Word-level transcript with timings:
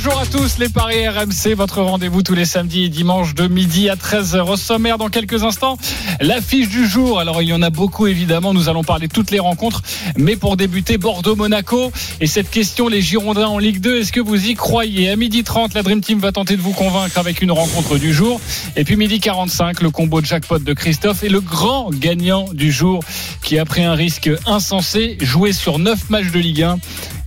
Bonjour 0.00 0.20
à 0.20 0.26
tous 0.26 0.58
les 0.58 0.68
Paris 0.68 1.08
RMC, 1.08 1.56
votre 1.56 1.82
rendez-vous 1.82 2.22
tous 2.22 2.36
les 2.36 2.44
samedis 2.44 2.84
et 2.84 2.88
dimanches 2.88 3.34
de 3.34 3.48
midi 3.48 3.90
à 3.90 3.96
13h. 3.96 4.48
Au 4.48 4.56
sommaire 4.56 4.96
dans 4.96 5.08
quelques 5.08 5.42
instants, 5.42 5.76
l'affiche 6.20 6.68
du 6.68 6.86
jour. 6.86 7.18
Alors 7.18 7.42
il 7.42 7.48
y 7.48 7.52
en 7.52 7.62
a 7.62 7.70
beaucoup 7.70 8.06
évidemment, 8.06 8.54
nous 8.54 8.68
allons 8.68 8.84
parler 8.84 9.08
toutes 9.08 9.32
les 9.32 9.40
rencontres. 9.40 9.82
Mais 10.16 10.36
pour 10.36 10.56
débuter, 10.56 10.98
Bordeaux-Monaco. 10.98 11.90
Et 12.20 12.28
cette 12.28 12.48
question, 12.48 12.86
les 12.86 13.02
Girondins 13.02 13.48
en 13.48 13.58
Ligue 13.58 13.80
2, 13.80 13.98
est-ce 13.98 14.12
que 14.12 14.20
vous 14.20 14.46
y 14.46 14.54
croyez? 14.54 15.10
À 15.10 15.16
midi 15.16 15.42
30, 15.42 15.74
la 15.74 15.82
Dream 15.82 16.00
Team 16.00 16.20
va 16.20 16.30
tenter 16.30 16.56
de 16.56 16.62
vous 16.62 16.72
convaincre 16.72 17.18
avec 17.18 17.42
une 17.42 17.50
rencontre 17.50 17.98
du 17.98 18.14
jour. 18.14 18.40
Et 18.76 18.84
puis 18.84 18.94
midi 18.94 19.18
45, 19.18 19.82
le 19.82 19.90
combo 19.90 20.20
de 20.20 20.26
jackpot 20.26 20.60
de 20.60 20.74
Christophe 20.74 21.24
et 21.24 21.28
le 21.28 21.40
grand 21.40 21.90
gagnant 21.90 22.44
du 22.52 22.70
jour 22.70 23.02
qui 23.42 23.58
a 23.58 23.64
pris 23.64 23.82
un 23.82 23.94
risque 23.94 24.30
insensé, 24.46 25.18
jouer 25.20 25.52
sur 25.52 25.80
9 25.80 26.08
matchs 26.10 26.30
de 26.30 26.38
Ligue 26.38 26.62
1 26.62 26.78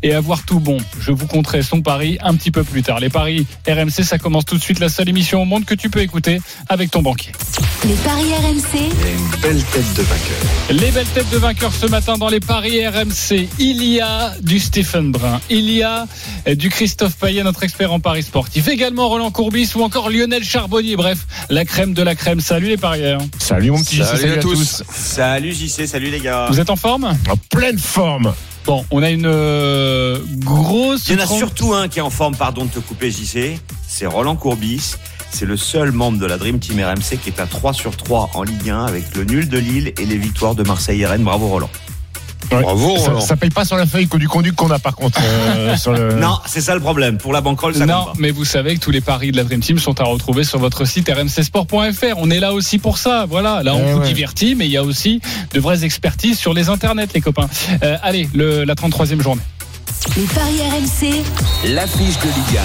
et 0.03 0.13
avoir 0.13 0.43
tout 0.43 0.59
bon. 0.59 0.77
Je 0.99 1.11
vous 1.11 1.27
compterai 1.27 1.61
son 1.61 1.81
pari 1.81 2.17
un 2.21 2.35
petit 2.35 2.51
peu 2.51 2.60
plus 2.63 2.83
tard. 2.83 2.99
Les 2.99 3.09
paris 3.09 3.45
RMC, 3.67 4.03
ça 4.03 4.17
commence 4.17 4.45
tout 4.45 4.57
de 4.57 4.61
suite. 4.63 4.79
La 4.79 4.89
seule 4.89 5.09
émission 5.09 5.41
au 5.41 5.45
monde 5.45 5.65
que 5.65 5.75
tu 5.75 5.89
peux 5.89 6.01
écouter 6.01 6.41
avec 6.69 6.91
ton 6.91 7.01
banquier. 7.01 7.31
Les 7.85 7.93
paris 7.95 8.31
RMC, 8.33 8.79
une 8.79 9.41
belle 9.41 9.63
tête 9.63 9.93
de 9.95 10.01
vainqueur. 10.03 10.69
Les 10.69 10.91
belles 10.91 11.07
têtes 11.07 11.29
de 11.31 11.37
vainqueurs 11.37 11.73
ce 11.73 11.87
matin 11.87 12.17
dans 12.17 12.29
les 12.29 12.39
paris 12.39 12.85
RMC. 12.87 13.47
Il 13.59 13.83
y 13.83 13.99
a 13.99 14.33
du 14.41 14.59
Stephen 14.59 15.11
Brun. 15.11 15.39
Il 15.49 15.69
y 15.71 15.81
a 15.83 16.05
du 16.55 16.69
Christophe 16.69 17.15
Payet, 17.15 17.43
notre 17.43 17.63
expert 17.63 17.91
en 17.91 17.99
paris 17.99 18.23
sportif. 18.23 18.67
Également 18.67 19.09
Roland 19.09 19.31
Courbis 19.31 19.71
ou 19.75 19.81
encore 19.83 20.09
Lionel 20.09 20.43
Charbonnier. 20.43 20.95
Bref, 20.95 21.19
la 21.49 21.65
crème 21.65 21.93
de 21.93 22.03
la 22.03 22.15
crème. 22.15 22.39
Salut 22.41 22.67
les 22.67 22.77
parieurs. 22.77 23.21
Salut 23.39 23.71
mon 23.71 23.79
petit 23.81 23.95
JC, 23.97 24.03
Salut 24.05 24.19
salut 24.21 24.33
à 24.33 24.35
à 24.35 24.41
tous. 24.41 24.53
tous. 24.77 24.83
Salut 24.93 25.53
JC, 25.53 25.87
salut 25.87 26.09
les 26.09 26.19
gars. 26.19 26.47
Vous 26.49 26.59
êtes 26.59 26.69
en 26.69 26.75
forme? 26.75 27.05
En 27.29 27.37
pleine 27.49 27.79
forme. 27.79 28.33
Bon, 28.65 28.85
on 28.91 29.01
a 29.01 29.09
une 29.09 29.25
euh, 29.25 30.19
grosse. 30.37 31.07
Il 31.07 31.15
y 31.15 31.21
en 31.21 31.23
a 31.23 31.27
surtout 31.27 31.73
un 31.73 31.87
qui 31.87 31.99
est 31.99 32.03
en 32.03 32.09
forme, 32.09 32.35
pardon 32.35 32.65
de 32.65 32.69
te 32.69 32.79
couper 32.79 33.09
JC, 33.09 33.59
c'est 33.87 34.05
Roland 34.05 34.35
Courbis. 34.35 34.95
C'est 35.31 35.45
le 35.45 35.55
seul 35.57 35.91
membre 35.91 36.19
de 36.19 36.25
la 36.25 36.37
Dream 36.37 36.59
Team 36.59 36.79
RMC 36.83 37.17
qui 37.23 37.29
est 37.29 37.39
à 37.39 37.47
3 37.47 37.73
sur 37.73 37.95
3 37.95 38.31
en 38.33 38.43
Ligue 38.43 38.69
1 38.69 38.85
avec 38.85 39.15
le 39.15 39.23
nul 39.23 39.47
de 39.47 39.57
Lille 39.57 39.93
et 39.97 40.05
les 40.05 40.17
victoires 40.17 40.55
de 40.55 40.63
Marseille 40.63 41.01
et 41.01 41.05
Rennes. 41.05 41.23
Bravo 41.23 41.47
Roland. 41.47 41.69
Bravo. 42.59 42.97
Ça, 42.97 43.19
ça 43.21 43.35
paye 43.37 43.49
pas 43.49 43.65
sur 43.65 43.77
la 43.77 43.85
feuille 43.85 44.07
que 44.07 44.17
du 44.17 44.27
conduit 44.27 44.51
qu'on 44.53 44.69
a 44.71 44.79
par 44.79 44.95
contre. 44.95 45.19
euh, 45.23 45.75
sur 45.77 45.93
le... 45.93 46.13
Non, 46.15 46.37
c'est 46.45 46.61
ça 46.61 46.73
le 46.75 46.81
problème. 46.81 47.17
Pour 47.17 47.33
la 47.33 47.41
banquerolle, 47.41 47.75
ça 47.75 47.85
Non, 47.85 48.05
compte 48.05 48.05
pas. 48.07 48.13
mais 48.19 48.31
vous 48.31 48.45
savez 48.45 48.75
que 48.75 48.79
tous 48.79 48.91
les 48.91 49.01
paris 49.01 49.31
de 49.31 49.37
la 49.37 49.43
Dream 49.43 49.61
Team 49.61 49.79
sont 49.79 49.99
à 50.01 50.03
retrouver 50.03 50.43
sur 50.43 50.59
votre 50.59 50.85
site 50.85 51.09
rmcsport.fr. 51.09 52.15
On 52.17 52.29
est 52.29 52.39
là 52.39 52.53
aussi 52.53 52.77
pour 52.79 52.97
ça. 52.97 53.25
Voilà, 53.29 53.63
là 53.63 53.75
on 53.75 53.79
Eh 53.87 53.91
vous 53.93 53.99
ouais. 53.99 54.07
divertit, 54.07 54.55
mais 54.55 54.65
il 54.65 54.71
y 54.71 54.77
a 54.77 54.83
aussi 54.83 55.21
de 55.53 55.59
vraies 55.59 55.83
expertises 55.83 56.37
sur 56.37 56.53
les 56.53 56.69
internets, 56.69 57.07
les 57.13 57.21
copains. 57.21 57.47
Euh, 57.83 57.97
allez, 58.03 58.29
le, 58.33 58.63
la 58.63 58.75
33e 58.75 59.21
journée. 59.21 59.41
les 60.17 60.23
paris 60.23 60.59
RMC, 60.61 61.23
L'affiche 61.73 62.17
de 62.19 62.25
Ligue 62.27 62.59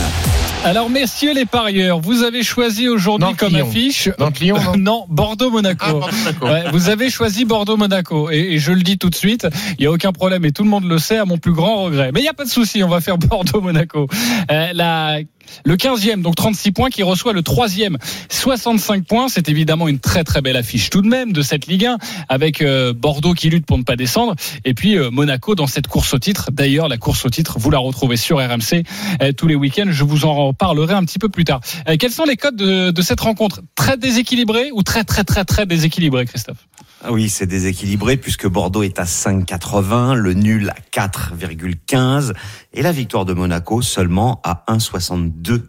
Alors, 0.66 0.90
messieurs 0.90 1.32
les 1.32 1.44
parieurs, 1.46 2.00
vous 2.00 2.24
avez 2.24 2.42
choisi 2.42 2.88
aujourd'hui 2.88 3.34
comme 3.36 3.54
Lyon. 3.54 3.68
affiche. 3.68 4.08
Lyon, 4.40 4.56
non 4.58 4.76
non, 4.76 5.04
Bordeaux-Monaco. 5.08 6.00
Ah. 6.02 6.44
Ouais, 6.44 6.64
vous 6.72 6.88
avez 6.88 7.08
choisi 7.08 7.44
Bordeaux-Monaco 7.44 8.30
et, 8.32 8.54
et 8.54 8.58
je 8.58 8.72
le 8.72 8.82
dis 8.82 8.98
tout 8.98 9.08
de 9.08 9.14
suite, 9.14 9.46
il 9.78 9.82
n'y 9.82 9.86
a 9.86 9.92
aucun 9.92 10.10
problème 10.10 10.44
et 10.44 10.50
tout 10.50 10.64
le 10.64 10.68
monde 10.68 10.84
le 10.84 10.98
sait 10.98 11.18
à 11.18 11.24
mon 11.24 11.38
plus 11.38 11.52
grand 11.52 11.84
regret. 11.84 12.10
Mais 12.12 12.18
il 12.18 12.24
n'y 12.24 12.28
a 12.28 12.34
pas 12.34 12.44
de 12.44 12.50
souci, 12.50 12.82
on 12.82 12.88
va 12.88 13.00
faire 13.00 13.16
Bordeaux-Monaco. 13.18 14.08
Euh, 14.50 14.66
la- 14.74 15.18
le 15.64 15.76
15e, 15.76 16.22
donc 16.22 16.36
36 16.36 16.72
points, 16.72 16.90
qui 16.90 17.02
reçoit 17.02 17.32
le 17.32 17.42
3e, 17.42 17.96
65 18.30 19.04
points. 19.04 19.28
C'est 19.28 19.48
évidemment 19.48 19.88
une 19.88 19.98
très 19.98 20.24
très 20.24 20.40
belle 20.40 20.56
affiche 20.56 20.90
tout 20.90 21.02
de 21.02 21.08
même 21.08 21.32
de 21.32 21.42
cette 21.42 21.66
Ligue 21.66 21.86
1, 21.86 21.98
avec 22.28 22.62
euh, 22.62 22.92
Bordeaux 22.92 23.34
qui 23.34 23.50
lutte 23.50 23.66
pour 23.66 23.78
ne 23.78 23.82
pas 23.82 23.96
descendre, 23.96 24.34
et 24.64 24.74
puis 24.74 24.96
euh, 24.96 25.10
Monaco 25.10 25.54
dans 25.54 25.66
cette 25.66 25.86
course 25.86 26.14
au 26.14 26.18
titre. 26.18 26.50
D'ailleurs, 26.52 26.88
la 26.88 26.98
course 26.98 27.24
au 27.24 27.30
titre, 27.30 27.58
vous 27.58 27.70
la 27.70 27.78
retrouvez 27.78 28.16
sur 28.16 28.38
RMC 28.38 28.84
euh, 29.22 29.32
tous 29.32 29.46
les 29.46 29.54
week-ends. 29.54 29.90
Je 29.90 30.04
vous 30.04 30.24
en 30.24 30.48
reparlerai 30.48 30.94
un 30.94 31.04
petit 31.04 31.18
peu 31.18 31.28
plus 31.28 31.44
tard. 31.44 31.60
Quels 31.98 32.10
sont 32.10 32.24
les 32.24 32.36
codes 32.36 32.56
de, 32.56 32.90
de 32.90 33.02
cette 33.02 33.20
rencontre? 33.20 33.60
Très 33.74 33.96
déséquilibré 33.96 34.70
ou 34.72 34.82
très 34.82 35.04
très 35.04 35.24
très 35.24 35.44
très 35.44 35.66
déséquilibré, 35.66 36.26
Christophe? 36.26 36.66
Oui, 37.10 37.28
c'est 37.28 37.46
déséquilibré 37.46 38.16
puisque 38.16 38.46
Bordeaux 38.46 38.82
est 38.82 38.98
à 38.98 39.04
5,80, 39.04 40.14
le 40.14 40.34
nul 40.34 40.70
à 40.70 40.76
4,15 40.92 42.32
et 42.72 42.82
la 42.82 42.92
victoire 42.92 43.24
de 43.24 43.34
Monaco 43.34 43.82
seulement 43.82 44.40
à 44.44 44.64
1,62. 44.68 45.62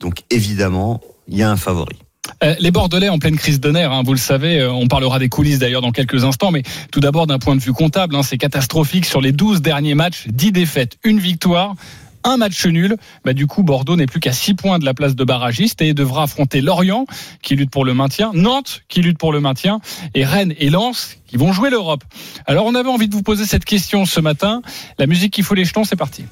Donc 0.00 0.22
évidemment, 0.30 1.00
il 1.28 1.38
y 1.38 1.42
a 1.42 1.50
un 1.50 1.56
favori. 1.56 1.98
Euh, 2.44 2.54
les 2.58 2.70
Bordelais 2.70 3.08
en 3.08 3.18
pleine 3.18 3.36
crise 3.36 3.60
de 3.60 3.70
nerfs, 3.70 3.92
hein, 3.92 4.02
vous 4.04 4.12
le 4.12 4.18
savez, 4.18 4.60
euh, 4.60 4.70
on 4.70 4.86
parlera 4.86 5.18
des 5.18 5.28
coulisses 5.28 5.58
d'ailleurs 5.58 5.80
dans 5.80 5.90
quelques 5.90 6.24
instants, 6.24 6.50
mais 6.50 6.62
tout 6.92 7.00
d'abord 7.00 7.26
d'un 7.26 7.38
point 7.38 7.56
de 7.56 7.60
vue 7.60 7.72
comptable, 7.72 8.14
hein, 8.14 8.22
c'est 8.22 8.38
catastrophique 8.38 9.06
sur 9.06 9.20
les 9.20 9.32
12 9.32 9.62
derniers 9.62 9.94
matchs, 9.94 10.28
10 10.28 10.52
défaites, 10.52 10.96
une 11.02 11.18
victoire. 11.18 11.74
Un 12.22 12.36
match 12.36 12.66
nul, 12.66 12.96
bah, 13.24 13.32
du 13.32 13.46
coup 13.46 13.62
Bordeaux 13.62 13.96
n'est 13.96 14.06
plus 14.06 14.20
qu'à 14.20 14.32
6 14.32 14.54
points 14.54 14.78
de 14.78 14.84
la 14.84 14.92
place 14.92 15.16
de 15.16 15.24
barragiste 15.24 15.80
et 15.80 15.94
devra 15.94 16.24
affronter 16.24 16.60
Lorient 16.60 17.06
qui 17.42 17.56
lutte 17.56 17.70
pour 17.70 17.84
le 17.84 17.94
maintien, 17.94 18.30
Nantes 18.34 18.82
qui 18.88 19.00
lutte 19.00 19.16
pour 19.18 19.32
le 19.32 19.40
maintien 19.40 19.80
et 20.14 20.24
Rennes 20.24 20.54
et 20.58 20.68
Lens 20.68 21.16
qui 21.26 21.36
vont 21.38 21.52
jouer 21.52 21.70
l'Europe. 21.70 22.04
Alors 22.46 22.66
on 22.66 22.74
avait 22.74 22.90
envie 22.90 23.08
de 23.08 23.14
vous 23.14 23.22
poser 23.22 23.46
cette 23.46 23.64
question 23.64 24.04
ce 24.04 24.20
matin. 24.20 24.60
La 24.98 25.06
musique 25.06 25.32
qui 25.32 25.42
fout 25.42 25.56
les 25.56 25.64
jetons, 25.64 25.84
c'est 25.84 25.96
parti. 25.96 26.26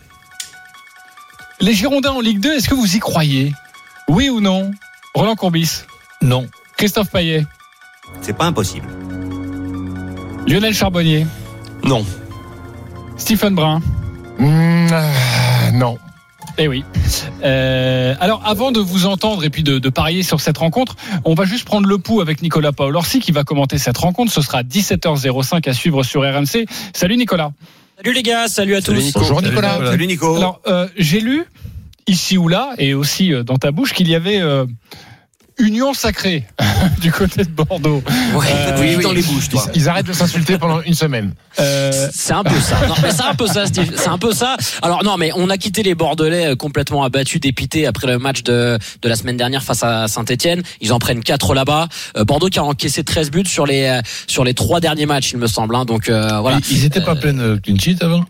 Les 1.61 1.73
Girondins 1.73 2.13
en 2.13 2.21
Ligue 2.21 2.41
2, 2.41 2.53
est-ce 2.57 2.69
que 2.69 2.75
vous 2.75 2.97
y 2.97 2.99
croyez? 2.99 3.53
Oui 4.09 4.29
ou 4.29 4.41
non? 4.41 4.71
Roland 5.15 5.37
Courbis? 5.37 5.83
Non. 6.23 6.47
Christophe 6.77 7.11
Payet, 7.11 7.45
C'est 8.21 8.37
pas 8.37 8.45
impossible. 8.45 8.87
Lionel 10.47 10.75
Charbonnier, 10.75 11.27
Non. 11.83 12.05
Stephen 13.17 13.55
Brun? 13.55 13.81
Mmh, 14.39 14.87
ah, 14.93 15.03
non. 15.79 15.99
Eh 16.57 16.67
oui. 16.67 16.85
Euh, 17.43 18.15
alors, 18.21 18.43
avant 18.45 18.73
de 18.73 18.81
vous 18.81 19.07
entendre 19.07 19.45
et 19.45 19.51
puis 19.51 19.63
de, 19.63 19.79
de 19.79 19.89
parier 19.89 20.23
sur 20.23 20.41
cette 20.41 20.59
rencontre, 20.59 20.97
on 21.25 21.35
va 21.35 21.45
juste 21.45 21.65
prendre 21.65 21.87
le 21.87 21.99
pouls 21.99 22.21
avec 22.21 22.43
Nicolas 22.43 22.73
Paolorsi 22.73 23.21
qui 23.21 23.33
va 23.33 23.45
commenter 23.45 23.79
cette 23.79 23.97
rencontre. 23.97 24.33
Ce 24.33 24.43
sera 24.43 24.63
17h05 24.63 25.69
à 25.69 25.73
suivre 25.73 26.03
sur 26.03 26.23
RMC. 26.23 26.67
Salut 26.93 27.17
Nicolas. 27.17 27.53
Salut 27.97 28.13
les 28.13 28.23
gars, 28.23 28.49
salut 28.49 28.77
à 28.77 28.83
tous. 28.83 29.13
Bonjour 29.13 29.43
Nicolas. 29.43 29.79
Salut 29.85 30.07
Nico. 30.07 30.37
Alors, 30.37 30.61
euh, 30.67 30.89
j'ai 30.97 31.21
lu 31.21 31.45
ici 32.07 32.39
ou 32.39 32.49
là 32.49 32.73
et 32.79 32.95
aussi 32.95 33.33
euh, 33.33 33.43
dans 33.43 33.57
ta 33.57 33.71
bouche 33.71 33.93
qu'il 33.93 34.09
y 34.09 34.15
avait 34.15 34.41
euh, 34.41 34.67
union 35.59 35.93
sacrée 35.95 36.45
du 37.01 37.11
côté 37.13 37.45
de 37.45 37.51
Bordeaux. 37.51 38.03
Ouais, 38.35 38.47
Euh, 38.51 38.77
oui, 38.81 38.95
oui. 38.97 39.03
dans 39.03 39.13
les 39.13 39.23
bouches, 39.23 39.49
toi. 39.49 39.65
Ils 39.75 39.89
arrêtent 39.89 40.07
de 40.07 40.13
s'insulter 40.13 40.59
pendant 40.59 40.81
une 40.83 40.95
semaine. 40.95 41.33
Euh, 41.61 42.09
C'est 42.13 42.33
un 42.33 42.45
peu 42.45 42.59
ça. 42.61 42.77
Non, 42.87 42.95
mais 43.03 43.11
c'est 43.11 43.23
un 43.25 43.35
peu 43.35 43.47
ça, 43.47 43.67
Steve. 43.67 43.93
C'est 43.97 44.09
un 44.09 44.19
peu 44.19 44.33
ça. 44.33 44.57
Alors 44.83 45.03
non, 45.05 45.17
mais 45.17 45.31
on 45.35 45.51
a 45.51 45.57
quitté 45.59 45.83
les 45.83 45.95
Bordelais 45.95 46.49
euh, 46.53 46.57
complètement 46.57 47.03
abattus, 47.05 47.41
dépités 47.41 47.87
après 47.87 48.07
le 48.07 48.19
match 48.19 48.43
de, 48.45 48.79
de 49.03 49.09
la 49.09 49.17
semaine 49.17 49.37
dernière 49.37 49.63
face 49.63 49.83
à 49.83 50.07
Saint-Etienne. 50.09 50.63
Ils 50.81 50.93
en 50.93 50.99
prennent 50.99 51.23
4 51.23 51.55
là-bas. 51.55 51.89
Euh, 52.17 52.25
Bordeaux 52.25 52.49
qui 52.49 52.59
a 52.59 52.65
encaissé 52.65 53.03
13 53.05 53.31
buts 53.31 53.45
sur 53.47 53.67
les 53.67 54.01
sur 54.27 54.45
les 54.45 54.55
trois 54.55 54.81
derniers 54.81 55.07
matchs, 55.07 55.33
il 55.33 55.39
me 55.39 55.47
semble. 55.47 55.75
hein. 55.77 55.85
Donc 55.85 56.09
euh, 56.09 56.39
voilà. 56.41 56.59
Ils 56.71 56.85
étaient 56.85 57.01
pas 57.01 57.17
pleins 57.17 57.33
de 57.35 57.57
clean 57.63 57.77
sheet 57.79 58.03
avant? 58.03 58.25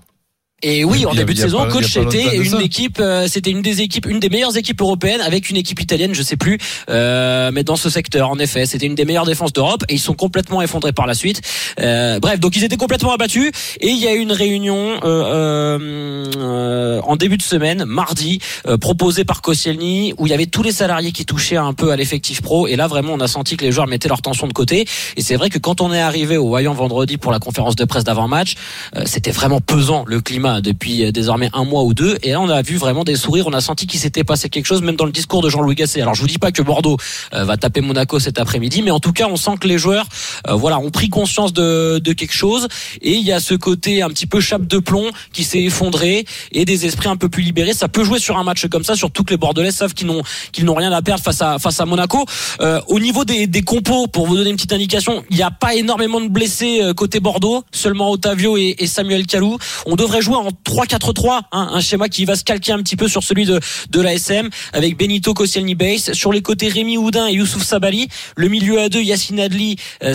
Et 0.60 0.82
oui, 0.82 1.06
en 1.06 1.14
début 1.14 1.34
de 1.34 1.38
saison, 1.38 1.58
pas- 1.58 1.68
coach 1.68 1.96
était 1.96 2.36
une 2.36 2.60
équipe, 2.60 2.98
euh, 2.98 3.28
c'était 3.28 3.52
une 3.52 3.62
des 3.62 3.80
équipes, 3.80 4.06
une 4.06 4.18
des 4.18 4.28
meilleures 4.28 4.56
équipes 4.56 4.80
européennes 4.80 5.20
avec 5.20 5.50
une 5.50 5.56
équipe 5.56 5.80
italienne, 5.80 6.14
je 6.14 6.22
sais 6.22 6.36
plus, 6.36 6.58
euh, 6.90 7.52
mais 7.52 7.62
dans 7.62 7.76
ce 7.76 7.88
secteur, 7.88 8.28
en 8.28 8.40
effet, 8.40 8.66
c'était 8.66 8.86
une 8.86 8.96
des 8.96 9.04
meilleures 9.04 9.24
défenses 9.24 9.52
d'Europe 9.52 9.84
et 9.88 9.94
ils 9.94 10.00
sont 10.00 10.14
complètement 10.14 10.60
effondrés 10.60 10.92
par 10.92 11.06
la 11.06 11.14
suite. 11.14 11.42
Euh, 11.78 12.18
bref, 12.18 12.40
donc 12.40 12.56
ils 12.56 12.64
étaient 12.64 12.76
complètement 12.76 13.12
abattus 13.12 13.52
et 13.80 13.88
il 13.88 13.98
y 13.98 14.08
a 14.08 14.14
eu 14.14 14.18
une 14.18 14.32
réunion 14.32 14.98
euh, 15.04 16.26
euh, 16.36 17.00
en 17.04 17.14
début 17.14 17.36
de 17.36 17.42
semaine, 17.42 17.84
mardi, 17.84 18.40
euh, 18.66 18.76
proposée 18.78 19.24
par 19.24 19.42
Koscielny, 19.42 20.12
où 20.18 20.26
il 20.26 20.30
y 20.30 20.34
avait 20.34 20.46
tous 20.46 20.64
les 20.64 20.72
salariés 20.72 21.12
qui 21.12 21.24
touchaient 21.24 21.56
un 21.56 21.72
peu 21.72 21.92
à 21.92 21.96
l'effectif 21.96 22.42
pro 22.42 22.66
et 22.66 22.74
là 22.74 22.88
vraiment 22.88 23.12
on 23.12 23.20
a 23.20 23.28
senti 23.28 23.56
que 23.56 23.64
les 23.64 23.70
joueurs 23.70 23.86
mettaient 23.86 24.08
leur 24.08 24.22
tension 24.22 24.48
de 24.48 24.52
côté 24.52 24.86
et 25.16 25.22
c'est 25.22 25.36
vrai 25.36 25.50
que 25.50 25.58
quand 25.58 25.80
on 25.80 25.92
est 25.92 26.00
arrivé 26.00 26.36
au 26.36 26.48
Voyant 26.48 26.74
vendredi 26.74 27.16
pour 27.16 27.30
la 27.30 27.38
conférence 27.38 27.76
de 27.76 27.84
presse 27.84 28.02
d'avant-match, 28.02 28.54
euh, 28.96 29.02
c'était 29.06 29.30
vraiment 29.30 29.60
pesant 29.60 30.04
le 30.04 30.20
climat 30.20 30.47
depuis 30.60 31.04
euh, 31.04 31.12
désormais 31.12 31.50
un 31.52 31.64
mois 31.64 31.82
ou 31.84 31.94
deux. 31.94 32.18
Et 32.22 32.32
là, 32.32 32.40
on 32.40 32.48
a 32.48 32.62
vu 32.62 32.76
vraiment 32.76 33.04
des 33.04 33.16
sourires. 33.16 33.46
On 33.46 33.52
a 33.52 33.60
senti 33.60 33.86
qu'il 33.86 34.00
s'était 34.00 34.24
passé 34.24 34.48
quelque 34.48 34.66
chose, 34.66 34.82
même 34.82 34.96
dans 34.96 35.04
le 35.04 35.12
discours 35.12 35.42
de 35.42 35.48
Jean-Louis 35.48 35.74
Gasset. 35.74 36.00
Alors, 36.00 36.14
je 36.14 36.22
vous 36.22 36.28
dis 36.28 36.38
pas 36.38 36.52
que 36.52 36.62
Bordeaux 36.62 36.96
euh, 37.34 37.44
va 37.44 37.56
taper 37.56 37.80
Monaco 37.80 38.18
cet 38.18 38.38
après-midi, 38.38 38.82
mais 38.82 38.90
en 38.90 39.00
tout 39.00 39.12
cas, 39.12 39.26
on 39.30 39.36
sent 39.36 39.56
que 39.60 39.68
les 39.68 39.78
joueurs, 39.78 40.06
euh, 40.48 40.54
voilà, 40.54 40.78
ont 40.78 40.90
pris 40.90 41.08
conscience 41.08 41.52
de, 41.52 41.98
de 41.98 42.12
quelque 42.12 42.34
chose. 42.34 42.68
Et 43.02 43.12
il 43.12 43.24
y 43.24 43.32
a 43.32 43.40
ce 43.40 43.54
côté 43.54 44.02
un 44.02 44.08
petit 44.08 44.26
peu 44.26 44.40
chape 44.40 44.66
de 44.66 44.78
plomb 44.78 45.10
qui 45.32 45.44
s'est 45.44 45.62
effondré 45.62 46.24
et 46.52 46.64
des 46.64 46.86
esprits 46.86 47.08
un 47.08 47.16
peu 47.16 47.28
plus 47.28 47.42
libérés. 47.42 47.74
Ça 47.74 47.88
peut 47.88 48.04
jouer 48.04 48.18
sur 48.18 48.38
un 48.38 48.44
match 48.44 48.66
comme 48.68 48.84
ça, 48.84 48.96
surtout 48.96 49.24
que 49.24 49.30
les 49.30 49.36
Bordelais 49.36 49.70
savent 49.70 49.94
qu'ils 49.94 50.06
n'ont 50.06 50.22
qu'ils 50.52 50.64
n'ont 50.64 50.74
rien 50.74 50.92
à 50.92 51.02
perdre 51.02 51.22
face 51.22 51.42
à 51.42 51.58
face 51.58 51.80
à 51.80 51.84
Monaco. 51.86 52.24
Euh, 52.60 52.80
au 52.88 52.98
niveau 52.98 53.24
des, 53.24 53.46
des 53.46 53.62
compos, 53.62 54.06
pour 54.06 54.26
vous 54.26 54.36
donner 54.36 54.50
une 54.50 54.56
petite 54.56 54.72
indication, 54.72 55.24
il 55.30 55.36
n'y 55.36 55.42
a 55.42 55.50
pas 55.50 55.74
énormément 55.74 56.20
de 56.20 56.28
blessés 56.28 56.80
euh, 56.82 56.94
côté 56.94 57.20
Bordeaux, 57.20 57.64
seulement 57.72 58.10
Otavio 58.10 58.56
et, 58.56 58.74
et 58.78 58.86
Samuel 58.86 59.26
Calou. 59.26 59.58
On 59.86 59.96
devrait 59.96 60.22
jouer 60.22 60.36
en 60.38 60.50
3-4-3, 60.50 61.40
hein, 61.52 61.68
un 61.72 61.80
schéma 61.80 62.08
qui 62.08 62.24
va 62.24 62.36
se 62.36 62.44
calquer 62.44 62.72
un 62.72 62.78
petit 62.78 62.96
peu 62.96 63.08
sur 63.08 63.22
celui 63.22 63.44
de 63.44 63.60
de 63.90 64.00
l'ASM 64.00 64.48
avec 64.72 64.96
Benito 64.96 65.34
Koscielny 65.34 65.74
Base 65.74 66.12
sur 66.12 66.32
les 66.32 66.42
côtés 66.42 66.68
Rémi 66.68 66.96
Houdin 66.96 67.26
et 67.26 67.34
Youssouf 67.34 67.62
Sabali, 67.62 68.08
le 68.36 68.48
milieu 68.48 68.80
à 68.80 68.88
deux 68.88 69.02
Yacine 69.02 69.40
Adli, 69.40 69.76
euh, 70.02 70.14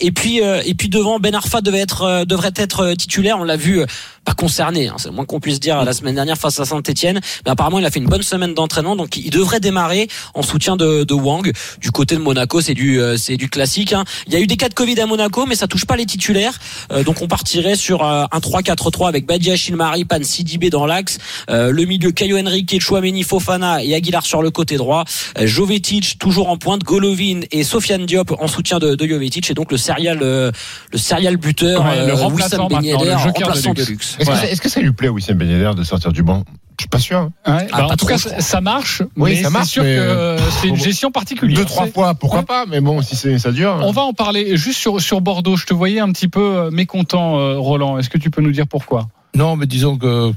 et 0.00 0.12
puis 0.12 0.42
euh, 0.42 0.62
et 0.64 0.74
puis 0.74 0.88
devant 0.88 1.18
Ben 1.18 1.34
Arfa 1.34 1.60
devait 1.60 1.80
être 1.80 2.02
euh, 2.02 2.24
devrait 2.24 2.52
être 2.56 2.94
titulaire, 2.94 3.38
on 3.38 3.44
l'a 3.44 3.56
vu 3.56 3.80
pas 4.24 4.34
concerné, 4.34 4.88
hein, 4.88 4.96
c'est 4.98 5.08
le 5.08 5.14
moins 5.14 5.24
qu'on 5.24 5.38
puisse 5.38 5.60
dire 5.60 5.84
la 5.84 5.92
semaine 5.92 6.16
dernière 6.16 6.36
face 6.36 6.58
à 6.58 6.64
Saint-Etienne, 6.64 7.20
mais 7.44 7.50
apparemment 7.50 7.78
il 7.78 7.86
a 7.86 7.90
fait 7.90 8.00
une 8.00 8.08
bonne 8.08 8.22
semaine 8.22 8.54
d'entraînement, 8.54 8.96
donc 8.96 9.16
il 9.16 9.30
devrait 9.30 9.60
démarrer 9.60 10.08
en 10.34 10.42
soutien 10.42 10.76
de, 10.76 11.04
de 11.04 11.14
Wang. 11.14 11.52
Du 11.80 11.90
côté 11.92 12.16
de 12.16 12.20
Monaco, 12.20 12.60
c'est 12.60 12.74
du 12.74 13.00
c'est 13.18 13.36
du 13.36 13.48
classique. 13.48 13.92
Hein. 13.92 14.04
Il 14.26 14.32
y 14.32 14.36
a 14.36 14.40
eu 14.40 14.46
des 14.46 14.56
cas 14.56 14.68
de 14.68 14.74
Covid 14.74 15.00
à 15.00 15.06
Monaco, 15.06 15.46
mais 15.46 15.54
ça 15.54 15.68
touche 15.68 15.84
pas 15.84 15.96
les 15.96 16.06
titulaires, 16.06 16.58
donc 17.04 17.22
on 17.22 17.28
partirait 17.28 17.76
sur 17.76 18.02
un 18.04 18.26
3-4-3 18.26 19.08
avec 19.08 19.26
Badia 19.26 19.55
Chilmari, 19.56 20.04
Pan 20.04 20.22
Sidibé 20.22 20.70
dans 20.70 20.86
l'axe, 20.86 21.18
le 21.48 21.84
milieu 21.84 22.12
Caio 22.12 22.38
Henrique, 22.38 22.80
Chouameni, 22.80 23.22
Fofana 23.22 23.82
et 23.82 23.94
Aguilar 23.94 24.24
sur 24.24 24.42
le 24.42 24.50
côté 24.50 24.76
droit, 24.76 25.04
Jovetic 25.40 26.18
toujours 26.18 26.48
en 26.48 26.56
pointe, 26.56 26.82
Golovin 26.82 27.40
et 27.50 27.64
Sofiane 27.64 28.06
Diop 28.06 28.34
en 28.38 28.48
soutien 28.48 28.78
de, 28.78 28.94
de 28.94 29.06
Jovetic 29.06 29.50
et 29.50 29.54
donc 29.54 29.72
le 29.72 29.78
serial 29.78 30.18
le 30.18 30.52
serial 30.98 31.36
buteur 31.36 31.84
le 31.84 32.12
remplaçant, 32.12 32.68
ben 32.68 32.80
le 32.80 33.14
remplaçant 33.14 33.74
de 33.74 33.84
luxe. 33.84 34.16
Est-ce 34.18 34.60
que, 34.60 34.68
ça 34.68 34.80
lui 34.80 34.92
plaît, 34.92 35.08
Wissam 35.08 35.36
Ben 35.36 35.48
Yedder, 35.48 35.72
de 35.76 35.82
sortir 35.82 36.12
du 36.12 36.22
banc? 36.22 36.44
Je 36.78 36.82
suis 36.82 36.88
pas 36.90 36.98
sûr. 36.98 37.18
Hein. 37.18 37.30
Ah, 37.44 37.62
bah, 37.72 37.88
en 37.92 37.96
tout 37.96 38.04
cas, 38.04 38.18
ça 38.18 38.60
marche. 38.60 39.02
Oui, 39.16 39.42
ça 39.42 39.48
marche. 39.48 39.66
C'est 39.66 39.72
sûr 39.72 39.82
que 39.82 40.36
c'est 40.60 40.68
une 40.68 40.76
gestion 40.76 41.10
particulière. 41.10 41.58
Deux, 41.58 41.64
trois 41.64 41.86
fois, 41.86 42.14
pourquoi 42.14 42.42
pas 42.42 42.66
Mais 42.66 42.80
bon, 42.80 43.00
si 43.02 43.16
ça 43.16 43.52
dure. 43.52 43.78
On 43.82 43.92
va 43.92 44.02
en 44.02 44.12
parler 44.12 44.56
juste 44.56 44.78
sur, 44.78 45.00
sur 45.00 45.20
Bordeaux. 45.20 45.56
Je 45.56 45.64
te 45.64 45.72
voyais 45.72 46.00
un 46.00 46.12
petit 46.12 46.28
peu 46.28 46.56
euh, 46.56 46.70
mécontent, 46.70 47.38
euh, 47.38 47.58
Roland. 47.58 47.98
Est-ce 47.98 48.10
que 48.10 48.18
tu 48.18 48.30
peux 48.30 48.42
nous 48.42 48.52
dire 48.52 48.66
pourquoi? 48.66 49.08
Non, 49.36 49.56
mais 49.56 49.66
disons 49.66 49.98
que 49.98 50.32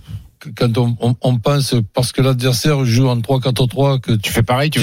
quand 0.57 0.77
on, 0.77 1.15
on, 1.21 1.37
pense 1.37 1.75
parce 1.93 2.11
que 2.11 2.21
l'adversaire 2.21 2.83
joue 2.83 3.07
en 3.07 3.17
3-4-3 3.17 3.99
que 4.01 4.11
tu 4.11 4.31
fais 4.31 4.43
pareil 4.43 4.69
tu, 4.69 4.79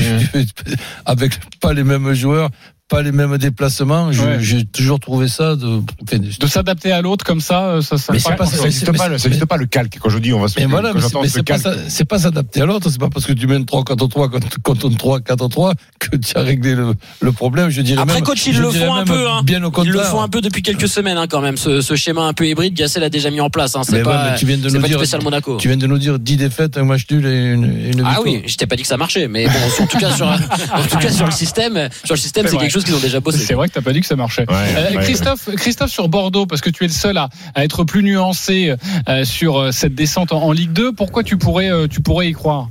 avec 1.07 1.39
pas 1.61 1.73
les 1.73 1.85
mêmes 1.85 2.13
joueurs 2.15 2.51
pas 2.89 3.03
les 3.03 3.13
mêmes 3.13 3.37
déplacements. 3.37 4.11
J'ai 4.13 4.65
toujours 4.65 5.01
trouvé 5.01 5.29
ça 5.29 5.57
de, 5.57 5.83
de 6.13 6.47
s'adapter 6.47 6.93
à 6.93 7.03
l'autre 7.03 7.25
comme 7.25 7.41
ça. 7.41 7.65
Euh, 7.65 7.81
ça, 7.81 7.99
ça 7.99 8.13
pas, 8.13 8.45
n'existe 8.45 8.87
pas, 8.87 9.09
pas, 9.09 9.47
pas, 9.47 9.57
le 9.57 9.67
calque. 9.67 9.99
Quand 10.01 10.09
je 10.09 10.19
dis 10.19 10.33
on 10.33 10.41
va 10.41 10.49
se. 10.49 10.61
Mais 10.61 10.67
voilà, 10.67 10.93
mais 10.95 11.29
c'est 11.29 11.43
pas, 11.43 11.59
c'est 11.89 12.05
pas 12.05 12.19
s'adapter 12.21 12.61
à 12.61 12.67
l'autre. 12.67 12.89
C'est 12.91 13.01
pas 13.01 13.09
parce 13.09 13.27
que 13.27 13.33
tu 13.33 13.47
mets 13.49 13.57
une 13.57 13.65
3-4-3 13.65 14.61
contre 14.63 14.87
une 14.87 14.97
3-4-3 14.97 15.73
que 15.99 16.17
tu 16.17 16.37
as 16.37 16.43
réglé 16.43 16.75
le, 16.75 16.95
le 17.21 17.33
problème. 17.33 17.71
Je 17.71 17.83
dirais 17.83 18.03
Après, 18.03 18.17
même, 18.17 18.25
coach, 18.25 18.47
ils 18.47 18.59
le 18.59 18.71
font 18.71 18.95
un 18.95 19.05
peu. 19.05 19.29
Hein. 19.29 19.43
Bien 19.43 19.63
au 19.65 19.73
ils 19.83 19.91
le 19.91 20.01
font 20.01 20.23
un 20.23 20.29
peu 20.29 20.41
depuis 20.41 20.63
quelques 20.63 20.89
semaines 20.89 21.19
hein, 21.19 21.27
quand 21.29 21.41
même. 21.41 21.57
Ce, 21.57 21.81
ce, 21.81 21.97
schéma 21.97 22.23
un 22.23 22.35
peu 22.35 22.47
hybride, 22.47 22.75
Gassel 22.75 23.03
a 23.03 23.11
déjà 23.11 23.31
mis 23.31 23.41
en 23.41 23.51
place. 23.51 23.75
Hein. 23.75 23.83
C'est 23.85 24.03
pas, 24.03 24.35
tu 24.39 24.47
viens 24.47 24.59
de 24.59 24.71
nous 24.71 24.83
dire, 24.83 24.99
spécial 24.99 25.23
Monaco. 25.23 25.57
Tu 25.57 25.69
viens 25.69 25.77
de 25.77 25.87
nous 25.87 25.99
dire 25.99 26.19
10 26.21 26.37
défaites, 26.37 26.79
un 26.79 26.85
match 26.85 27.07
nul 27.11 27.27
et 27.27 27.53
une, 27.53 27.65
une 27.65 28.03
Ah 28.05 28.19
oui, 28.25 28.43
je 28.47 28.57
t'ai 28.57 28.67
pas 28.67 28.77
dit 28.77 28.83
que 28.83 28.89
ça 28.89 28.97
marchait, 28.97 29.27
mais 29.27 29.47
bon, 29.47 29.83
en 29.83 29.87
tout 29.87 29.99
cas 29.99 30.13
sur, 30.13 30.27
en 30.27 30.83
tout 30.89 30.99
cas 30.99 31.11
sur 31.11 31.27
le 31.27 31.33
système, 31.33 31.89
sur 32.05 32.15
le 32.15 32.21
système, 32.21 32.47
c'est 32.47 32.57
quelque 32.57 32.76
chose 32.77 32.85
qu'ils 32.85 32.95
ont 32.95 33.01
déjà 33.01 33.21
bossé 33.21 33.39
c'est 33.39 33.55
vrai 33.55 33.69
que 33.69 33.75
t'as 33.75 33.81
pas 33.81 33.93
dit 33.93 34.01
que 34.01 34.07
ça 34.07 34.17
marchait. 34.17 34.45
Euh, 34.51 35.01
Christophe, 35.01 35.49
Christophe 35.57 35.91
sur 35.91 36.09
Bordeaux, 36.09 36.45
parce 36.47 36.61
que 36.61 36.69
tu 36.69 36.85
es 36.85 36.87
le 36.89 36.93
seul 36.93 37.17
à, 37.17 37.31
être 37.57 37.85
plus 37.85 38.03
nuancé 38.03 38.75
euh, 39.09 39.25
sur 39.25 39.57
euh, 39.57 39.73
cette 39.73 39.95
descente 39.95 40.33
en, 40.33 40.53
Ligue 40.53 40.73
2. 40.73 40.93
Pourquoi 40.93 41.23
tu 41.23 41.39
pourrais, 41.39 41.71
tu 41.89 42.01
pourrais 42.01 42.29
y 42.29 42.33
croire? 42.33 42.69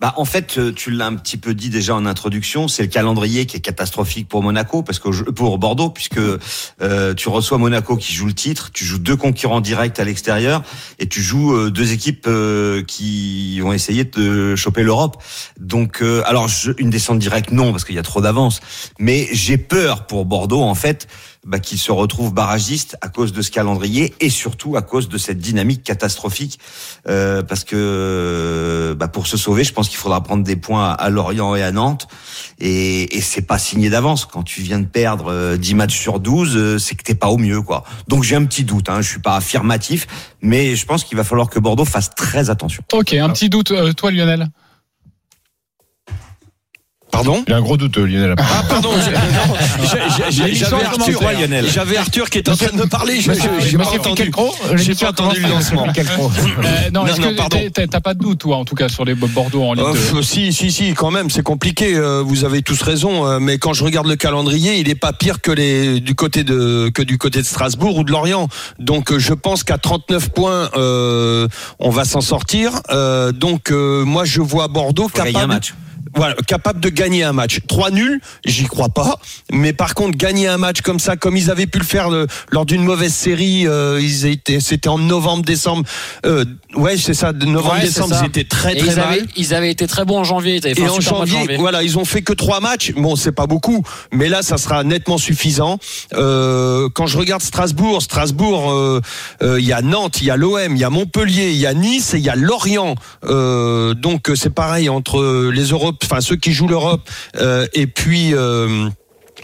Bah, 0.00 0.14
en 0.16 0.24
fait, 0.24 0.58
euh, 0.58 0.72
tu 0.72 0.90
l'as 0.90 1.06
un 1.06 1.16
petit 1.16 1.36
peu 1.36 1.54
dit 1.54 1.70
déjà 1.70 1.94
en 1.94 2.06
introduction, 2.06 2.68
c'est 2.68 2.82
le 2.82 2.88
calendrier 2.88 3.46
qui 3.46 3.56
est 3.56 3.60
catastrophique 3.60 4.28
pour 4.28 4.42
Monaco, 4.42 4.82
parce 4.82 4.98
que 4.98 5.30
pour 5.30 5.58
Bordeaux, 5.58 5.90
puisque 5.90 6.18
euh, 6.18 7.14
tu 7.14 7.28
reçois 7.28 7.58
Monaco 7.58 7.96
qui 7.96 8.12
joue 8.12 8.26
le 8.26 8.32
titre, 8.32 8.70
tu 8.72 8.84
joues 8.84 8.98
deux 8.98 9.16
concurrents 9.16 9.60
directs 9.60 9.98
à 9.98 10.04
l'extérieur, 10.04 10.62
et 10.98 11.08
tu 11.08 11.20
joues 11.20 11.54
euh, 11.54 11.70
deux 11.70 11.92
équipes 11.92 12.26
euh, 12.28 12.82
qui 12.84 13.58
vont 13.60 13.72
essayer 13.72 14.04
de 14.04 14.54
choper 14.54 14.82
l'Europe. 14.82 15.22
Donc, 15.58 16.02
alors 16.24 16.48
une 16.78 16.90
descente 16.90 17.18
directe, 17.18 17.50
non, 17.50 17.72
parce 17.72 17.84
qu'il 17.84 17.94
y 17.94 17.98
a 17.98 18.02
trop 18.02 18.20
d'avance. 18.20 18.60
Mais 18.98 19.28
j'ai 19.32 19.58
peur 19.58 20.06
pour 20.06 20.24
Bordeaux, 20.24 20.62
en 20.62 20.74
fait, 20.74 21.08
bah, 21.48 21.58
se 21.62 21.90
retrouve 21.90 22.34
barragiste 22.34 22.96
à 23.00 23.08
cause 23.08 23.32
de 23.32 23.40
ce 23.40 23.50
calendrier 23.50 24.14
et 24.20 24.28
surtout 24.28 24.76
à 24.76 24.82
cause 24.82 25.08
de 25.08 25.16
cette 25.16 25.38
dynamique 25.38 25.82
catastrophique. 25.82 26.58
Euh, 27.08 27.42
parce 27.42 27.64
que 27.64 28.94
bah, 28.98 29.08
pour 29.08 29.26
se 29.26 29.38
sauver, 29.38 29.64
je 29.64 29.72
pense 29.72 29.88
qu'il 29.88 29.96
faudra 29.96 30.22
prendre 30.22 30.44
des 30.44 30.56
points 30.56 30.90
à 30.90 31.08
Lorient 31.08 31.54
et 31.54 31.62
à 31.62 31.72
Nantes. 31.72 32.06
Et, 32.58 33.16
et 33.16 33.20
c'est 33.22 33.42
pas 33.42 33.58
signé 33.58 33.88
d'avance. 33.88 34.26
Quand 34.26 34.42
tu 34.42 34.60
viens 34.60 34.78
de 34.78 34.86
perdre 34.86 35.56
10 35.56 35.72
euh, 35.72 35.76
matchs 35.76 35.98
sur 35.98 36.20
12, 36.20 36.56
euh, 36.56 36.78
c'est 36.78 36.94
que 36.94 37.02
t'es 37.02 37.14
pas 37.14 37.28
au 37.28 37.38
mieux. 37.38 37.62
quoi. 37.62 37.84
Donc 38.08 38.24
j'ai 38.24 38.36
un 38.36 38.44
petit 38.44 38.64
doute. 38.64 38.90
Hein. 38.90 39.00
Je 39.00 39.08
suis 39.08 39.20
pas 39.20 39.36
affirmatif, 39.36 40.06
mais 40.42 40.76
je 40.76 40.84
pense 40.84 41.04
qu'il 41.04 41.16
va 41.16 41.24
falloir 41.24 41.48
que 41.48 41.58
Bordeaux 41.58 41.86
fasse 41.86 42.10
très 42.10 42.50
attention. 42.50 42.82
Ok, 42.92 43.14
un 43.14 43.30
petit 43.30 43.48
doute. 43.48 43.70
Euh, 43.70 43.92
toi, 43.94 44.10
Lionel 44.10 44.50
Pardon 47.18 47.42
Il 47.48 47.52
a 47.52 47.56
un 47.56 47.62
gros 47.62 47.76
doute, 47.76 47.96
Lionel. 47.96 48.36
Ah, 48.38 48.62
pardon. 48.68 48.90
J'avais 50.54 50.84
Arthur, 50.84 51.20
j'avais 51.66 51.96
Arthur 51.96 52.30
qui 52.30 52.38
était 52.38 52.50
en 52.50 52.56
train 52.56 52.70
de 52.70 52.76
me 52.76 52.86
parler. 52.86 53.20
J'ai 53.20 53.76
pas 53.76 53.88
entendu. 53.88 54.30
J'ai 54.76 54.94
pas 54.94 55.10
entendu 55.10 55.40
le 55.40 55.48
lancement. 55.48 55.86
Euh, 55.88 56.90
non, 56.94 57.06
est-ce 57.06 57.20
que 57.20 57.86
t'as 57.86 58.00
pas 58.00 58.14
de 58.14 58.20
doute, 58.20 58.38
toi, 58.38 58.56
en 58.56 58.64
tout 58.64 58.76
cas, 58.76 58.88
sur 58.88 59.04
les 59.04 59.14
Bordeaux 59.14 59.64
en 59.64 59.74
Ligue 59.74 59.84
2 60.14 60.22
Si, 60.22 60.52
si, 60.52 60.70
si, 60.70 60.94
quand 60.94 61.10
même, 61.10 61.28
c'est 61.28 61.42
compliqué. 61.42 61.96
Euh, 61.96 62.22
vous 62.24 62.44
avez 62.44 62.62
tous 62.62 62.80
raison, 62.82 63.26
euh, 63.26 63.40
mais 63.40 63.58
quand 63.58 63.72
je 63.72 63.82
regarde 63.82 64.06
le 64.06 64.16
calendrier, 64.16 64.78
il 64.78 64.88
est 64.88 64.94
pas 64.94 65.12
pire 65.12 65.40
que 65.40 65.50
les 65.50 65.98
du 65.98 66.14
côté 66.14 66.44
de 66.44 66.88
que 66.94 67.02
du 67.02 67.18
côté 67.18 67.40
de 67.40 67.46
Strasbourg 67.46 67.96
ou 67.96 68.04
de 68.04 68.12
Lorient. 68.12 68.48
Donc, 68.78 69.16
je 69.18 69.34
pense 69.34 69.64
qu'à 69.64 69.78
39 69.78 70.28
points, 70.30 70.70
on 70.76 71.90
va 71.90 72.04
s'en 72.04 72.20
sortir. 72.20 72.80
Donc, 73.34 73.72
moi, 73.72 74.24
je 74.24 74.40
vois 74.40 74.68
Bordeaux 74.68 75.08
capable 75.08 75.58
voilà, 76.14 76.34
capable 76.46 76.80
de 76.80 76.88
gagner 76.88 77.24
un 77.24 77.32
match. 77.32 77.60
Trois 77.66 77.90
nuls, 77.90 78.20
j'y 78.44 78.64
crois 78.64 78.88
pas. 78.88 79.18
Mais 79.52 79.72
par 79.72 79.94
contre, 79.94 80.16
gagner 80.16 80.48
un 80.48 80.58
match 80.58 80.80
comme 80.80 80.98
ça, 80.98 81.16
comme 81.16 81.36
ils 81.36 81.50
avaient 81.50 81.66
pu 81.66 81.78
le 81.78 81.84
faire 81.84 82.08
lors 82.50 82.66
d'une 82.66 82.82
mauvaise 82.82 83.14
série, 83.14 83.66
euh, 83.66 84.00
ils 84.00 84.26
étaient, 84.26 84.60
c'était 84.60 84.88
en 84.88 84.98
novembre, 84.98 85.44
décembre. 85.44 85.84
Euh, 86.26 86.44
ouais, 86.74 86.96
c'est 86.96 87.14
ça, 87.14 87.32
novembre, 87.32 87.80
décembre, 87.80 88.16
ils 88.22 88.26
étaient 88.26 88.44
très 88.44 88.74
très 88.74 88.86
ils 88.88 89.00
avaient, 89.00 89.24
ils 89.36 89.54
avaient 89.54 89.70
été 89.70 89.86
très 89.86 90.04
bons 90.04 90.18
en 90.18 90.24
janvier. 90.24 90.60
et 90.64 90.88
en 90.88 91.00
janvier, 91.00 91.56
voilà, 91.58 91.82
ils 91.82 91.98
ont 91.98 92.04
fait 92.04 92.22
que 92.22 92.32
trois 92.32 92.60
matchs. 92.60 92.92
Bon, 92.96 93.16
c'est 93.16 93.32
pas 93.32 93.46
beaucoup, 93.46 93.82
mais 94.12 94.28
là, 94.28 94.42
ça 94.42 94.58
sera 94.58 94.84
nettement 94.84 95.18
suffisant. 95.18 95.78
Euh, 96.14 96.88
quand 96.94 97.06
je 97.06 97.18
regarde 97.18 97.42
Strasbourg, 97.42 98.02
Strasbourg, 98.02 98.70
euh, 98.70 99.00
euh, 99.42 99.60
il 99.60 99.66
y 99.66 99.72
a 99.72 99.82
Nantes, 99.82 100.20
il 100.20 100.26
y 100.26 100.30
a 100.30 100.36
l'OM, 100.36 100.74
il 100.74 100.78
y 100.78 100.84
a 100.84 100.90
Montpellier, 100.90 101.50
il 101.50 101.56
y 101.58 101.66
a 101.66 101.74
Nice 101.74 102.14
et 102.14 102.18
il 102.18 102.24
y 102.24 102.30
a 102.30 102.36
Lorient. 102.36 102.94
donc 103.22 104.30
c'est 104.34 104.54
pareil 104.54 104.88
entre 104.88 105.50
les 105.52 105.64
Européens 105.64 106.07
enfin 106.10 106.20
ceux 106.20 106.36
qui 106.36 106.52
jouent 106.52 106.68
l'Europe 106.68 107.08
euh, 107.36 107.66
et 107.74 107.86
puis 107.86 108.34
euh, 108.34 108.88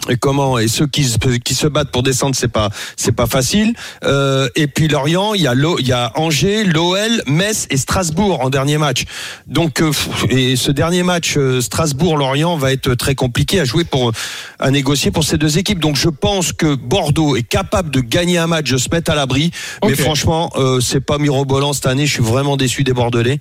et 0.09 0.17
comment 0.17 0.59
et 0.59 0.67
ceux 0.67 0.87
qui 0.87 1.03
se, 1.03 1.17
qui 1.17 1.55
se 1.55 1.67
battent 1.67 1.91
pour 1.91 2.03
descendre 2.03 2.35
c'est 2.35 2.47
pas 2.47 2.69
c'est 2.95 3.11
pas 3.11 3.27
facile. 3.27 3.73
Euh, 4.03 4.49
et 4.55 4.67
puis 4.67 4.87
Lorient 4.87 5.33
il 5.33 5.41
y 5.41 5.47
a 5.47 5.53
il 5.53 5.87
y 5.87 5.91
a 5.91 6.11
Angers 6.15 6.63
l'OL 6.63 7.23
Metz 7.27 7.67
et 7.69 7.77
Strasbourg 7.77 8.41
en 8.41 8.49
dernier 8.49 8.77
match. 8.77 9.05
Donc 9.47 9.81
euh, 9.81 9.91
et 10.29 10.55
ce 10.55 10.71
dernier 10.71 11.03
match 11.03 11.35
euh, 11.37 11.61
Strasbourg 11.61 12.17
Lorient 12.17 12.55
va 12.57 12.71
être 12.71 12.93
très 12.93 13.15
compliqué 13.15 13.59
à 13.59 13.65
jouer 13.65 13.83
pour 13.83 14.11
à 14.59 14.71
négocier 14.71 15.11
pour 15.11 15.23
ces 15.23 15.37
deux 15.37 15.57
équipes. 15.57 15.79
Donc 15.79 15.95
je 15.95 16.09
pense 16.09 16.53
que 16.53 16.75
Bordeaux 16.75 17.35
est 17.35 17.47
capable 17.47 17.89
de 17.89 18.01
gagner 18.01 18.37
un 18.37 18.47
match 18.47 18.71
de 18.71 18.77
se 18.77 18.89
mettre 18.91 19.11
à 19.11 19.15
l'abri. 19.15 19.51
Mais 19.83 19.95
franchement 19.95 20.51
euh, 20.55 20.79
c'est 20.81 21.01
pas 21.01 21.17
mirobolant 21.17 21.73
cette 21.73 21.87
année. 21.87 22.05
Je 22.05 22.13
suis 22.13 22.23
vraiment 22.23 22.57
déçu 22.57 22.83
des 22.83 22.93
Bordelais 22.93 23.39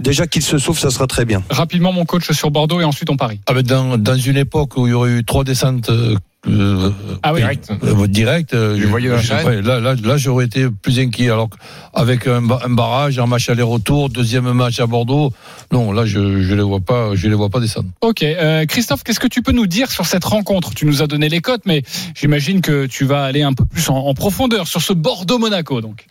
déjà 0.00 0.26
qu'il 0.26 0.42
se 0.42 0.58
sauve, 0.58 0.78
ça 0.78 0.90
sera 0.90 1.06
très 1.06 1.24
bien. 1.24 1.42
Rapidement, 1.50 1.92
mon 1.92 2.04
coach 2.04 2.30
sur 2.32 2.50
Bordeaux 2.50 2.80
et 2.80 2.84
ensuite 2.84 3.10
on 3.10 3.16
parie. 3.16 3.40
Ah 3.46 3.54
ben 3.54 3.62
dans, 3.62 3.98
dans 3.98 4.16
une 4.16 4.36
époque 4.36 4.76
où 4.76 4.86
il 4.86 4.90
y 4.90 4.92
aurait 4.92 5.10
eu 5.10 5.24
trois 5.24 5.44
descentes 5.44 5.90
euh, 5.90 6.16
euh 6.48 6.90
ah 7.22 7.34
oui. 7.34 7.40
direct, 7.40 7.70
euh, 7.70 8.06
direct 8.06 8.54
euh, 8.54 8.76
je, 8.78 9.60
là, 9.60 9.78
là, 9.78 9.94
là 9.94 10.16
j'aurais 10.16 10.46
été 10.46 10.68
plus 10.70 10.98
inquiet. 10.98 11.28
Alors 11.28 11.50
avec 11.92 12.26
un, 12.26 12.38
un, 12.38 12.70
barrage, 12.70 13.18
un 13.18 13.26
match 13.26 13.50
aller-retour, 13.50 14.08
deuxième 14.08 14.50
match 14.52 14.80
à 14.80 14.86
Bordeaux, 14.86 15.32
non, 15.70 15.92
là 15.92 16.06
je 16.06 16.42
je 16.42 16.54
les 16.54 16.62
vois 16.62 16.80
pas, 16.80 17.14
je 17.14 17.28
les 17.28 17.34
vois 17.34 17.50
pas 17.50 17.60
descendre. 17.60 17.88
Ok, 18.00 18.22
euh, 18.22 18.64
Christophe, 18.64 19.04
qu'est-ce 19.04 19.20
que 19.20 19.28
tu 19.28 19.42
peux 19.42 19.52
nous 19.52 19.66
dire 19.66 19.90
sur 19.90 20.06
cette 20.06 20.24
rencontre? 20.24 20.74
Tu 20.74 20.86
nous 20.86 21.02
as 21.02 21.06
donné 21.06 21.28
les 21.28 21.40
cotes, 21.40 21.62
mais 21.66 21.82
j'imagine 22.14 22.62
que 22.62 22.86
tu 22.86 23.04
vas 23.04 23.24
aller 23.24 23.42
un 23.42 23.52
peu 23.52 23.66
plus 23.66 23.90
en, 23.90 23.96
en 23.96 24.14
profondeur 24.14 24.66
sur 24.66 24.80
ce 24.80 24.94
Bordeaux-Monaco, 24.94 25.80
donc. 25.82 26.06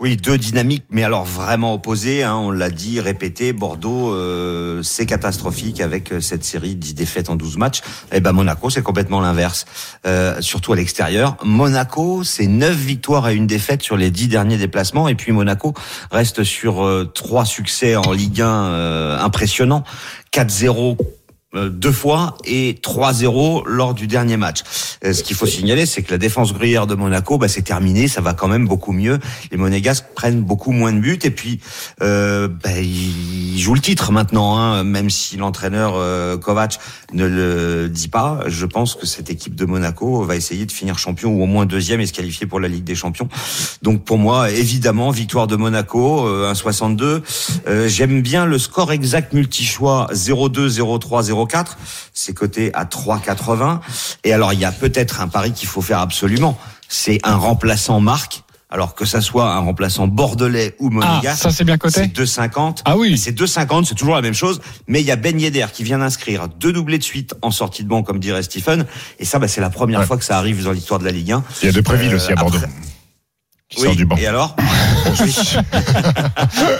Oui, 0.00 0.16
deux 0.16 0.38
dynamiques, 0.38 0.84
mais 0.90 1.02
alors 1.02 1.24
vraiment 1.24 1.74
opposées. 1.74 2.22
Hein, 2.22 2.36
on 2.36 2.52
l'a 2.52 2.70
dit, 2.70 3.00
répété. 3.00 3.52
Bordeaux, 3.52 4.14
euh, 4.14 4.80
c'est 4.84 5.06
catastrophique 5.06 5.80
avec 5.80 6.12
euh, 6.12 6.20
cette 6.20 6.44
série 6.44 6.76
10 6.76 6.94
défaites 6.94 7.30
en 7.30 7.34
12 7.34 7.56
matchs. 7.56 7.80
Et 8.12 8.18
eh 8.18 8.20
ben 8.20 8.30
Monaco, 8.30 8.70
c'est 8.70 8.82
complètement 8.82 9.20
l'inverse, 9.20 9.66
euh, 10.06 10.40
surtout 10.40 10.72
à 10.72 10.76
l'extérieur. 10.76 11.36
Monaco, 11.42 12.22
c'est 12.22 12.46
9 12.46 12.76
victoires 12.76 13.28
et 13.28 13.34
une 13.34 13.48
défaite 13.48 13.82
sur 13.82 13.96
les 13.96 14.12
10 14.12 14.28
derniers 14.28 14.56
déplacements. 14.56 15.08
Et 15.08 15.16
puis 15.16 15.32
Monaco 15.32 15.74
reste 16.12 16.44
sur 16.44 16.86
euh, 16.86 17.10
trois 17.12 17.44
succès 17.44 17.96
en 17.96 18.12
Ligue 18.12 18.40
1 18.40 19.18
impressionnants. 19.18 19.82
4-0 20.32 20.96
deux 21.54 21.92
fois 21.92 22.36
et 22.44 22.78
3-0 22.82 23.66
lors 23.66 23.94
du 23.94 24.06
dernier 24.06 24.36
match. 24.36 24.62
Euh, 25.04 25.12
ce 25.12 25.22
qu'il 25.22 25.34
faut 25.34 25.46
signaler, 25.46 25.86
c'est 25.86 26.02
que 26.02 26.10
la 26.10 26.18
défense 26.18 26.52
gruyère 26.52 26.86
de 26.86 26.94
Monaco, 26.94 27.38
bah, 27.38 27.48
c'est 27.48 27.62
terminé, 27.62 28.06
ça 28.08 28.20
va 28.20 28.34
quand 28.34 28.48
même 28.48 28.66
beaucoup 28.68 28.92
mieux. 28.92 29.18
Les 29.50 29.56
Monégasques 29.56 30.06
prennent 30.14 30.42
beaucoup 30.42 30.72
moins 30.72 30.92
de 30.92 30.98
buts 30.98 31.18
et 31.22 31.30
puis 31.30 31.60
euh, 32.02 32.48
bah, 32.48 32.78
ils 32.80 33.58
jouent 33.58 33.74
le 33.74 33.80
titre 33.80 34.12
maintenant, 34.12 34.58
hein, 34.58 34.84
même 34.84 35.10
si 35.10 35.36
l'entraîneur 35.36 35.94
euh, 35.96 36.36
Kovac 36.36 36.78
ne 37.12 37.24
le 37.24 37.88
dit 37.88 38.08
pas. 38.08 38.40
Je 38.46 38.66
pense 38.66 38.94
que 38.94 39.06
cette 39.06 39.30
équipe 39.30 39.54
de 39.54 39.64
Monaco 39.64 40.22
va 40.22 40.36
essayer 40.36 40.66
de 40.66 40.72
finir 40.72 40.98
champion 40.98 41.30
ou 41.30 41.42
au 41.42 41.46
moins 41.46 41.66
deuxième 41.66 42.00
et 42.00 42.06
se 42.06 42.12
qualifier 42.12 42.46
pour 42.46 42.60
la 42.60 42.68
Ligue 42.68 42.84
des 42.84 42.94
Champions. 42.94 43.28
Donc 43.82 44.04
pour 44.04 44.18
moi, 44.18 44.50
évidemment, 44.50 45.10
victoire 45.10 45.46
de 45.46 45.56
Monaco, 45.56 46.26
euh, 46.26 46.52
1,62. 46.52 47.22
Euh, 47.66 47.88
J'aime 47.88 48.22
bien 48.22 48.46
le 48.46 48.58
score 48.58 48.92
exact 48.92 49.32
multi-choix 49.32 50.08
0-2, 50.12 50.68
0-3, 50.78 51.22
0-4. 51.46 51.76
C'est 52.12 52.34
coté 52.34 52.72
à 52.74 52.84
3,80. 52.84 53.80
Et 54.24 54.32
alors 54.32 54.52
il 54.52 54.60
y 54.60 54.64
a 54.64 54.72
peut-être 54.72 55.20
un 55.20 55.28
pari 55.28 55.52
qu'il 55.52 55.68
faut 55.68 55.82
faire 55.82 55.98
absolument. 56.00 56.58
C'est 56.88 57.18
un 57.24 57.36
remplaçant 57.36 58.00
marque. 58.00 58.42
Alors 58.70 58.94
que 58.94 59.06
ça 59.06 59.22
soit 59.22 59.50
un 59.50 59.60
remplaçant 59.60 60.06
bordelais 60.08 60.76
ou 60.78 60.90
monégasque. 60.90 61.24
Ah, 61.26 61.34
ça 61.48 61.50
c'est 61.50 61.64
bien 61.64 61.78
coté. 61.78 62.02
C'est 62.02 62.14
2,50. 62.14 62.80
Ah 62.84 62.98
oui. 62.98 63.16
C'est 63.16 63.32
2,50, 63.32 63.86
c'est 63.86 63.94
toujours 63.94 64.14
la 64.14 64.20
même 64.20 64.34
chose. 64.34 64.60
Mais 64.86 65.00
il 65.00 65.06
y 65.06 65.10
a 65.10 65.16
Ben 65.16 65.40
Yedder 65.40 65.64
qui 65.72 65.84
vient 65.84 65.96
d'inscrire 66.00 66.48
deux 66.48 66.70
doublés 66.74 66.98
de 66.98 67.02
suite 67.02 67.34
en 67.40 67.50
sortie 67.50 67.82
de 67.82 67.88
banc, 67.88 68.02
comme 68.02 68.18
dirait 68.20 68.42
Stephen. 68.42 68.84
Et 69.18 69.24
ça, 69.24 69.38
bah, 69.38 69.48
c'est 69.48 69.62
la 69.62 69.70
première 69.70 70.00
Ouais. 70.00 70.06
fois 70.06 70.18
que 70.18 70.24
ça 70.24 70.36
arrive 70.36 70.62
dans 70.62 70.72
l'histoire 70.72 71.00
de 71.00 71.06
la 71.06 71.12
Ligue 71.12 71.32
1. 71.32 71.44
Il 71.62 71.66
y 71.66 71.68
a 71.70 71.72
de 71.72 71.80
Préville 71.80 72.12
Euh, 72.12 72.16
aussi 72.16 72.30
à 72.30 72.34
Bordeaux. 72.34 72.58
après- 72.58 72.68
Qui 73.68 73.80
sort 73.82 73.94
du 73.96 74.06
banc. 74.06 74.16
Et 74.16 74.26
alors 74.26 74.56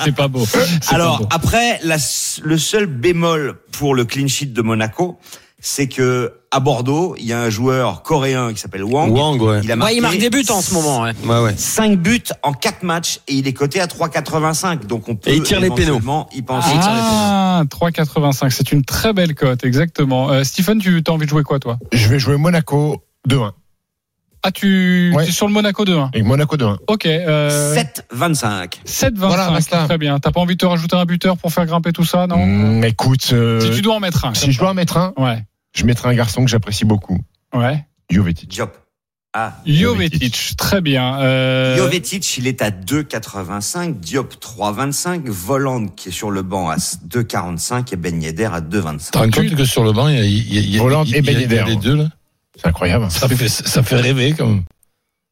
C'est 0.04 0.14
pas 0.14 0.28
beau. 0.28 0.46
Alors 0.88 1.18
pas 1.18 1.24
beau. 1.24 1.28
après, 1.30 1.80
la- 1.82 1.96
le 2.42 2.58
seul 2.58 2.86
bémol 2.86 3.58
pour 3.72 3.94
le 3.94 4.04
clean 4.04 4.26
sheet 4.28 4.46
de 4.46 4.62
Monaco, 4.62 5.18
c'est 5.60 5.88
que 5.88 6.32
à 6.50 6.60
Bordeaux, 6.60 7.14
il 7.18 7.26
y 7.26 7.32
a 7.34 7.40
un 7.40 7.50
joueur 7.50 8.02
coréen 8.02 8.52
qui 8.54 8.58
s'appelle 8.60 8.84
Wang. 8.84 9.12
Wang, 9.14 9.40
ouais. 9.42 9.60
Il 9.64 9.70
a 9.72 9.76
Ouais, 9.76 9.96
il 9.96 10.00
marque 10.00 10.16
des 10.16 10.30
buts 10.30 10.44
en 10.48 10.62
ce 10.62 10.72
moment. 10.72 11.02
Ouais. 11.02 11.12
Ouais, 11.24 11.40
ouais. 11.42 11.54
5 11.56 11.98
buts 11.98 12.22
en 12.42 12.52
4 12.54 12.82
matchs 12.84 13.20
et 13.28 13.34
il 13.34 13.46
est 13.46 13.52
coté 13.52 13.80
à 13.80 13.86
3,85. 13.86 14.86
Donc 14.86 15.08
on 15.08 15.16
peut 15.16 15.28
Et 15.30 15.36
il 15.36 15.42
tire 15.42 15.60
les 15.60 15.68
pénaux. 15.70 16.00
y 16.34 16.40
penser. 16.42 16.70
Ah, 16.80 17.64
3,85. 17.68 18.50
C'est 18.50 18.72
une 18.72 18.84
très 18.84 19.12
belle 19.12 19.34
cote, 19.34 19.62
exactement. 19.64 20.30
Euh, 20.30 20.42
Stephen, 20.44 20.78
tu 20.78 21.02
as 21.06 21.10
envie 21.12 21.26
de 21.26 21.30
jouer 21.30 21.42
quoi, 21.42 21.58
toi? 21.58 21.76
Je 21.92 22.08
vais 22.08 22.18
jouer 22.18 22.38
Monaco 22.38 23.02
2-1. 23.28 23.50
Ah, 24.42 24.50
tu 24.52 25.12
Ouais. 25.14 25.28
es 25.28 25.30
sur 25.32 25.46
le 25.46 25.52
Monaco 25.52 25.84
2-1. 25.84 26.10
Avec 26.12 26.24
Monaco 26.24 26.56
2-1. 26.56 26.76
Ok. 26.86 27.06
Euh, 27.06 27.74
7,25. 27.74 28.80
7,25. 28.84 29.12
Voilà, 29.16 29.58
très 29.86 29.98
bien. 29.98 30.18
T'as 30.18 30.30
pas 30.30 30.40
envie 30.40 30.54
de 30.54 30.58
te 30.60 30.66
rajouter 30.66 30.96
un 30.96 31.04
buteur 31.04 31.36
pour 31.36 31.52
faire 31.52 31.66
grimper 31.66 31.92
tout 31.92 32.04
ça, 32.04 32.26
non? 32.26 32.44
Mm, 32.46 32.84
écoute, 32.84 33.30
euh, 33.32 33.60
Si 33.60 33.70
tu 33.70 33.82
dois 33.82 33.94
en 33.96 34.00
mettre 34.00 34.24
un. 34.24 34.34
si 34.34 34.52
je 34.52 34.58
dois 34.58 34.70
en 34.70 34.74
mettre 34.74 34.96
un. 34.96 35.12
Ouais. 35.16 35.44
je 35.74 35.84
mettrai 35.84 36.08
un 36.08 36.14
garçon 36.14 36.44
que 36.44 36.50
j'apprécie 36.50 36.84
beaucoup. 36.84 37.18
Ouais. 37.54 37.84
Jovetic. 38.10 38.48
Diop. 38.48 38.72
Ah. 39.34 39.52
Jovetic, 39.66 40.54
très 40.56 40.80
bien. 40.80 41.20
Euh, 41.20 41.76
Jovetic, 41.76 42.38
il 42.38 42.46
est 42.46 42.62
à 42.62 42.70
2,85. 42.70 44.00
Diop 44.00 44.34
3,25. 44.40 45.28
Voland 45.28 45.86
qui 45.88 46.08
est 46.08 46.12
sur 46.12 46.30
le 46.30 46.42
banc 46.42 46.70
à 46.70 46.76
2,45 46.76 47.92
et 47.92 47.96
Ben 47.96 48.20
Yedder 48.22 48.48
à 48.52 48.60
2,25. 48.60 49.10
T'as 49.12 49.20
compte 49.28 49.54
que 49.54 49.64
sur 49.64 49.84
le 49.84 49.92
banc, 49.92 50.08
il 50.08 50.16
y 50.16 50.18
a, 50.18 50.24
il 50.24 50.54
y 50.54 50.58
a- 50.58 50.60
il 50.62 50.70
y 50.76 50.78
a- 50.78 50.82
Hollande 50.82 51.06
il 51.08 51.12
y 51.12 51.14
a- 51.16 51.18
et 51.18 51.22
Ben 51.46 51.66
les 51.66 51.76
deux, 51.76 51.96
là? 51.96 52.08
C'est 52.60 52.66
incroyable. 52.68 53.10
Ça 53.10 53.28
fait, 53.28 53.48
fait 53.82 53.96
rêver, 53.96 54.34
même. 54.46 54.64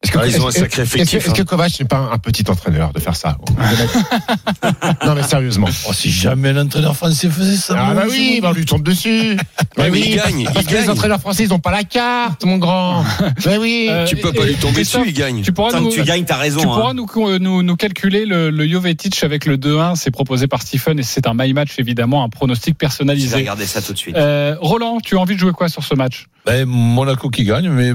Est-ce 0.03 0.11
que, 0.11 0.19
Ah, 0.19 0.27
ils 0.27 0.39
ont 0.39 0.47
un 0.47 0.51
sacré 0.51 0.83
est-ce 0.83 0.91
que- 0.93 0.97
effectif, 0.97 1.25
Est-ce 1.25 1.33
que 1.33 1.41
Kovac 1.41 1.79
n'est 1.79 1.87
pas 1.87 1.97
un, 1.97 2.11
un 2.11 2.17
petit 2.19 2.43
entraîneur 2.49 2.93
de 2.93 2.99
faire 2.99 3.15
ça 3.15 3.35
Non 5.05 5.15
mais 5.15 5.23
sérieusement. 5.23 5.67
Oh, 5.89 5.93
si 5.93 6.11
jamais 6.11 6.53
l'entraîneur 6.53 6.95
français 6.95 7.29
faisait 7.29 7.55
ça. 7.57 7.75
Ah 7.77 7.93
bah 7.95 8.03
oui, 8.09 8.39
bah 8.41 8.49
on 8.51 8.53
lui 8.53 8.65
tombe 8.65 8.83
dessus. 8.83 9.35
Bah 9.75 9.83
mais 9.85 9.89
oui, 9.89 10.03
il 10.09 10.15
gagne, 10.15 10.43
parce 10.45 10.61
il 10.61 10.67
que 10.67 10.75
les 10.75 10.89
entraîneurs 10.89 11.19
français, 11.19 11.43
ils 11.43 11.53
ont 11.53 11.59
pas 11.59 11.71
la 11.71 11.83
carte, 11.83 12.45
mon 12.45 12.57
grand. 12.57 13.03
Bah 13.45 13.51
oui. 13.59 13.87
Euh, 13.89 14.05
Tu 14.05 14.17
peux 14.17 14.31
pas 14.33 14.45
lui 14.45 14.55
tomber 14.55 14.81
dessus, 14.81 14.99
il 15.05 15.13
gagne. 15.13 15.41
Tu 15.41 15.51
pourras 15.51 15.71
Tant 15.71 15.81
nous, 15.81 15.89
que 15.89 15.95
tu 15.95 16.03
gagnes, 16.03 16.25
t'as 16.25 16.37
raison. 16.37 16.59
tu 16.59 16.67
hein. 16.67 16.69
pourras 16.69 16.93
nous, 16.93 17.39
nous, 17.39 17.63
nous 17.63 17.75
calculer 17.75 18.25
le, 18.25 18.49
le 18.49 18.67
Jovetic 18.67 19.23
avec 19.23 19.45
le 19.45 19.57
2-1. 19.57 19.95
C'est 19.95 20.11
proposé 20.11 20.47
par 20.47 20.61
Stephen 20.61 20.99
et 20.99 21.03
c'est 21.03 21.25
un 21.27 21.33
my 21.33 21.53
match, 21.53 21.79
évidemment, 21.79 22.23
un 22.23 22.29
pronostic 22.29 22.65
Je 22.67 22.69
vais 22.71 22.77
personnalisé. 22.77 23.35
regarder 23.35 23.65
ça 23.65 23.81
tout 23.81 23.93
de 23.93 23.97
suite. 23.97 24.15
Euh, 24.15 24.55
Roland, 24.59 24.99
tu 25.03 25.17
as 25.17 25.19
envie 25.19 25.35
de 25.35 25.39
jouer 25.39 25.53
quoi 25.53 25.69
sur 25.69 25.83
ce 25.83 25.95
match? 25.95 26.27
Ben, 26.45 26.65
Monaco 26.65 27.29
qui 27.29 27.43
gagne, 27.43 27.69
mais 27.69 27.93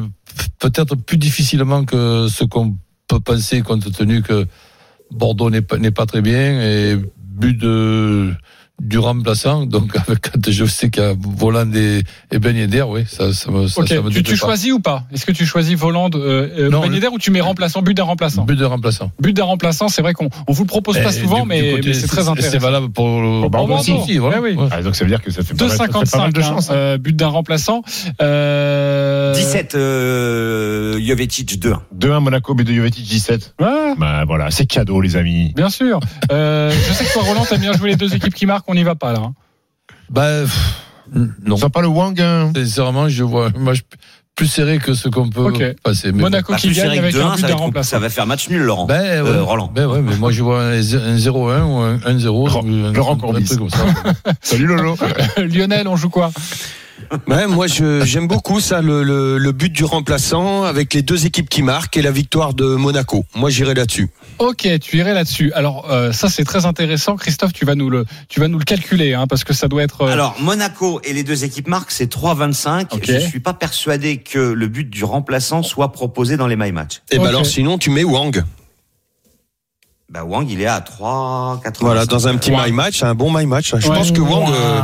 peut-être 0.59 0.97
plus 0.97 1.19
difficilement 1.19 1.85
que 1.85 2.29
ce 2.29 2.45
qu'on 2.45 2.77
peut 3.09 3.21
penser, 3.21 3.63
compte 3.63 3.91
tenu 3.93 4.23
que 4.23 4.47
Bordeaux 5.11 5.51
n'est 5.51 5.63
pas, 5.63 6.07
très 6.07 6.23
bien 6.23 6.61
et 6.61 6.97
but 7.19 7.59
de, 7.59 8.33
du 8.81 8.99
remplaçant. 8.99 9.67
Donc, 9.67 9.97
avec, 10.09 10.21
quand 10.33 10.51
je 10.51 10.65
sais 10.65 10.91
qu'il 10.91 11.03
y 11.03 11.07
a 11.07 11.15
Voland 11.19 11.71
et, 11.75 12.03
et 12.31 12.39
Ben 12.39 12.57
Yedder, 12.57 12.85
oui, 12.89 13.05
ça, 13.07 13.33
ça 13.33 13.51
me, 13.51 13.67
ça, 13.69 13.81
Ok, 13.81 13.89
ça 13.89 14.01
me 14.03 14.11
tu, 14.11 14.23
tu 14.23 14.33
pas. 14.33 14.37
choisis 14.39 14.73
ou 14.73 14.81
pas? 14.81 15.05
Est-ce 15.13 15.25
que 15.27 15.33
tu 15.33 15.47
choisis 15.47 15.77
Voland, 15.77 16.11
euh, 16.15 16.49
euh, 16.59 16.69
Non, 16.71 16.81
Ben 16.81 16.89
le- 16.89 16.95
Yedder 16.95 17.09
ou 17.09 17.19
tu 17.19 17.31
mets 17.31 17.41
remplaçant, 17.41 17.83
but 17.83 17.95
d'un 17.97 18.03
remplaçant? 18.05 18.45
But 18.45 18.57
de 18.59 18.65
remplaçant. 18.65 19.13
But 19.21 19.35
d'un 19.37 19.45
remplaçant, 19.45 19.89
c'est 19.89 20.03
vrai 20.03 20.15
qu'on 20.15 20.29
on 20.49 20.53
vous 20.53 20.63
le 20.65 20.69
propose 20.69 20.99
pas 20.99 21.11
Et 21.11 21.21
souvent, 21.21 21.43
du- 21.43 21.49
mais, 21.49 21.81
mais 21.85 21.93
c'est 21.93 22.07
très 22.09 22.23
C'est 22.23 22.29
intéressant. 22.29 22.59
valable 22.59 22.91
pour, 22.91 23.05
Pour 23.21 23.51
Bordeaux 23.51 23.75
Bordeaux. 23.75 23.99
aussi, 24.03 24.19
voilà. 24.19 24.37
Eh 24.39 24.41
oui. 24.41 24.55
Ouais. 24.55 24.69
Ah, 24.71 24.83
donc 24.83 24.97
ça 24.97 25.05
veut 25.05 25.11
dire 25.11 25.23
que 25.23 25.31
ça 25.31 25.43
fait 25.43 25.55
pas 25.55 25.67
mal, 25.69 25.77
ça 25.77 25.85
fait 25.87 25.93
pas 25.93 26.19
mal 26.19 26.31
2,55 26.31 26.33
de 26.33 26.41
chance. 26.43 26.71
hein. 26.71 26.75
euh, 26.75 26.99
but 26.99 27.15
d'un 27.17 27.29
remplaçant. 27.29 27.83
Euh... 28.21 29.33
17, 29.35 29.75
euh, 29.75 31.01
Jovetic 31.01 31.59
2-1. 31.61 31.79
2-1 31.99 32.21
Monaco, 32.21 32.55
but 32.55 32.67
de 32.67 32.73
Jovetic 32.75 33.05
17. 33.07 33.55
Ouais, 33.61 33.95
Bah 33.99 34.25
voilà, 34.27 34.51
c'est 34.51 34.67
cadeau 34.67 35.01
les 35.01 35.17
amis. 35.17 35.53
bien 35.55 35.71
sûr. 35.71 36.01
Euh, 36.31 36.71
je 36.71 36.93
sais 36.93 37.05
que 37.05 37.13
toi, 37.13 37.23
Roland, 37.25 37.45
t'aimes 37.45 37.61
bien 37.61 37.73
jouer 37.73 37.91
les 37.91 37.97
deux 37.97 38.15
équipes 38.15 38.35
qui 38.35 38.47
marquent. 38.47 38.69
On 38.73 38.75
n'y 38.75 38.85
va 38.85 38.95
pas 38.95 39.13
là. 39.13 39.19
hein. 39.23 39.35
Ben, 40.09 40.45
pff, 40.45 40.83
non. 41.45 41.59
Sympa 41.59 41.83
le 41.83 41.89
Wang. 41.89 42.19
hein 42.21 42.51
Sincèrement, 42.57 43.07
je 43.11 43.23
vois 43.23 43.49
un 43.55 43.59
match 43.59 43.81
plus 44.35 44.47
serré 44.47 44.79
que 44.79 44.95
ce 44.95 45.11
qu'on 45.11 45.29
peut 45.29 45.53
passer. 45.83 46.11
Mais. 46.11 46.23
Monaco 46.23 46.53
Bah, 46.55 46.59
qui 46.59 46.69
plus 46.69 46.77
gagne 46.77 46.99
avec 46.99 47.15
2-1, 47.15 47.19
un 47.21 47.31
ça, 47.33 47.37
but 47.37 47.43
va 47.43 47.49
d'un 47.49 47.55
remplaçant. 47.57 47.91
ça 47.91 47.99
va 47.99 48.09
faire 48.09 48.27
match 48.27 48.49
nul, 48.49 48.63
Laurent. 48.63 48.87
Ben, 48.87 49.23
ouais. 49.23 49.29
Euh, 49.29 49.43
Roland. 49.43 49.71
Ben 49.75 49.87
ouais, 49.87 50.01
mais 50.01 50.17
moi 50.17 50.33
je 50.33 50.43
vois 50.43 50.63
un 50.63 50.81
0-1 50.81 51.65
ou 51.65 51.77
un 51.77 51.99
1-0. 51.99 52.47
Laurent- 52.47 52.65
un- 52.67 52.93
Laurent 52.95 53.15
un 53.15 53.19
Courbis. 53.19 53.45
truc 53.45 53.59
comme 53.59 53.69
ça. 53.71 53.85
Salut 54.41 54.65
Lolo. 54.65 54.97
Lionel, 55.37 55.87
on 55.87 55.97
joue 55.97 56.09
quoi? 56.09 56.33
Ouais, 57.27 57.47
moi 57.47 57.67
je- 57.67 58.05
j'aime 58.07 58.27
beaucoup 58.27 58.61
ça, 58.61 58.81
le, 58.81 59.03
le, 59.03 59.37
le 59.37 59.53
but 59.53 59.71
du 59.71 59.85
remplaçant 59.85 60.63
avec 60.65 60.95
les 60.95 61.03
deux 61.03 61.27
équipes 61.27 61.51
qui 61.51 61.63
marquent 61.63 61.97
et 61.99 62.03
la 62.03 62.11
victoire 62.13 62.55
de 62.55 62.65
Monaco. 62.75 63.27
Moi 63.35 63.51
j'irai 63.51 63.75
là-dessus. 63.75 64.09
Ok, 64.39 64.69
tu 64.81 64.97
irais 64.97 65.15
là-dessus. 65.15 65.53
Alors 65.55 65.91
euh, 65.91 66.11
ça 66.13 66.29
c'est 66.29 66.45
très 66.45 66.67
intéressant, 66.67 67.17
Christophe. 67.17 67.53
Tu 67.53 67.65
vas 67.65 67.75
nous 67.75 67.91
le, 67.91 68.05
tu 68.29 68.41
vas 68.41 68.49
nous 68.49 68.59
le 68.59 68.65
calculer, 68.65 69.15
hein, 69.15 69.27
parce 69.29 69.45
que 69.45 69.53
ça 69.53 69.69
doit 69.69 69.83
être. 69.83 70.03
euh, 70.03 70.13
Alors, 70.13 70.35
Monaco 70.41 71.01
et 71.05 71.13
les 71.13 71.23
deux 71.23 71.45
équipes 71.45 71.69
marquent, 71.69 71.93
c'est 71.93 72.13
3-25. 72.13 72.87
Ok. 72.95 73.03
Je 73.07 73.19
suis 73.19 73.41
pas 73.41 73.55
persuadé 73.55 74.17
que 74.19 74.39
le 74.39 74.67
but 74.69 74.89
du 74.91 75.05
remplaçant 75.05 75.63
soit 75.63 75.93
proposé 75.93 76.37
dans 76.37 76.47
les 76.49 76.57
my 76.57 76.73
match. 76.73 77.03
Et 77.11 77.17
Ok. 77.19 77.23
ben 77.23 77.29
alors 77.29 77.47
sinon 77.47 77.79
tu 77.79 77.91
mets 77.91 78.05
Wang. 78.05 78.43
Bah, 80.09 80.25
Wang, 80.25 80.47
il 80.51 80.61
est 80.61 80.67
à 80.67 80.81
3,85. 80.81 81.77
Voilà, 81.81 82.05
dans 82.05 82.29
un 82.29 82.37
petit 82.37 82.51
my 82.51 82.71
match, 82.73 83.03
un 83.03 83.15
bon 83.15 83.31
my 83.33 83.47
match. 83.47 83.75
Je 83.77 83.89
Ouais. 83.89 83.97
pense 83.97 84.11
que 84.11 84.21
Wang. 84.21 84.51
euh, 84.53 84.81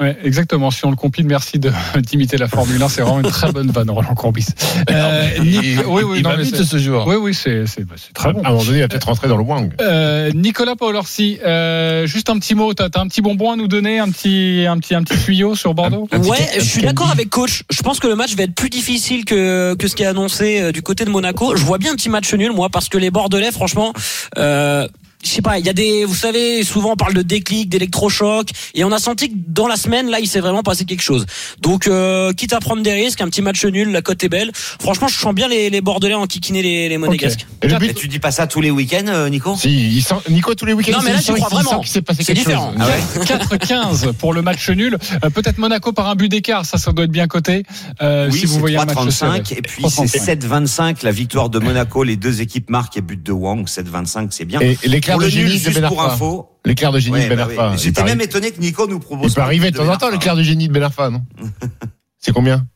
Ouais, 0.00 0.16
exactement. 0.22 0.70
Si 0.70 0.84
on 0.84 0.90
le 0.90 0.96
compile, 0.96 1.26
merci 1.26 1.58
de 1.58 1.72
d'imiter 2.00 2.36
la 2.36 2.46
Formule 2.46 2.80
1. 2.80 2.88
C'est 2.88 3.02
vraiment 3.02 3.18
une 3.20 3.30
très 3.30 3.50
bonne 3.52 3.70
vanne, 3.70 3.90
Roland 3.90 4.14
Courbis. 4.14 4.46
Euh, 4.90 5.28
Il, 5.42 5.80
oui, 5.86 6.02
oui, 6.04 6.18
il 6.18 6.22
non, 6.22 6.30
va 6.30 6.36
mais 6.36 6.44
vite 6.44 6.56
c'est- 6.56 6.64
ce 6.64 6.78
joueur. 6.78 7.06
oui, 7.06 7.16
oui, 7.16 7.34
c'est 7.34 7.66
c'est 7.66 7.84
bah, 7.84 7.96
c'est 7.98 8.12
très 8.14 8.32
bon. 8.32 8.42
À 8.42 8.48
un 8.48 8.50
moment 8.52 8.64
donné, 8.64 8.78
il 8.78 8.80
va 8.82 8.88
peut-être 8.88 9.04
rentrer 9.08 9.28
dans 9.28 9.36
le 9.36 9.42
Wang. 9.42 9.72
Euh, 9.80 10.30
Nicolas 10.34 10.76
Paolorsi, 10.76 11.38
euh, 11.44 12.06
juste 12.06 12.30
un 12.30 12.38
petit 12.38 12.54
mot. 12.54 12.72
T'as 12.74 12.88
as 12.94 13.00
un 13.00 13.08
petit 13.08 13.20
bonbon 13.20 13.50
à 13.52 13.56
nous 13.56 13.66
donner, 13.68 13.98
un 13.98 14.08
petit, 14.10 14.64
un 14.68 14.78
petit, 14.78 14.94
un 14.94 15.02
petit 15.02 15.18
tuyau 15.18 15.54
sur 15.56 15.74
Bordeaux? 15.74 16.08
Un 16.12 16.22
Ouais, 16.22 16.38
je 16.58 16.60
suis 16.64 16.82
d'accord 16.82 17.10
avec 17.10 17.28
coach. 17.28 17.64
Je 17.70 17.82
pense 17.82 17.98
que 18.00 18.06
le 18.06 18.14
match 18.14 18.34
va 18.36 18.44
être 18.44 18.54
plus 18.54 18.70
difficile 18.70 19.24
que 19.24 19.74
que 19.74 19.88
ce 19.88 19.96
qui 19.96 20.04
est 20.04 20.06
annoncé 20.06 20.60
euh, 20.60 20.72
du 20.72 20.80
côté 20.82 21.04
de 21.04 21.10
Monaco. 21.10 21.56
Je 21.56 21.64
vois 21.64 21.78
bien 21.78 21.92
un 21.92 21.96
petit 21.96 22.08
match 22.08 22.32
nul 22.34 22.52
moi 22.52 22.68
parce 22.70 22.88
que 22.88 22.98
les 22.98 23.10
Bordelais 23.10 23.50
franchement 23.52 23.92
euh, 24.38 24.86
je 25.28 25.34
sais 25.34 25.42
pas, 25.42 25.58
il 25.58 25.66
y 25.66 25.68
a 25.68 25.72
des, 25.72 26.04
vous 26.04 26.14
savez, 26.14 26.62
souvent 26.64 26.92
on 26.92 26.96
parle 26.96 27.14
de 27.14 27.22
déclic, 27.22 27.68
d'électrochoc, 27.68 28.48
et 28.74 28.84
on 28.84 28.92
a 28.92 28.98
senti 28.98 29.28
que 29.30 29.34
dans 29.48 29.66
la 29.68 29.76
semaine, 29.76 30.08
là, 30.10 30.20
il 30.20 30.26
s'est 30.26 30.40
vraiment 30.40 30.62
passé 30.62 30.84
quelque 30.84 31.02
chose. 31.02 31.26
Donc, 31.60 31.86
euh, 31.86 32.32
quitte 32.32 32.52
à 32.52 32.60
prendre 32.60 32.82
des 32.82 32.92
risques, 32.92 33.20
un 33.20 33.28
petit 33.28 33.42
match 33.42 33.64
nul, 33.64 33.90
la 33.92 34.02
cote 34.02 34.22
est 34.24 34.28
belle. 34.28 34.50
Franchement, 34.54 35.08
je 35.08 35.18
sens 35.18 35.34
bien 35.34 35.48
les, 35.48 35.70
les 35.70 35.80
Bordelais 35.80 36.14
en 36.14 36.26
kikiner 36.26 36.62
les, 36.62 36.88
les 36.88 36.98
Monégasques. 36.98 37.46
Et 37.62 37.68
but 37.68 37.94
tu 37.94 38.08
dis 38.08 38.18
pas 38.18 38.30
ça 38.30 38.46
tous 38.46 38.60
les 38.60 38.70
week-ends, 38.70 39.06
euh, 39.08 39.28
Nico 39.28 39.56
Si, 39.56 39.96
il 39.96 40.02
sent, 40.02 40.14
Nico, 40.30 40.54
tous 40.54 40.64
les 40.66 40.72
week-ends, 40.72 40.92
Non, 40.92 41.02
mais 41.04 41.10
il 41.10 41.14
là, 41.14 41.20
sent- 41.20 41.32
tu 41.34 41.40
crois 41.40 41.48
vraiment. 41.60 41.80
qu'il 41.80 41.88
s'est 41.90 42.02
passé 42.02 42.22
C'est 42.24 42.34
quelque 42.34 42.46
différent. 42.46 42.72
chose. 42.72 42.80
Ah 42.80 42.86
ouais 42.86 43.24
4-15 43.58 44.12
pour 44.14 44.32
le 44.32 44.42
match 44.42 44.68
nul. 44.70 44.96
Euh, 45.24 45.30
Peut-être 45.30 45.58
Monaco 45.58 45.92
par 45.92 46.08
un 46.08 46.14
but 46.14 46.28
d'écart, 46.28 46.64
ça, 46.64 46.78
ça 46.78 46.92
doit 46.92 47.04
être 47.04 47.10
bien 47.10 47.26
coté. 47.26 47.62
Euh, 48.02 48.28
Oui, 48.32 48.38
si 48.40 48.46
vous 48.46 48.58
voyez 48.58 48.76
un 48.76 48.84
match 48.84 48.96
3,35 48.96 49.10
serré. 49.12 49.42
et 49.58 49.62
puis 49.62 49.84
c'est 49.88 50.04
3,35. 50.04 50.38
7,25 50.38 50.96
la 51.04 51.10
victoire 51.10 51.48
de 51.50 51.58
Monaco. 51.58 52.02
Les 52.04 52.16
deux 52.16 52.40
équipes 52.40 52.70
marquent 52.70 52.96
et 52.96 53.00
but 53.02 53.22
de 53.22 53.32
Wang. 53.32 53.66
7,25 53.66 54.28
c'est 54.30 54.44
bien. 54.44 54.60
Et, 54.60 54.78
et 54.82 54.88
l'éclair 54.88 55.17
Pour 55.18 55.28
de 55.30 55.34
le 55.34 55.40
nul, 55.42 55.46
génie 55.48 55.58
de 55.60 55.64
juste 55.64 55.80
Ben 55.80 55.88
pour 55.88 56.00
Arfa. 56.02 56.14
info. 56.14 56.50
L'éclair 56.64 56.92
de 56.92 56.98
génie 56.98 57.16
Ouais, 57.16 57.24
de 57.24 57.28
Ben 57.34 57.36
bah 57.36 57.46
oui. 57.48 57.56
Arfa. 57.58 57.76
J'étais 57.76 58.02
même 58.04 58.20
étonné 58.20 58.50
que 58.52 58.60
Nico 58.60 58.86
nous 58.86 58.98
propose. 58.98 59.32
Il 59.32 59.34
peut 59.34 59.40
arriver 59.42 59.70
de 59.70 59.76
temps 59.76 59.88
en 59.88 59.96
temps 59.96 60.06
Ben 60.06 60.12
l'éclair 60.12 60.36
de 60.36 60.42
génie 60.42 60.68
de 60.68 60.72
Ben 60.72 60.82
Arfa, 60.82 61.10
non 61.10 61.22
C'est 62.18 62.32
combien 62.32 62.66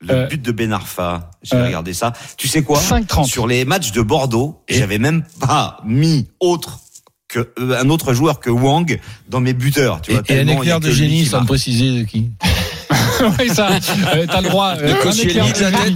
Le 0.00 0.10
Euh, 0.14 0.26
but 0.26 0.40
de 0.42 0.52
Ben 0.52 0.72
Arfa. 0.72 1.30
J'ai 1.42 1.56
euh, 1.56 1.64
regardé 1.66 1.92
ça. 1.92 2.12
Tu 2.36 2.48
sais 2.48 2.62
quoi 2.62 2.80
5,30. 2.80 3.26
Sur 3.26 3.46
les 3.46 3.64
matchs 3.64 3.92
de 3.92 4.02
Bordeaux, 4.02 4.62
j'avais 4.68 4.98
même 4.98 5.24
pas 5.40 5.78
mis 5.84 6.28
autre 6.40 6.80
que 7.28 7.50
euh, 7.58 7.80
un 7.80 7.88
autre 7.88 8.12
joueur 8.14 8.40
que 8.40 8.50
Wang 8.50 9.00
dans 9.28 9.40
mes 9.40 9.54
buteurs. 9.54 10.00
Tu 10.02 10.10
Et, 10.10 10.14
vois, 10.14 10.22
et 10.28 10.40
un 10.40 10.48
éclair 10.48 10.80
de 10.80 10.90
génie 10.90 11.24
sans 11.26 11.44
préciser 11.44 12.00
de 12.00 12.04
qui 12.04 12.30
oui, 13.38 13.48
ça, 13.50 13.68
euh, 14.14 14.26
t'as 14.26 14.40
le 14.40 14.48
droit. 14.48 14.74
De 14.76 14.82
euh, 14.82 14.94
un 15.06 15.10
éclair 15.12 15.46
de 15.46 15.54
génie. 15.54 15.94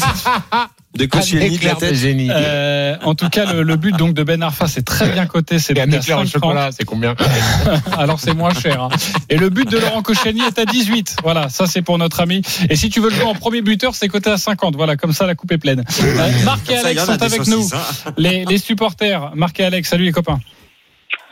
De 0.97 1.07
Koscielny 1.07 1.59
de 1.59 1.65
la 1.65 1.75
tête. 1.75 1.95
génie. 1.95 2.29
Euh, 2.31 2.97
en 3.05 3.15
tout 3.15 3.29
cas, 3.29 3.53
le, 3.53 3.63
le 3.63 3.77
but 3.77 3.97
donc 3.97 4.15
de 4.15 4.23
Ben 4.23 4.43
Arfa, 4.43 4.67
c'est 4.69 4.83
très 4.85 5.09
bien 5.11 5.27
coté. 5.27 5.59
C'est 5.59 5.79
un 5.81 5.91
éclair 5.91 6.19
au 6.19 6.25
5,30. 6.25 6.31
chocolat, 6.31 6.71
c'est 6.77 6.85
combien 6.85 7.15
Alors 7.99 8.19
c'est 8.21 8.35
moins 8.35 8.55
cher. 8.55 8.83
hein. 8.83 8.89
Et 9.29 9.37
le 9.37 9.49
but 9.51 9.71
de 9.71 9.79
Laurent 9.79 10.03
Koscielny 10.03 10.41
est 10.43 10.59
à 10.59 10.65
18. 10.65 11.17
Voilà, 11.23 11.49
ça 11.49 11.67
c'est 11.67 11.83
pour 11.83 11.99
notre 11.99 12.21
ami. 12.21 12.43
Et 12.71 12.77
si 12.77 12.89
tu 12.91 13.01
veux 13.01 13.11
le 13.11 13.15
jouer 13.17 13.25
en 13.25 13.35
premier 13.35 13.63
buteur, 13.63 13.95
c'est 13.95 14.09
coté 14.09 14.31
à 14.31 14.37
50. 14.39 14.77
Voilà, 14.77 14.97
comme 14.97 15.13
ça 15.13 15.27
la 15.27 15.35
coupe 15.35 15.53
est 15.53 15.59
pleine. 15.59 15.85
Euh, 16.03 16.31
Marc 16.45 16.71
et 16.71 16.77
Alex 16.77 17.05
sont 17.05 17.23
avec 17.23 17.47
nous. 17.47 17.69
hein. 17.75 18.13
Les, 18.17 18.45
les 18.45 18.59
supporters. 18.59 19.33
Marc 19.35 19.61
et 19.61 19.65
Alex, 19.65 19.89
salut 19.89 20.05
les 20.05 20.13
copains. 20.13 20.41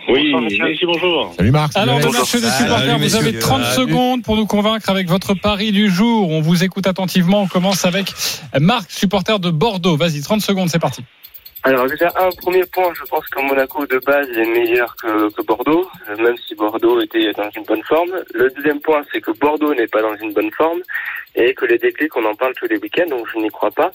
Oui, 0.08 0.34
merci, 0.60 0.84
bonjour. 0.84 1.32
Salut 1.36 1.50
Marc. 1.50 1.76
Alors, 1.76 1.98
le 1.98 2.04
match 2.04 2.32
des 2.32 2.38
Salut, 2.38 2.64
supporters, 2.64 2.98
vous 2.98 3.16
avez 3.16 3.38
30 3.38 3.62
Salut. 3.62 3.88
secondes 3.88 4.22
pour 4.22 4.36
nous 4.36 4.46
convaincre 4.46 4.90
avec 4.90 5.08
votre 5.08 5.34
pari 5.34 5.72
du 5.72 5.88
jour. 5.88 6.30
On 6.30 6.40
vous 6.40 6.62
écoute 6.62 6.86
attentivement. 6.86 7.42
On 7.42 7.46
commence 7.46 7.84
avec 7.84 8.12
Marc, 8.60 8.90
supporter 8.90 9.38
de 9.38 9.50
Bordeaux. 9.50 9.96
Vas-y, 9.96 10.20
30 10.20 10.42
secondes, 10.42 10.68
c'est 10.68 10.78
parti. 10.78 11.02
Alors 11.66 11.86
déjà, 11.86 12.08
un 12.16 12.28
premier 12.42 12.66
point, 12.66 12.92
je 12.92 13.04
pense 13.04 13.26
que 13.28 13.40
Monaco 13.40 13.86
de 13.86 13.98
base 14.04 14.28
est 14.36 14.44
meilleur 14.44 14.94
que, 14.96 15.32
que 15.32 15.42
Bordeaux, 15.46 15.88
euh, 16.10 16.16
même 16.22 16.36
si 16.46 16.54
Bordeaux 16.54 17.00
était 17.00 17.32
dans 17.32 17.48
une 17.56 17.62
bonne 17.62 17.82
forme. 17.84 18.10
Le 18.34 18.50
deuxième 18.50 18.80
point, 18.80 19.00
c'est 19.10 19.22
que 19.22 19.30
Bordeaux 19.30 19.74
n'est 19.74 19.86
pas 19.86 20.02
dans 20.02 20.14
une 20.16 20.34
bonne 20.34 20.50
forme 20.50 20.80
et 21.34 21.54
que 21.54 21.64
les 21.64 21.78
déclics, 21.78 22.14
on 22.16 22.24
en 22.26 22.34
parle 22.34 22.52
tous 22.54 22.66
les 22.68 22.76
week-ends, 22.76 23.08
donc 23.08 23.26
je 23.32 23.38
n'y 23.38 23.48
crois 23.48 23.70
pas. 23.70 23.90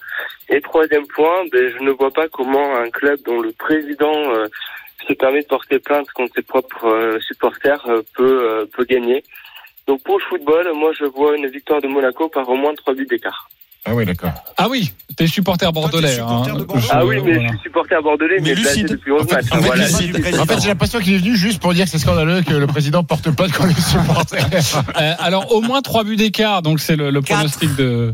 Et 0.49 0.59
troisième 0.61 1.05
point, 1.13 1.43
ben, 1.51 1.71
je 1.77 1.83
ne 1.83 1.91
vois 1.91 2.09
pas 2.09 2.27
comment 2.27 2.75
un 2.75 2.89
club 2.89 3.19
dont 3.23 3.39
le 3.39 3.51
président 3.51 4.33
euh, 4.33 4.47
se 5.07 5.13
permet 5.13 5.41
de 5.41 5.47
porter 5.47 5.79
plainte 5.79 6.07
contre 6.13 6.33
ses 6.35 6.41
propres 6.41 6.85
euh, 6.87 7.19
supporters 7.21 7.83
euh, 7.87 8.01
peut, 8.15 8.41
euh, 8.43 8.65
peut 8.75 8.85
gagner. 8.85 9.23
Donc 9.87 10.03
pour 10.03 10.17
le 10.19 10.23
football, 10.29 10.71
moi 10.75 10.91
je 10.97 11.05
vois 11.05 11.35
une 11.37 11.47
victoire 11.47 11.81
de 11.81 11.87
Monaco 11.87 12.29
par 12.29 12.47
au 12.49 12.55
moins 12.55 12.73
trois 12.75 12.93
buts 12.93 13.07
d'écart. 13.09 13.49
Ah 13.85 13.95
oui, 13.95 14.05
d'accord. 14.05 14.31
Ah 14.57 14.67
oui, 14.69 14.91
t'es 15.15 15.25
supporter 15.25 15.71
bordelais. 15.71 16.09
supporter 16.15 16.51
hein. 16.51 16.53
de 16.59 16.63
Bordeaux. 16.63 16.81
Je- 16.81 16.87
Ah 16.91 17.05
oui, 17.05 17.15
mais 17.23 17.33
voilà. 17.33 17.47
je 17.47 17.53
suis 17.53 17.59
supporter 17.63 18.01
bordelais, 18.03 18.35
Mais 18.41 18.49
mais, 18.49 18.55
lucide. 18.55 18.87
depuis 18.89 19.11
11 19.13 19.31
matchs. 19.31 19.45
En 19.51 19.55
fait, 19.61 19.67
Voilà. 19.67 20.41
en 20.41 20.45
fait, 20.45 20.59
j'ai 20.61 20.67
l'impression 20.67 20.99
qu'il 20.99 21.13
est 21.13 21.17
venu 21.17 21.35
juste 21.35 21.61
pour 21.61 21.73
dire 21.73 21.85
que 21.85 21.91
c'est 21.91 21.97
scandaleux 21.97 22.41
que 22.41 22.53
le 22.53 22.67
président 22.67 23.03
porte 23.03 23.31
plainte 23.31 23.53
contre 23.53 23.69
les 23.69 23.81
supporters. 23.81 24.45
Euh, 24.99 25.13
alors 25.19 25.53
au 25.53 25.61
moins 25.61 25.81
trois 25.81 26.03
buts 26.03 26.17
d'écart, 26.17 26.61
donc 26.61 26.79
c'est 26.81 26.97
le, 26.97 27.21
pronostic 27.21 27.73
de 27.75 28.13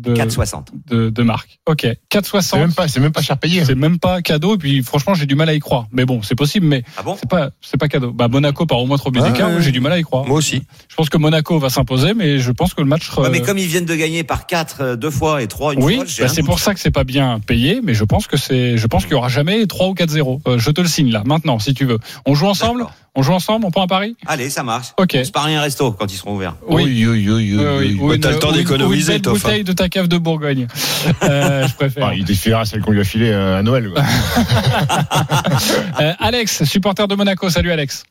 de, 0.00 0.14
4,60. 0.14 0.66
de 0.88 1.10
de 1.10 1.22
Marc. 1.22 1.58
Ok, 1.66 1.82
C'est 1.82 1.98
4,60. 2.10 2.58
même 2.58 2.72
pas, 2.72 2.88
c'est 2.88 3.00
même 3.00 3.12
pas 3.12 3.22
cher 3.22 3.38
payé. 3.38 3.64
C'est 3.64 3.74
même 3.74 3.98
pas 3.98 4.22
cadeau. 4.22 4.54
Et 4.54 4.58
puis 4.58 4.82
franchement, 4.82 5.14
j'ai 5.14 5.26
du 5.26 5.34
mal 5.34 5.48
à 5.48 5.54
y 5.54 5.58
croire. 5.58 5.86
Mais 5.92 6.04
bon, 6.04 6.22
c'est 6.22 6.34
possible, 6.34 6.66
mais 6.66 6.82
Ah 6.96 7.02
bon 7.02 7.16
c'est 7.18 7.28
pas 7.28 7.50
c'est 7.60 7.78
pas 7.78 7.88
cadeau. 7.88 8.12
Bah 8.12 8.28
Monaco 8.28 8.66
par 8.66 8.78
au 8.78 8.86
moins 8.86 8.98
trois 8.98 9.10
buts 9.10 9.20
Ouais, 9.20 9.30
d'écart, 9.30 9.50
moi, 9.50 9.60
j'ai 9.60 9.72
du 9.72 9.80
mal 9.80 9.92
à 9.92 9.98
y 9.98 10.02
croire. 10.02 10.24
Moi 10.26 10.36
aussi. 10.36 10.62
Je 10.88 10.94
pense 10.94 11.08
que 11.08 11.16
Monaco 11.16 11.58
va 11.58 11.70
s'imposer, 11.70 12.14
mais 12.14 12.38
je 12.38 12.52
pense 12.52 12.74
que 12.74 12.82
le 12.82 12.88
match. 12.88 13.10
Ouais, 13.16 13.30
mais 13.30 13.40
euh, 13.40 13.44
comme 13.44 13.58
ils 13.58 13.66
viennent 13.66 13.86
de 13.86 13.94
gagner 13.94 14.22
par 14.24 14.46
4 14.46 14.96
deux 14.96 15.10
fois 15.10 15.42
et 15.42 15.48
3 15.48 15.74
une 15.74 15.82
oui, 15.82 15.96
fois, 15.96 16.04
j'ai 16.06 16.22
bah, 16.24 16.28
c'est 16.28 16.42
pour 16.42 16.58
ça 16.58 16.74
que 16.74 16.80
c'est 16.80 16.90
pas 16.90 17.04
bien 17.04 17.40
payé, 17.40 17.80
mais 17.82 17.94
je 17.94 18.04
pense 18.04 18.26
que 18.26 18.36
c'est, 18.36 18.76
je 18.76 18.86
pense 18.86 19.04
qu'il 19.04 19.12
y 19.12 19.16
aura 19.16 19.28
jamais 19.28 19.66
3 19.66 19.88
ou 19.88 19.94
4-0. 19.94 20.40
Euh, 20.46 20.58
je 20.58 20.70
te 20.70 20.80
le 20.80 20.88
signe 20.88 21.10
là, 21.10 21.22
maintenant, 21.24 21.58
si 21.58 21.74
tu 21.74 21.84
veux. 21.84 21.98
On 22.26 22.34
joue 22.34 22.46
ensemble 22.46 22.80
D'accord. 22.80 22.94
On 23.18 23.22
joue 23.22 23.32
ensemble 23.32 23.64
On 23.64 23.70
prend 23.70 23.82
un 23.82 23.86
pari? 23.86 24.14
Allez, 24.26 24.50
ça 24.50 24.62
marche. 24.62 24.88
Ok. 24.98 25.10
C'est 25.12 25.32
pas 25.32 25.42
rien 25.42 25.60
resto 25.62 25.90
quand 25.92 26.12
ils 26.12 26.16
seront 26.16 26.34
ouverts. 26.34 26.54
Oui. 26.68 26.84
Oui, 26.84 27.06
oui, 27.06 27.28
oui, 27.28 27.28
oui, 27.28 27.56
Oui, 27.56 27.64
oui, 27.64 27.76
oui. 27.78 27.98
ou 28.00 28.12
une- 28.12 28.20
t'as 28.20 28.32
le 28.32 28.38
temps 28.38 28.52
d'économiser, 28.52 29.16
une 29.16 29.22
bouteille 29.22 29.64
de 29.64 29.72
ta 29.72 29.88
cave 29.88 30.08
de 30.08 30.18
Bourgogne. 30.18 30.66
Euh, 31.22 31.66
je 31.66 31.74
préfère. 31.74 32.04
Enfin, 32.06 32.14
il 32.16 32.24
défilera 32.24 32.64
celle 32.64 32.80
qu'on 32.82 32.90
lui 32.90 33.00
a 33.00 33.04
filée 33.04 33.30
euh, 33.30 33.58
à 33.58 33.62
Noël. 33.62 33.90
quoi. 33.90 34.02
Euh, 36.00 36.12
Alex, 36.18 36.64
supporter 36.64 37.08
de 37.08 37.14
Monaco. 37.14 37.48
Salut 37.48 37.70
Alex. 37.72 38.04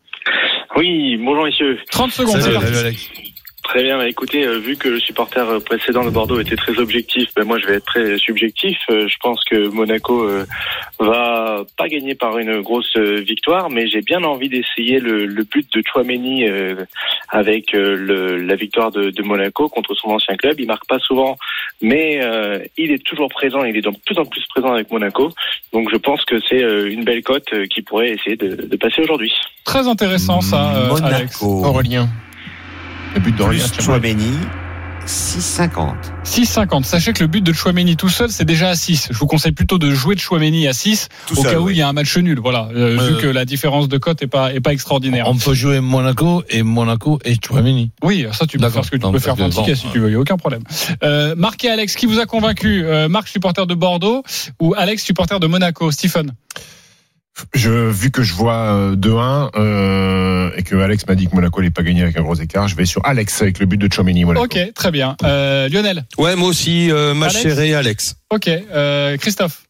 Oui, 0.77 1.17
bonjour 1.24 1.45
messieurs. 1.45 1.77
30 1.91 2.12
secondes, 2.12 2.41
salut, 2.41 2.57
Alex. 2.57 3.09
Très 3.65 3.81
bien, 3.81 3.98
bah, 3.98 4.07
écoutez, 4.07 4.45
euh, 4.45 4.60
vu 4.60 4.77
que 4.77 4.88
le 4.88 5.00
supporter 5.00 5.50
euh, 5.50 5.60
précédent 5.60 6.05
de 6.05 6.12
Bordeaux 6.12 6.39
était 6.39 6.55
très 6.55 6.77
objectif, 6.77 7.27
ben 7.36 7.45
moi 7.45 7.57
je 7.57 7.65
vais 7.65 7.74
être 7.74 7.86
très 7.86 8.17
subjectif. 8.19 8.77
Euh, 8.91 9.07
je 9.07 9.15
pense 9.19 9.43
que 9.43 9.67
Monaco 9.67 10.24
euh, 10.24 10.45
va 11.00 11.63
pas 11.75 11.88
gagner 11.88 12.13
par 12.13 12.38
une 12.38 12.62
grosse 12.62 12.95
euh, 12.95 13.22
victoire, 13.22 13.72
mais 13.72 13.88
j'ai 13.88 14.01
bien 14.01 14.24
envie 14.24 14.50
d'essayer 14.50 15.00
le, 15.00 15.25
le 15.25 15.43
but 15.43 15.67
de 15.74 15.81
Chouameni 15.86 16.48
euh, 16.48 16.86
avec 17.29 17.74
euh, 17.74 17.95
le, 17.95 18.38
la 18.38 18.55
victoire 18.55 18.91
de, 18.91 19.10
de 19.10 19.24
Monaco 19.24 19.67
contre 19.67 19.95
son 19.95 20.10
ancien 20.10 20.36
club. 20.36 20.60
Il 20.60 20.67
marque 20.67 20.88
pas 20.88 21.00
souvent, 21.00 21.36
mais 21.81 22.24
euh, 22.24 22.60
il 22.77 22.91
est 22.91 23.03
toujours 23.03 23.29
présent. 23.29 23.63
Il 23.63 23.75
est 23.75 23.81
de 23.81 23.91
plus 24.05 24.17
en 24.19 24.25
plus 24.25 24.45
présent 24.45 24.74
avec 24.74 24.92
Monaco. 24.92 25.31
Donc 25.74 25.90
je 25.92 25.98
pense 25.98 26.24
que 26.24 26.35
c'est 26.48 26.63
euh, 26.63 26.90
une 26.90 27.03
belle 27.03 27.24
cote 27.24 27.51
euh, 27.53 27.66
qui 27.66 27.81
pourrait 27.81 28.11
essayer 28.11 28.35
de, 28.35 28.68
de 28.68 28.75
passer 28.77 29.01
aujourd'hui. 29.01 29.33
Très 29.63 29.87
intéressant 29.87 30.40
ça, 30.40 30.75
euh, 30.75 30.96
Alex. 31.03 31.42
Monaco. 31.42 31.66
Aurélien. 31.66 32.07
Le 33.16 33.22
but 33.22 33.36
tiens, 33.38 33.51
Chouameni, 33.82 34.32
6,50. 35.08 35.94
6,50. 36.25 36.84
Sachez 36.84 37.14
que 37.14 37.22
le 37.22 37.28
but 37.28 37.42
de 37.42 37.54
Chouameni 37.54 37.96
tout 37.96 38.10
seul, 38.10 38.30
c'est 38.30 38.44
déjà 38.46 38.70
à 38.70 38.75
6. 38.75 39.10
Je 39.12 39.18
vous 39.18 39.28
conseille 39.28 39.51
plutôt 39.51 39.78
de 39.78 39.92
jouer 39.92 40.16
de 40.16 40.20
Chouameni 40.20 40.68
à 40.68 40.74
6 40.74 41.10
Tout 41.28 41.38
au 41.40 41.44
seul, 41.44 41.51
cas 41.54 41.60
où 41.60 41.66
oui. 41.68 41.74
il 41.74 41.78
y 41.78 41.82
a 41.82 41.88
un 41.88 41.94
match 41.94 42.18
nul. 42.18 42.40
Voilà, 42.42 42.70
euh, 42.75 42.98
Ouais, 42.98 43.08
vu 43.10 43.18
que 43.22 43.28
la 43.28 43.46
différence 43.46 43.88
de 43.88 43.98
cote 43.98 44.22
est 44.22 44.28
pas 44.28 44.54
est 44.54 44.60
pas 44.60 44.74
extraordinaire. 44.74 45.28
On 45.28 45.38
peut 45.38 45.54
jouer 45.54 45.80
Monaco 45.80 46.44
et 46.50 46.64
Monaco 46.64 47.20
et 47.24 47.36
Chouameni. 47.36 47.92
Oui, 48.04 48.25
ça 48.34 48.46
tu 48.48 48.58
peux 48.58 48.70
faire 48.70 48.84
ce 48.84 48.92
que 48.92 48.98
tu 48.98 49.04
Non, 49.04 49.12
peux 49.12 49.20
faire 49.20 49.36
ticket 49.36 49.50
bon, 49.50 49.75
si 49.75 49.88
tu 49.92 50.00
veux, 50.00 50.10
il 50.10 50.14
y 50.14 50.16
a 50.16 50.20
aucun 50.20 50.38
problème. 50.38 50.64
Euh, 51.04 51.36
Marc 51.38 51.64
et 51.64 51.70
Alex, 51.70 51.96
qui 51.96 52.08
vous 52.08 52.20
a 52.20 52.25
convaincu 52.25 52.84
euh, 52.86 53.08
Marc 53.08 53.28
supporter 53.28 53.66
de 53.68 53.75
Bordeaux 53.75 54.24
ou 54.60 54.74
Alex 54.75 55.04
supporter 55.04 55.40
de 55.40 55.48
Monaco? 55.48 55.92
Stephen 55.92 56.34
Je, 57.53 57.69
vu 57.89 58.11
que 58.11 58.24
je 58.24 58.33
vois 58.33 58.74
euh, 58.74 58.95
2-1 58.95 59.50
euh, 59.55 60.51
et 60.55 60.63
que 60.63 60.75
Alex 60.75 61.05
m'a 61.07 61.15
dit 61.15 61.27
que 61.27 61.35
Monaco 61.35 61.59
n'allait 61.59 61.69
pas 61.71 61.83
gagner 61.83 62.01
avec 62.03 62.17
un 62.17 62.21
gros 62.21 62.35
écart, 62.35 62.67
je 62.69 62.75
vais 62.75 62.85
sur 62.85 63.05
Alex 63.05 63.41
avec 63.41 63.59
le 63.59 63.65
but 63.65 63.77
de 63.77 63.91
Chomini. 63.93 64.24
Monaco. 64.24 64.45
Ok, 64.45 64.57
très 64.74 64.91
bien. 64.91 65.17
Euh, 65.24 65.67
Lionel 65.67 66.05
Ouais, 66.17 66.35
moi 66.37 66.48
aussi, 66.48 66.89
euh, 66.91 67.13
Alex 67.13 67.41
serré, 67.41 67.74
Alex. 67.74 68.15
Ok. 68.29 68.48
Euh, 68.48 69.17
Christophe 69.17 69.63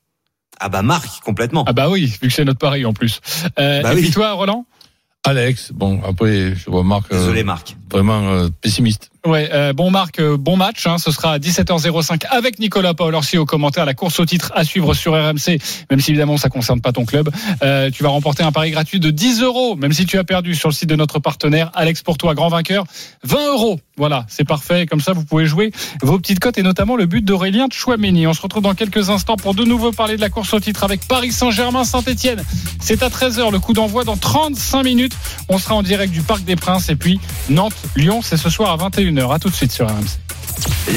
Ah 0.60 0.70
bah 0.70 0.84
Marc, 0.84 1.24
complètement. 1.24 1.64
Ah 1.68 1.74
bah 1.74 1.90
oui, 1.90 2.06
vu 2.22 2.28
que 2.28 2.34
c'est 2.34 2.46
notre 2.46 2.60
pari 2.60 2.86
en 2.86 2.94
plus. 2.94 3.20
Euh, 3.60 3.82
Bah 3.82 3.94
et 3.94 3.96
oui. 3.96 4.02
puis 4.04 4.12
toi, 4.12 4.34
Roland? 4.34 4.66
Alex, 5.24 5.72
bon, 5.74 6.02
après, 6.08 6.54
je 6.56 6.70
remarque 6.70 7.12
euh, 7.12 7.18
Désolé 7.18 7.44
Marc. 7.44 7.76
Vraiment 7.96 8.28
euh, 8.30 8.50
pessimiste. 8.62 9.10
Ouais, 9.26 9.50
euh, 9.54 9.74
bon 9.74 9.90
Marc, 9.90 10.20
euh, 10.20 10.38
bon 10.38 10.58
match. 10.58 10.86
Hein, 10.86 10.98
ce 10.98 11.12
sera 11.12 11.32
à 11.34 11.40
17h05 11.40 12.26
avec 12.30 12.60
Nicolas 12.60 12.94
Paolorsi 12.94 13.38
au 13.38 13.46
commentaire. 13.46 13.86
La 13.86 13.94
course 13.94 14.20
au 14.20 14.26
titre 14.26 14.52
à 14.54 14.64
suivre 14.64 14.94
sur 14.94 15.14
RMC, 15.14 15.60
même 15.90 16.00
si 16.00 16.12
évidemment 16.12 16.38
ça 16.38 16.50
concerne 16.50 16.82
pas 16.82 16.92
ton 16.92 17.06
club. 17.06 17.30
Tu 17.94 18.04
vas 18.04 18.10
remporter 18.10 18.44
un 18.44 18.52
pari 18.52 18.72
gratuit 18.72 19.00
de 19.00 19.10
10 19.10 19.42
euros, 19.42 19.76
même 19.76 19.94
si 19.94 20.06
tu 20.06 20.18
as 20.18 20.24
perdu 20.24 20.54
sur 20.56 20.70
le 20.70 20.74
site 20.74 20.90
de 20.90 20.96
notre 20.96 21.20
partenaire. 21.20 21.72
Alex 21.74 22.04
pour 22.04 22.18
toi, 22.18 22.36
grand 22.36 22.50
vainqueur, 22.50 22.86
20 23.24 23.54
euros. 23.54 23.80
Voilà, 23.98 24.26
c'est 24.28 24.44
parfait. 24.44 24.86
Comme 24.86 25.00
ça, 25.00 25.14
vous 25.14 25.24
pouvez 25.24 25.46
jouer 25.46 25.72
vos 26.02 26.20
petites 26.20 26.40
cotes 26.40 26.58
et 26.58 26.64
notamment 26.64 26.98
le 26.98 27.06
but 27.06 27.24
d'Aurélien 27.24 27.68
Chouameni. 27.72 28.28
On 28.28 28.34
se 28.34 28.42
retrouve 28.42 28.64
dans 28.64 28.74
quelques 28.74 29.10
instants 29.10 29.38
pour 29.38 29.56
de 29.56 29.64
nouveau 29.64 29.92
parler 29.92 30.18
de 30.18 30.22
la 30.22 30.30
course 30.30 30.54
au 30.54 30.60
titre 30.60 30.84
avec 30.84 31.08
Paris 31.08 31.32
Saint-Germain 31.32 31.86
Saint-Etienne. 31.86 32.44
C'est 32.82 33.02
à 33.04 33.10
13h 33.10 33.52
le 33.52 33.60
coup 33.60 33.74
d'envoi 33.74 34.04
dans 34.04 34.18
35 34.18 34.84
minutes. 34.84 35.14
On 35.48 35.58
sera 35.58 35.76
en 35.76 35.84
direct 35.84 36.12
du 36.12 36.22
Parc 36.22 36.44
des 36.44 36.58
Princes 36.58 36.90
et 36.90 36.96
puis 36.96 37.20
Nantes, 37.50 37.76
Lyon, 37.96 38.22
c'est 38.24 38.38
ce 38.38 38.50
soir 38.50 38.72
à 38.72 38.90
21h. 38.90 39.34
À 39.34 39.40
tout 39.40 39.50
de 39.50 39.56
suite 39.56 39.72
sur 39.72 39.88
RMC. 39.88 40.20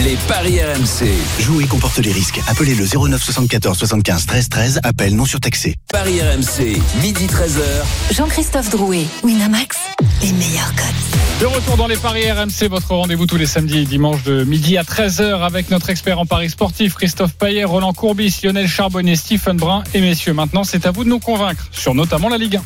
Les 0.05 0.17
paris 0.29 0.61
RMC. 0.61 1.09
Jouer 1.41 1.65
comporte 1.65 1.99
les 1.99 2.13
risques. 2.13 2.41
Appelez 2.47 2.75
le 2.75 2.85
09 2.85 3.23
74 3.23 3.77
75 3.77 4.27
13 4.27 4.49
13. 4.49 4.81
Appel 4.83 5.15
non 5.15 5.25
surtaxé. 5.25 5.75
Paris 5.91 6.21
RMC, 6.21 6.81
midi 7.01 7.27
13h. 7.27 8.15
Jean-Christophe 8.15 8.71
Drouet, 8.71 9.05
Winamax, 9.23 9.77
les 10.23 10.33
meilleurs 10.33 10.75
codes. 10.75 11.41
De 11.41 11.47
retour 11.47 11.77
dans 11.77 11.87
les 11.87 11.97
paris 11.97 12.31
RMC, 12.31 12.69
votre 12.69 12.95
rendez-vous 12.95 13.27
tous 13.27 13.37
les 13.37 13.47
samedis 13.47 13.79
et 13.79 13.85
dimanches 13.85 14.25
de 14.25 14.45
midi 14.45 14.77
à 14.77 14.83
13h 14.83 15.41
avec 15.45 15.71
notre 15.71 15.91
expert 15.91 16.19
en 16.19 16.27
paris 16.27 16.51
sportif 16.51 16.95
Christophe 16.95 17.35
Payet, 17.35 17.65
Roland 17.65 17.93
Courbis, 17.93 18.41
Lionel 18.43 18.69
Charbonnier, 18.69 19.17
Stephen 19.17 19.57
Brun 19.57 19.85
et 19.95 20.01
messieurs. 20.01 20.35
Maintenant, 20.35 20.65
c'est 20.65 20.87
à 20.87 20.91
vous 20.91 21.05
de 21.05 21.09
nous 21.09 21.21
convaincre 21.21 21.69
sur 21.73 21.95
notamment 21.95 22.29
la 22.29 22.39
Ligue 22.39 22.57
1. 22.57 22.63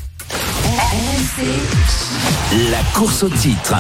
La 2.71 2.83
course 2.95 3.23
au 3.23 3.31
titre. 3.31 3.75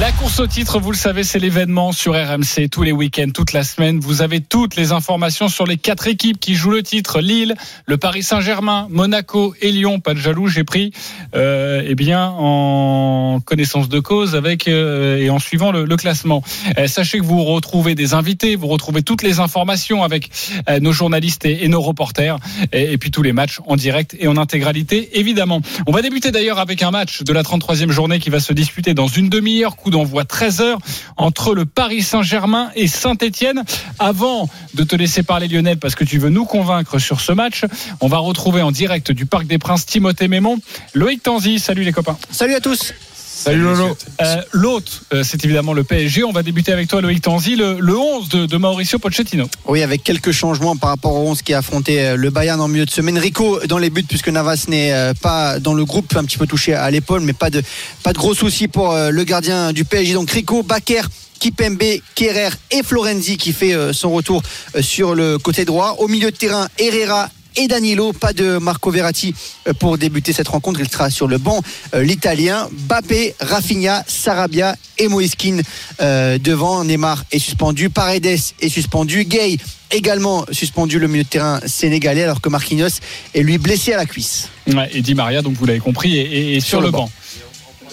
La 0.00 0.10
course 0.10 0.40
au 0.40 0.46
titre, 0.48 0.80
vous 0.80 0.90
le 0.90 0.96
savez, 0.96 1.22
c'est 1.22 1.38
l'événement 1.38 1.92
sur 1.92 2.14
RMC 2.14 2.68
tous 2.70 2.82
les 2.82 2.90
week-ends, 2.90 3.30
toute 3.32 3.52
la 3.52 3.62
semaine. 3.62 4.00
Vous 4.00 4.22
avez 4.22 4.40
toutes 4.40 4.74
les 4.74 4.90
informations 4.90 5.48
sur 5.48 5.66
les 5.66 5.76
quatre 5.76 6.08
équipes 6.08 6.40
qui 6.40 6.56
jouent 6.56 6.72
le 6.72 6.82
titre 6.82 7.20
Lille, 7.20 7.54
le 7.86 7.96
Paris 7.96 8.24
Saint-Germain, 8.24 8.88
Monaco 8.90 9.54
et 9.60 9.70
Lyon. 9.70 10.00
Pas 10.00 10.14
de 10.14 10.18
jaloux, 10.18 10.48
j'ai 10.48 10.64
pris, 10.64 10.92
euh, 11.36 11.84
eh 11.86 11.94
bien, 11.94 12.34
en 12.36 13.40
connaissance 13.44 13.88
de 13.88 14.00
cause 14.00 14.34
avec 14.34 14.66
euh, 14.68 15.18
et 15.18 15.30
en 15.30 15.38
suivant 15.38 15.70
le, 15.70 15.96
classement. 15.96 16.42
Euh, 16.76 16.86
sachez 16.86 17.18
que 17.18 17.24
vous 17.24 17.44
retrouvez 17.44 17.94
des 17.94 18.14
invités, 18.14 18.56
vous 18.56 18.68
retrouvez 18.68 19.02
toutes 19.02 19.22
les 19.22 19.40
informations 19.40 20.02
avec 20.02 20.30
euh, 20.68 20.80
nos 20.80 20.92
journalistes 20.92 21.44
et, 21.44 21.68
nos 21.68 21.80
reporters, 21.80 22.36
et 22.72 22.98
puis 22.98 23.10
tous 23.10 23.22
les 23.22 23.32
matchs 23.32 23.60
en 23.66 23.76
direct 23.76 24.16
et 24.18 24.26
en 24.26 24.36
intégralité, 24.36 25.18
évidemment. 25.18 25.60
On 25.86 25.92
va 25.92 26.02
débuter 26.02 26.30
d'ailleurs 26.30 26.58
avec 26.58 26.82
un 26.82 26.90
match 26.90 27.22
de 27.22 27.32
la 27.32 27.42
33e 27.42 27.77
journée 27.86 28.18
qui 28.18 28.30
va 28.30 28.40
se 28.40 28.52
disputer 28.52 28.94
dans 28.94 29.06
une 29.06 29.28
demi-heure, 29.28 29.76
coup 29.76 29.90
d'envoi 29.90 30.24
13h 30.24 30.76
entre 31.16 31.54
le 31.54 31.64
Paris 31.64 32.02
Saint-Germain 32.02 32.70
et 32.74 32.86
Saint-Etienne. 32.86 33.64
Avant 33.98 34.48
de 34.74 34.84
te 34.84 34.96
laisser 34.96 35.22
parler 35.22 35.48
Lionel, 35.48 35.78
parce 35.78 35.94
que 35.94 36.04
tu 36.04 36.18
veux 36.18 36.30
nous 36.30 36.44
convaincre 36.44 36.98
sur 36.98 37.20
ce 37.20 37.32
match, 37.32 37.64
on 38.00 38.08
va 38.08 38.18
retrouver 38.18 38.62
en 38.62 38.72
direct 38.72 39.12
du 39.12 39.26
Parc 39.26 39.46
des 39.46 39.58
Princes 39.58 39.86
Timothée 39.86 40.28
Mémon, 40.28 40.58
Loïc 40.94 41.22
Tanzi. 41.22 41.58
Salut 41.58 41.84
les 41.84 41.92
copains. 41.92 42.18
Salut 42.30 42.54
à 42.54 42.60
tous. 42.60 42.92
Salut 43.38 43.62
Lolo. 43.62 43.96
Euh, 44.20 44.42
L'autre, 44.50 45.04
euh, 45.12 45.22
c'est 45.22 45.44
évidemment 45.44 45.72
le 45.72 45.84
PSG. 45.84 46.24
On 46.24 46.32
va 46.32 46.42
débuter 46.42 46.72
avec 46.72 46.88
toi, 46.88 47.00
Loïc 47.00 47.22
Tanzi, 47.22 47.54
le, 47.54 47.78
le 47.78 47.96
11 47.96 48.28
de, 48.30 48.46
de 48.46 48.56
Mauricio 48.56 48.98
Pochettino. 48.98 49.48
Oui, 49.66 49.84
avec 49.84 50.02
quelques 50.02 50.32
changements 50.32 50.74
par 50.74 50.90
rapport 50.90 51.14
au 51.14 51.30
11 51.30 51.42
qui 51.42 51.54
a 51.54 51.58
affronté 51.58 52.00
euh, 52.00 52.16
le 52.16 52.30
Bayern 52.30 52.60
en 52.60 52.66
milieu 52.66 52.84
de 52.84 52.90
semaine. 52.90 53.16
Rico 53.16 53.60
dans 53.68 53.78
les 53.78 53.90
buts, 53.90 54.02
puisque 54.02 54.28
Navas 54.28 54.64
n'est 54.66 54.92
pas 55.22 55.60
dans 55.60 55.74
le 55.74 55.84
groupe, 55.84 56.16
un 56.16 56.24
petit 56.24 56.36
peu 56.36 56.48
touché 56.48 56.74
à 56.74 56.90
l'épaule, 56.90 57.20
mais 57.20 57.32
pas 57.32 57.48
de, 57.48 57.62
pas 58.02 58.12
de 58.12 58.18
gros 58.18 58.34
soucis 58.34 58.66
pour 58.66 58.92
le 58.96 59.24
gardien 59.24 59.72
du 59.72 59.84
PSG. 59.84 60.14
Donc 60.14 60.30
Rico, 60.30 60.64
Baker. 60.64 61.02
Kipembe, 61.38 62.00
Kerrer 62.16 62.48
et 62.72 62.82
Florenzi 62.82 63.36
qui 63.36 63.52
fait 63.52 63.92
son 63.92 64.10
retour 64.10 64.42
sur 64.80 65.14
le 65.14 65.38
côté 65.38 65.64
droit. 65.64 65.94
Au 66.00 66.08
milieu 66.08 66.32
de 66.32 66.36
terrain, 66.36 66.66
Herrera 66.80 67.30
et 67.58 67.68
Danilo. 67.68 68.12
Pas 68.14 68.32
de 68.32 68.56
Marco 68.58 68.90
Verratti 68.90 69.34
euh, 69.66 69.74
pour 69.74 69.98
débuter 69.98 70.32
cette 70.32 70.48
rencontre. 70.48 70.80
Il 70.80 70.88
sera 70.88 71.10
sur 71.10 71.28
le 71.28 71.36
banc. 71.36 71.60
Euh, 71.94 72.02
L'Italien, 72.02 72.68
Bappé, 72.88 73.34
Rafinha, 73.40 74.02
Sarabia 74.06 74.74
et 74.96 75.08
Moiskin 75.08 75.58
euh, 76.00 76.38
devant. 76.38 76.82
Neymar 76.84 77.24
est 77.30 77.38
suspendu. 77.38 77.90
Paredes 77.90 78.24
est 78.26 78.68
suspendu. 78.70 79.24
Gay 79.26 79.58
également 79.90 80.44
suspendu 80.52 80.98
le 80.98 81.08
milieu 81.08 81.24
de 81.24 81.28
terrain 81.28 81.60
sénégalais 81.66 82.22
alors 82.22 82.40
que 82.40 82.48
Marquinhos 82.48 82.88
est 83.34 83.42
lui 83.42 83.58
blessé 83.58 83.92
à 83.92 83.96
la 83.96 84.06
cuisse. 84.06 84.48
Ouais, 84.66 84.88
et 84.92 85.02
Di 85.02 85.14
Maria, 85.14 85.42
donc 85.42 85.54
vous 85.54 85.64
l'avez 85.66 85.78
compris, 85.80 86.18
est, 86.18 86.24
est- 86.24 86.56
est 86.56 86.60
sur, 86.60 86.80
le 86.80 86.90
banc. 86.90 87.10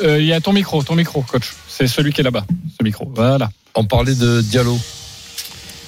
Euh, 0.04 0.20
Il 0.20 0.26
y 0.26 0.34
a 0.34 0.42
ton 0.42 0.52
micro, 0.52 0.84
ton 0.84 0.96
micro, 0.96 1.22
coach. 1.22 1.54
C'est 1.70 1.88
celui 1.88 2.12
qui 2.12 2.20
est 2.22 2.24
là-bas, 2.26 2.46
ce 2.78 2.84
micro. 2.84 3.10
Voilà. 3.16 3.50
On 3.76 3.86
parlait 3.86 4.16
de 4.16 4.42
Diallo. 4.42 4.78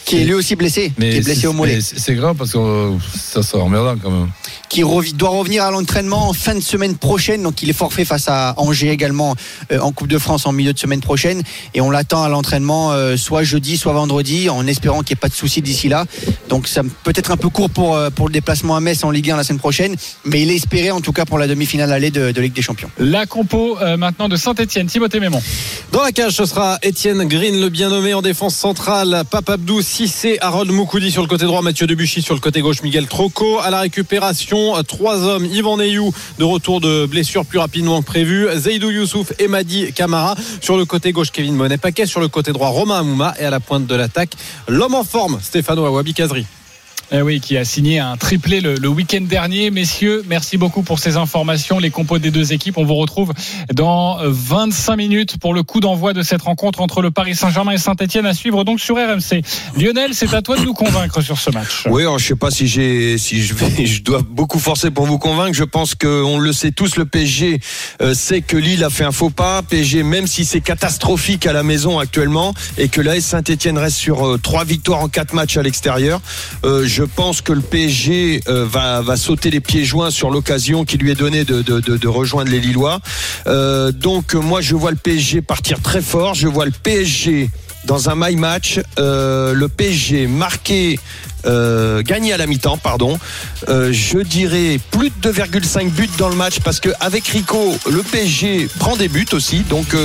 Qui 0.07 0.21
est 0.21 0.25
lui 0.25 0.33
aussi 0.33 0.55
blessé, 0.55 0.91
qui 0.97 1.05
est 1.05 1.21
blessé 1.21 1.41
c'est- 1.41 1.47
au 1.47 1.53
mollet. 1.53 1.75
mais 1.75 1.81
C'est 1.81 1.99
c'est 1.99 2.15
grave 2.15 2.35
parce 2.37 2.51
que 2.53 2.93
ça 3.17 3.43
sera 3.43 3.63
emmerdant 3.63 3.95
quand 4.01 4.09
même. 4.11 4.29
Qui 4.69 4.83
doit 5.13 5.29
revenir 5.29 5.63
à 5.63 5.71
l'entraînement 5.71 6.29
en 6.29 6.33
fin 6.33 6.55
de 6.55 6.59
semaine 6.59 6.95
prochaine. 6.95 7.43
Donc 7.43 7.61
il 7.61 7.69
est 7.69 7.73
forfait 7.73 8.05
face 8.05 8.27
à 8.27 8.53
Angers 8.57 8.89
également 8.89 9.35
euh, 9.71 9.79
en 9.79 9.91
Coupe 9.91 10.07
de 10.07 10.17
France 10.17 10.45
en 10.45 10.51
milieu 10.51 10.73
de 10.73 10.79
semaine 10.79 11.01
prochaine. 11.01 11.41
Et 11.73 11.81
on 11.81 11.89
l'attend 11.89 12.23
à 12.23 12.29
l'entraînement 12.29 12.91
euh, 12.91 13.17
soit 13.17 13.43
jeudi, 13.43 13.77
soit 13.77 13.93
vendredi, 13.93 14.49
en 14.49 14.65
espérant 14.67 15.01
qu'il 15.01 15.13
n'y 15.15 15.19
ait 15.19 15.21
pas 15.21 15.29
de 15.29 15.33
soucis 15.33 15.61
d'ici 15.61 15.89
là. 15.89 16.05
Donc 16.49 16.67
ça 16.67 16.81
peut 17.03 17.13
être 17.15 17.31
un 17.31 17.37
peu 17.37 17.49
court 17.49 17.69
pour, 17.69 17.95
euh, 17.95 18.09
pour 18.09 18.27
le 18.27 18.33
déplacement 18.33 18.75
à 18.75 18.79
Metz 18.79 19.03
en 19.03 19.11
Ligue 19.11 19.31
1 19.31 19.37
la 19.37 19.43
semaine 19.43 19.59
prochaine. 19.59 19.95
Mais 20.25 20.41
il 20.41 20.51
est 20.51 20.55
espéré 20.55 20.91
en 20.91 21.01
tout 21.01 21.13
cas 21.13 21.25
pour 21.25 21.37
la 21.37 21.47
demi-finale 21.47 21.91
allée 21.91 22.11
de, 22.11 22.31
de 22.31 22.41
Ligue 22.41 22.53
des 22.53 22.61
Champions. 22.61 22.89
La 22.97 23.25
compo 23.25 23.77
euh, 23.81 23.97
maintenant 23.97 24.27
de 24.29 24.35
Saint-Etienne, 24.35 24.87
Timothée 24.87 25.19
Mémon. 25.19 25.41
Dans 25.91 26.03
la 26.03 26.11
cage, 26.11 26.33
ce 26.33 26.45
sera 26.45 26.77
Étienne 26.81 27.23
Green, 27.25 27.59
le 27.59 27.69
bien 27.69 27.89
nommé 27.89 28.13
en 28.13 28.21
défense 28.21 28.55
centrale. 28.55 29.23
Pape 29.29 29.49
Abdou, 29.49 29.81
Cissé, 29.81 30.37
Harold 30.41 30.71
Moukoudi 30.71 31.11
sur 31.11 31.21
le 31.21 31.27
côté 31.27 31.45
droit, 31.45 31.61
Mathieu 31.61 31.87
Debuchy 31.87 32.21
sur 32.21 32.33
le 32.33 32.39
côté 32.39 32.61
gauche, 32.61 32.81
Miguel 32.83 33.07
Troco. 33.07 33.59
À 33.59 33.69
la 33.69 33.81
récupération, 33.81 34.56
trois 34.87 35.23
hommes. 35.23 35.45
Yvan 35.45 35.77
Neyou, 35.77 36.13
de 36.39 36.43
retour 36.43 36.81
de 36.81 37.05
blessure 37.05 37.45
plus 37.45 37.59
rapidement 37.59 38.01
que 38.01 38.05
prévu. 38.05 38.47
Zeidou 38.55 38.89
Youssouf 38.89 39.33
et 39.39 39.47
Madi 39.47 39.93
Camara. 39.93 40.35
Sur 40.61 40.77
le 40.77 40.85
côté 40.85 41.11
gauche, 41.11 41.31
Kevin 41.31 41.55
Monet-Paquet. 41.55 42.05
Sur 42.05 42.19
le 42.19 42.27
côté 42.27 42.51
droit, 42.51 42.69
Romain 42.69 42.99
Amouma. 42.99 43.33
Et 43.39 43.45
à 43.45 43.49
la 43.49 43.59
pointe 43.59 43.85
de 43.85 43.95
l'attaque, 43.95 44.31
l'homme 44.67 44.95
en 44.95 45.03
forme, 45.03 45.39
Stéphano 45.41 45.85
Awabi 45.85 46.13
Kazri. 46.13 46.45
Eh 47.11 47.21
oui, 47.21 47.39
qui 47.39 47.55
a 47.57 47.63
signé 47.63 47.99
un 47.99 48.17
triplé 48.17 48.59
le, 48.59 48.75
le 48.75 48.87
week-end 48.89 49.21
dernier. 49.21 49.71
Messieurs, 49.71 50.23
merci 50.27 50.57
beaucoup 50.57 50.81
pour 50.81 50.99
ces 50.99 51.15
informations. 51.15 51.79
Les 51.79 51.89
compos 51.89 52.19
des 52.19 52.31
deux 52.31 52.51
équipes, 52.51 52.77
on 52.77 52.83
vous 52.83 52.95
retrouve 52.95 53.31
dans 53.73 54.17
25 54.21 54.97
minutes 54.97 55.37
pour 55.37 55.53
le 55.53 55.63
coup 55.63 55.79
d'envoi 55.79 56.11
de 56.11 56.21
cette 56.21 56.41
rencontre 56.41 56.81
entre 56.81 57.01
le 57.01 57.09
Paris 57.09 57.35
Saint-Germain 57.35 57.71
et 57.71 57.77
Saint-Etienne 57.77 58.25
à 58.25 58.33
suivre 58.33 58.65
donc 58.65 58.81
sur 58.81 58.95
RMC. 58.97 59.41
Lionel, 59.77 60.13
c'est 60.13 60.33
à 60.33 60.41
toi 60.41 60.57
de 60.57 60.63
nous 60.63 60.73
convaincre 60.73 61.21
sur 61.21 61.37
ce 61.37 61.49
match. 61.51 61.83
Oui, 61.89 62.01
alors, 62.01 62.19
je 62.19 62.27
sais 62.27 62.35
pas 62.35 62.51
si 62.51 62.67
j'ai, 62.67 63.17
si 63.17 63.41
je 63.41 63.53
vais, 63.53 63.85
je 63.85 64.03
dois 64.03 64.21
beaucoup 64.21 64.59
forcer 64.59 64.91
pour 64.91 65.05
vous 65.05 65.17
convaincre. 65.17 65.53
Je 65.53 65.63
pense 65.63 65.95
que 65.95 66.23
on 66.23 66.39
le 66.39 66.51
sait 66.51 66.71
tous, 66.71 66.97
le 66.97 67.05
PSG 67.05 67.61
euh, 68.01 68.13
sait 68.13 68.41
que 68.41 68.57
Lille 68.57 68.83
a 68.83 68.89
fait 68.89 69.05
un 69.05 69.13
faux 69.13 69.29
pas. 69.29 69.61
PSG, 69.61 70.03
même 70.03 70.27
si 70.27 70.43
c'est 70.43 70.61
catastrophique 70.61 71.45
à 71.45 71.53
la 71.53 71.63
maison 71.63 71.99
actuellement 71.99 72.53
et 72.77 72.89
que 72.89 72.99
l'AS 72.99 73.21
Saint-Etienne 73.21 73.77
reste 73.77 73.97
sur 73.97 74.27
euh, 74.27 74.37
trois 74.37 74.65
victoires 74.65 74.99
en 74.99 75.07
quatre 75.07 75.33
matchs 75.33 75.55
à 75.55 75.63
l'extérieur, 75.63 76.19
euh, 76.65 76.85
pense 77.03 77.41
que 77.41 77.53
le 77.53 77.61
PSG 77.61 78.41
euh, 78.47 78.65
va, 78.65 79.01
va 79.01 79.17
sauter 79.17 79.49
les 79.49 79.59
pieds 79.59 79.85
joints 79.85 80.09
sur 80.09 80.31
l'occasion 80.31 80.85
qui 80.85 80.97
lui 80.97 81.11
est 81.11 81.15
donnée 81.15 81.43
de, 81.43 81.61
de, 81.61 82.07
rejoindre 82.07 82.49
les 82.49 82.59
Lillois. 82.59 82.99
Euh, 83.47 83.91
donc 83.91 84.33
moi, 84.33 84.61
je 84.61 84.75
vois 84.75 84.91
le 84.91 84.97
PSG 84.97 85.41
partir 85.41 85.81
très 85.81 86.01
fort. 86.01 86.33
Je 86.33 86.47
vois 86.47 86.65
le 86.65 86.71
PSG 86.71 87.49
dans 87.85 88.09
un 88.09 88.15
my 88.15 88.35
match, 88.35 88.81
euh, 88.99 89.53
le 89.53 89.69
PSG 89.69 90.27
marqué, 90.27 90.99
euh, 91.45 92.01
gagné 92.01 92.33
à 92.33 92.37
la 92.37 92.45
mi-temps, 92.45 92.77
pardon. 92.77 93.17
Je 93.67 94.23
dirais 94.23 94.79
plus 94.91 95.09
de 95.09 95.31
2,5 95.31 95.89
buts 95.91 96.09
dans 96.17 96.29
le 96.29 96.35
match 96.35 96.59
parce 96.61 96.79
que 96.79 96.89
avec 96.99 97.27
Rico, 97.27 97.77
le 97.89 98.03
PSG 98.03 98.67
prend 98.79 98.97
des 98.97 99.07
buts 99.07 99.27
aussi. 99.31 99.59
Donc 99.69 99.95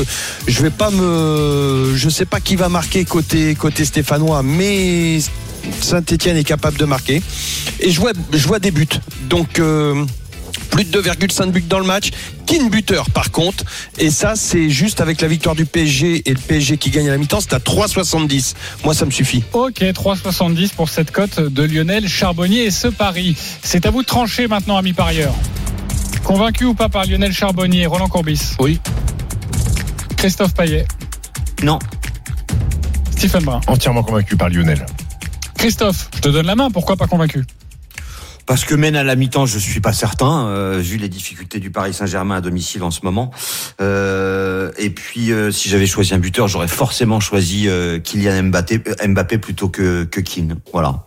je 0.47 0.63
vais 0.63 0.71
pas 0.71 0.91
me, 0.91 1.93
je 1.97 2.09
sais 2.09 2.27
pas 2.27 2.41
qui 2.41 2.55
va 2.55 2.69
marquer 2.69 3.05
côté 3.05 3.55
côté 3.57 3.85
stéphanois, 3.85 4.43
mais 4.43 5.19
Saint-Etienne 5.81 6.37
est 6.37 6.45
capable 6.45 6.79
de 6.79 6.85
marquer. 6.85 7.23
Et 7.81 7.91
je 7.91 8.01
vois, 8.01 8.13
je 8.33 8.47
vois 8.47 8.59
des 8.59 8.71
buts. 8.71 8.87
Donc 9.29 9.59
euh, 9.59 10.05
plus 10.71 10.85
de 10.85 11.03
2,5 11.03 11.51
buts 11.51 11.65
dans 11.69 11.79
le 11.79 11.87
match. 11.87 12.11
Kin 12.47 12.69
buteur 12.69 13.11
par 13.11 13.31
contre. 13.31 13.65
Et 13.99 14.11
ça, 14.11 14.35
c'est 14.37 14.69
juste 14.71 15.01
avec 15.01 15.21
la 15.21 15.29
victoire 15.29 15.55
du 15.55 15.65
PSG 15.67 16.23
et 16.27 16.31
le 16.33 16.39
PSG 16.39 16.77
qui 16.79 16.91
gagne 16.91 17.09
à 17.09 17.13
la 17.13 17.19
mi-temps, 17.19 17.41
c'est 17.41 17.55
à 17.55 17.59
3,70. 17.59 18.55
Moi, 18.85 18.95
ça 18.95 19.05
me 19.05 19.11
suffit. 19.11 19.45
Ok, 19.53 19.81
3,70 19.81 20.71
pour 20.75 20.89
cette 20.89 21.11
cote 21.11 21.41
de 21.41 21.63
Lionel 21.63 22.09
Charbonnier 22.09 22.65
et 22.65 22.71
ce 22.71 22.89
pari. 22.89 23.37
C'est 23.63 23.87
à 23.87 23.91
vous 23.91 24.03
de 24.03 24.07
trancher 24.07 24.49
maintenant, 24.49 24.77
amis 24.77 24.93
parieurs. 24.93 25.35
Convaincu 26.25 26.65
ou 26.65 26.75
pas 26.75 26.89
par 26.89 27.05
Lionel 27.07 27.33
Charbonnier, 27.33 27.87
Roland 27.87 28.09
Courbis 28.09 28.55
Oui. 28.59 28.81
Christophe 30.17 30.55
Payet 30.55 30.87
Non. 31.63 31.79
Stephen 33.11 33.45
Brun 33.45 33.61
Entièrement 33.67 34.03
convaincu 34.03 34.37
par 34.37 34.49
Lionel. 34.49 34.85
Christophe, 35.63 36.09
je 36.17 36.21
te 36.21 36.29
donne 36.29 36.47
la 36.47 36.57
main, 36.57 36.71
pourquoi 36.73 36.97
pas 36.97 37.07
convaincu? 37.07 37.45
Parce 38.47 38.65
que 38.65 38.75
même 38.75 38.97
à 38.97 39.05
la 39.05 39.15
mi-temps, 39.15 39.47
je 39.47 39.57
suis 39.61 39.81
pas 39.81 39.93
certain, 39.93 40.47
euh, 40.49 40.79
vu 40.83 40.97
les 40.97 41.09
difficultés 41.09 41.61
du 41.61 41.71
Paris 41.71 41.95
Saint-Germain 41.95 42.35
à 42.35 42.41
domicile 42.41 42.83
en 42.83 42.91
ce 42.91 42.99
moment. 43.05 43.31
Euh, 43.81 44.73
et 44.77 44.91
puis, 44.91 45.31
euh, 45.31 45.53
si 45.53 45.69
j'avais 45.69 45.87
choisi 45.87 46.15
un 46.15 46.19
buteur, 46.19 46.49
j'aurais 46.49 46.67
forcément 46.67 47.21
choisi 47.21 47.69
euh, 47.69 48.01
Kylian 48.01 48.43
Mbappé, 48.43 48.81
euh, 48.89 49.07
Mbappé 49.09 49.39
plutôt 49.39 49.69
que, 49.69 50.03
que 50.03 50.21
Keane. 50.21 50.57
Voilà. 50.73 51.05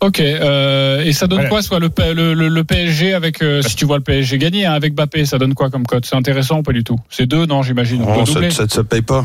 Ok, 0.00 0.18
euh, 0.18 1.04
et 1.04 1.12
ça 1.12 1.28
donne 1.28 1.42
Ouais. 1.42 1.48
quoi, 1.48 1.62
soit 1.62 1.78
le, 1.78 1.88
P- 1.88 2.12
le, 2.12 2.34
le- 2.34 2.48
le 2.48 2.64
PSG 2.64 3.14
avec, 3.14 3.40
euh, 3.40 3.62
si 3.62 3.76
tu 3.76 3.84
vois 3.84 3.98
le 3.98 4.02
PSG 4.02 4.36
gagner 4.38 4.66
hein, 4.66 4.72
avec 4.72 4.94
Mbappé, 4.94 5.24
ça 5.26 5.38
donne 5.38 5.54
quoi 5.54 5.70
comme 5.70 5.86
cote 5.86 6.04
C'est 6.06 6.16
intéressant 6.16 6.58
ou 6.58 6.62
pas 6.64 6.72
du 6.72 6.82
tout? 6.82 6.98
C'est 7.08 7.26
deux, 7.26 7.46
non, 7.46 7.62
j'imagine. 7.62 8.04
Oh, 8.04 8.24
ça, 8.26 8.66
ça 8.68 8.82
paye 8.82 9.02
pas. 9.02 9.24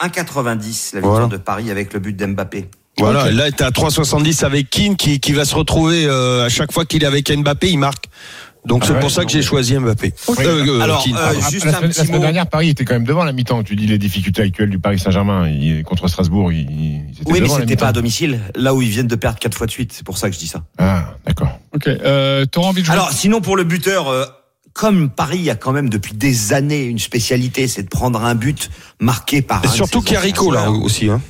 1,90 0.00 0.44
la 0.44 0.60
victoire 0.60 1.00
Voilà. 1.02 1.26
de 1.26 1.36
Paris 1.38 1.72
avec 1.72 1.92
le 1.92 1.98
but 1.98 2.14
d'Mbappé. 2.16 2.68
Voilà, 2.98 3.30
là, 3.30 3.50
t'es 3.50 3.64
à 3.64 3.70
3,70 3.70 4.44
avec 4.44 4.70
Keane 4.70 4.96
qui, 4.96 5.18
qui 5.20 5.32
va 5.32 5.44
se 5.44 5.54
retrouver 5.54 6.06
euh, 6.06 6.44
à 6.46 6.48
chaque 6.48 6.72
fois 6.72 6.84
qu'il 6.84 7.02
est 7.02 7.06
avec 7.06 7.30
Mbappé, 7.30 7.70
il 7.70 7.78
marque. 7.78 8.06
Donc 8.66 8.80
Ah 8.82 8.86
c'est 8.86 8.92
ouais, 8.94 9.00
pour 9.00 9.10
ça 9.10 9.24
que 9.26 9.30
j'ai 9.30 9.42
choisi 9.42 9.74
Mbappé. 9.76 10.14
Oui. 10.28 10.36
Euh, 10.40 10.64
euh, 10.66 10.80
Alors, 10.80 11.04
Keane, 11.04 11.16
euh, 11.18 11.34
Juste 11.50 11.64
la, 11.66 11.72
un 11.72 11.74
semaine, 11.76 11.90
petit 11.90 11.98
la 11.98 12.04
semaine 12.06 12.16
mot. 12.16 12.22
dernière, 12.22 12.46
Paris 12.46 12.70
était 12.70 12.84
quand 12.86 12.94
même 12.94 13.04
devant 13.04 13.24
la 13.24 13.32
mi-temps. 13.32 13.62
Tu 13.62 13.76
dis 13.76 13.86
les 13.86 13.98
difficultés 13.98 14.42
actuelles 14.42 14.70
du 14.70 14.78
Paris 14.78 14.98
Saint-Germain 14.98 15.48
il- 15.48 15.82
contre 15.84 16.08
Strasbourg. 16.08 16.50
Ils, 16.52 16.60
ils 16.60 17.10
étaient 17.20 17.30
Oui, 17.32 17.40
mais 17.42 17.48
la 17.48 17.56
c'était 17.56 17.76
pas 17.76 17.88
à 17.88 17.92
domicile, 17.92 18.40
là 18.54 18.74
où 18.74 18.80
ils 18.80 18.88
viennent 18.88 19.06
de 19.08 19.16
perdre 19.16 19.38
quatre 19.38 19.56
fois 19.56 19.66
de 19.66 19.72
suite. 19.72 19.92
C'est 19.92 20.06
pour 20.06 20.16
ça 20.16 20.28
que 20.30 20.34
je 20.34 20.40
dis 20.40 20.46
ça. 20.48 20.62
Ah, 20.78 21.14
d'accord. 21.26 21.58
Ok, 21.74 21.88
euh, 21.88 22.46
t'auras 22.46 22.68
envie 22.68 22.80
de 22.80 22.86
jouer 22.86 22.94
Alors, 22.94 23.10
sinon, 23.12 23.42
pour 23.42 23.56
le 23.56 23.64
buteur, 23.64 24.08
euh, 24.08 24.24
comme 24.72 25.10
Paris 25.10 25.50
a 25.50 25.56
quand 25.56 25.72
même 25.72 25.90
depuis 25.90 26.14
des 26.14 26.54
années 26.54 26.84
une 26.84 26.98
spécialité, 27.00 27.68
c'est 27.68 27.82
de 27.82 27.88
prendre 27.88 28.24
un 28.24 28.34
but 28.34 28.70
marqué 28.98 29.42
par. 29.42 29.62
Et 29.62 29.66
un 29.68 29.70
surtout 29.72 29.98
ses 30.00 30.04
qu'il 30.06 30.14
y 30.14 30.16
a 30.16 30.20
anciens 30.20 30.26
Rico 30.32 30.50
là 30.52 30.70
aussi. 30.70 31.10
Hein. 31.10 31.20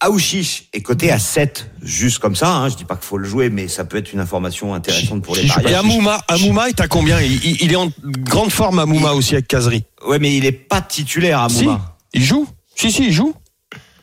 Aouchiche 0.00 0.64
est 0.72 0.82
coté 0.82 1.10
à 1.10 1.18
7, 1.18 1.70
juste 1.82 2.18
comme 2.18 2.36
ça. 2.36 2.48
Hein. 2.54 2.68
Je 2.68 2.74
dis 2.76 2.84
pas 2.84 2.96
qu'il 2.96 3.04
faut 3.06 3.16
le 3.16 3.26
jouer, 3.28 3.48
mais 3.48 3.68
ça 3.68 3.84
peut 3.84 3.96
être 3.96 4.12
une 4.12 4.20
information 4.20 4.74
intéressante 4.74 5.22
pour 5.22 5.34
les 5.36 5.42
Chiche, 5.42 5.52
Et 5.58 5.62
parieurs. 5.62 5.80
Amouma, 5.80 6.20
Amouma 6.28 6.68
est 6.68 6.80
à 6.80 6.88
combien? 6.88 7.20
Il, 7.20 7.32
il- 7.44 7.62
il 7.62 7.72
est 7.72 7.76
en 7.76 7.90
grande 8.04 8.50
forme 8.50 8.78
Amouma 8.80 9.12
aussi 9.12 9.34
avec 9.34 9.48
Kazri. 9.48 9.84
Ouais, 10.06 10.18
mais 10.18 10.36
il 10.36 10.44
est 10.44 10.52
pas 10.52 10.82
titulaire 10.82 11.40
à 11.40 11.48
Si, 11.48 11.64
Mouma. 11.64 11.96
il 12.12 12.22
joue. 12.24 12.46
Si 12.74 12.90
si, 12.90 13.06
il 13.06 13.12
joue. 13.12 13.34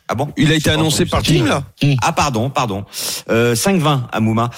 Ah 0.08 0.16
bon? 0.16 0.30
Il 0.38 0.52
a 0.52 0.56
été 0.56 0.70
annoncé 0.70 1.06
par. 1.06 1.22
Kim 1.22 1.46
là. 1.46 1.64
Ah 2.02 2.12
pardon, 2.14 2.50
pardon. 2.50 2.84
Euh, 3.30 3.54
5-20 3.56 4.04
à 4.12 4.20
Mouma. 4.20 4.50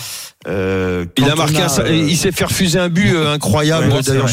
Euh, 0.48 1.06
Il 1.18 1.30
a 1.30 1.36
marqué 1.36 1.62
un, 1.62 1.68
euh, 1.80 1.94
il 2.10 2.18
s'est 2.18 2.32
fait 2.32 2.46
refuser 2.46 2.80
un 2.80 2.90
but 2.90 3.14
euh, 3.14 3.34
incroyable 3.34 3.92
Ouais, 3.92 4.02
d'ailleurs. 4.02 4.30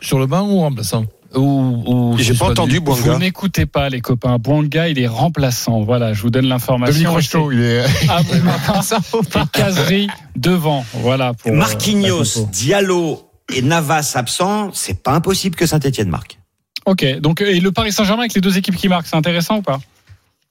Sur 0.00 0.18
le 0.18 0.26
banc 0.26 0.48
ou 0.48 0.60
remplaçant 0.60 1.04
ou, 1.34 1.82
ou 1.86 2.18
J'ai 2.18 2.34
pas 2.34 2.50
entendu 2.50 2.80
Vous 2.84 3.18
n'écoutez 3.18 3.66
pas 3.66 3.88
les 3.88 4.00
copains. 4.00 4.38
Bouanga, 4.38 4.88
il 4.88 4.98
est 4.98 5.06
remplaçant. 5.06 5.82
Voilà, 5.82 6.12
je 6.12 6.22
vous 6.22 6.30
donne 6.30 6.42
Dominique 6.42 6.52
l'information. 6.52 7.12
Rocheteau, 7.12 7.52
il 7.52 7.60
est. 7.60 7.84
Ah, 8.08 8.22
Casery 9.52 10.08
devant. 10.36 10.84
Voilà. 10.94 11.34
Pour, 11.34 11.52
euh, 11.52 11.54
Marquinhos. 11.54 12.46
Diallo 12.50 13.30
et 13.52 13.62
Navas 13.62 14.12
absents, 14.14 14.70
c'est 14.72 15.02
pas 15.02 15.12
impossible 15.12 15.56
que 15.56 15.66
Saint-Etienne 15.66 16.08
marque. 16.08 16.38
Ok, 16.86 17.04
donc 17.20 17.40
et 17.40 17.60
le 17.60 17.72
Paris 17.72 17.92
Saint-Germain 17.92 18.22
avec 18.22 18.34
les 18.34 18.40
deux 18.40 18.56
équipes 18.56 18.76
qui 18.76 18.88
marquent, 18.88 19.06
c'est 19.06 19.16
intéressant 19.16 19.58
ou 19.58 19.62
pas? 19.62 19.80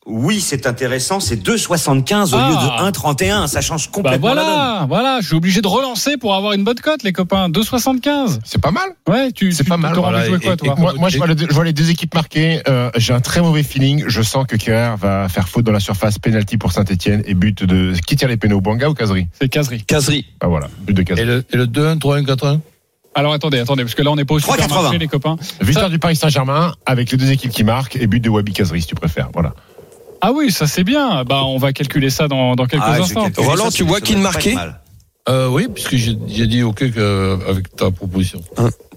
Oui, 0.09 0.41
c'est 0.41 0.67
intéressant. 0.67 1.19
C'est 1.19 1.35
2,75 1.37 2.33
au 2.33 2.37
Ah. 2.37 2.49
lieu 2.49 2.55
de 2.55 2.83
1,31. 2.89 3.47
Ça 3.47 3.61
change 3.61 3.85
Bah 3.87 3.91
complètement 3.93 4.33
la 4.33 4.35
donne. 4.35 4.43
voilà, 4.53 4.85
voilà, 4.89 5.17
je 5.21 5.27
suis 5.27 5.35
obligé 5.35 5.61
de 5.61 5.67
relancer 5.67 6.17
pour 6.17 6.35
avoir 6.35 6.53
une 6.53 6.63
bonne 6.63 6.79
cote, 6.79 7.03
les 7.03 7.13
copains. 7.13 7.49
2,75. 7.49 8.39
C'est 8.43 8.61
pas 8.61 8.71
mal. 8.71 8.89
Ouais, 9.07 9.31
tu, 9.31 9.51
C'est 9.51 9.63
pas 9.67 9.77
mal. 9.77 9.93
voilà. 9.95 10.25
jouer 10.25 10.39
quoi, 10.39 10.53
Et- 10.53 10.57
toi 10.57 10.75
et 10.77 10.79
moi, 10.81 10.93
moi, 10.97 11.09
je, 11.09 11.17
vois 11.17 11.27
les 11.27 11.35
deux, 11.35 11.45
je 11.49 11.53
vois 11.53 11.63
les 11.63 11.73
deux 11.73 11.89
équipes 11.89 12.13
marquées. 12.15 12.61
Euh, 12.67 12.89
J'ai 12.97 13.13
un 13.13 13.21
très 13.21 13.41
mauvais 13.41 13.63
feeling. 13.63 14.03
Je 14.07 14.21
sens 14.21 14.45
que 14.47 14.55
Kerrer 14.55 14.95
va 14.97 15.29
faire 15.29 15.47
faute 15.47 15.63
dans 15.65 15.71
la 15.71 15.79
surface, 15.79 16.19
penalty 16.19 16.57
pour 16.57 16.71
Saint-Etienne 16.71 17.23
et 17.25 17.33
but 17.33 17.63
de. 17.63 17.93
Qui 18.05 18.15
tire 18.15 18.27
les 18.27 18.37
pénaux, 18.37 18.61
Banga 18.61 18.89
ou 18.89 18.93
Casery? 18.93 19.27
C'est 19.39 19.47
caserie. 19.49 19.83
Caserie. 19.83 20.25
Ah 20.41 20.47
voilà, 20.47 20.67
but 20.81 20.93
de 20.93 21.03
Casery. 21.03 21.21
Et 21.21 21.25
le, 21.25 21.45
et 21.51 21.57
le 21.57 21.67
2-1, 21.67 21.97
3-1, 21.99 22.23
4-1 22.25 22.59
Alors 23.15 23.33
attendez, 23.33 23.59
attendez, 23.59 23.83
parce 23.83 23.95
que 23.95 24.01
là 24.01 24.11
on 24.11 24.15
n'est 24.15 24.25
pas 24.25 24.35
au 24.35 24.39
3,80. 24.39 24.61
supermarché, 24.63 24.97
les 24.97 25.07
copains. 25.07 25.35
Victoire 25.61 25.89
du 25.89 25.99
Paris 25.99 26.15
Saint-Germain 26.15 26.73
avec 26.85 27.11
les 27.11 27.17
deux 27.17 27.31
équipes 27.31 27.51
qui 27.51 27.63
marquent 27.63 27.95
et 27.95 28.07
but 28.07 28.19
de 28.19 28.29
Wabi 28.29 28.53
Casery 28.53 28.81
si 28.81 28.87
tu 28.87 28.95
préfères. 28.95 29.29
Voilà. 29.33 29.53
Ah 30.21 30.31
oui, 30.33 30.51
ça 30.51 30.67
c'est 30.67 30.83
bien. 30.83 31.23
Bah 31.23 31.43
on 31.45 31.57
va 31.57 31.71
calculer 31.73 32.09
ça 32.09 32.27
dans, 32.27 32.55
dans 32.55 32.65
quelques 32.65 32.83
Ah, 32.85 33.01
instants. 33.01 33.29
Roland, 33.37 33.65
ça, 33.65 33.71
tu 33.71 33.83
vois 33.83 33.99
ça 33.99 34.05
qui 34.05 34.15
ne 34.15 34.21
marquait 34.21 34.55
euh, 35.29 35.47
Oui, 35.49 35.67
puisque 35.73 35.95
j'ai 35.95 36.17
j'ai 36.27 36.47
dit 36.47 36.63
OK 36.63 36.91
que- 36.91 37.39
avec 37.49 37.75
ta 37.75 37.89
proposition. 37.91 38.41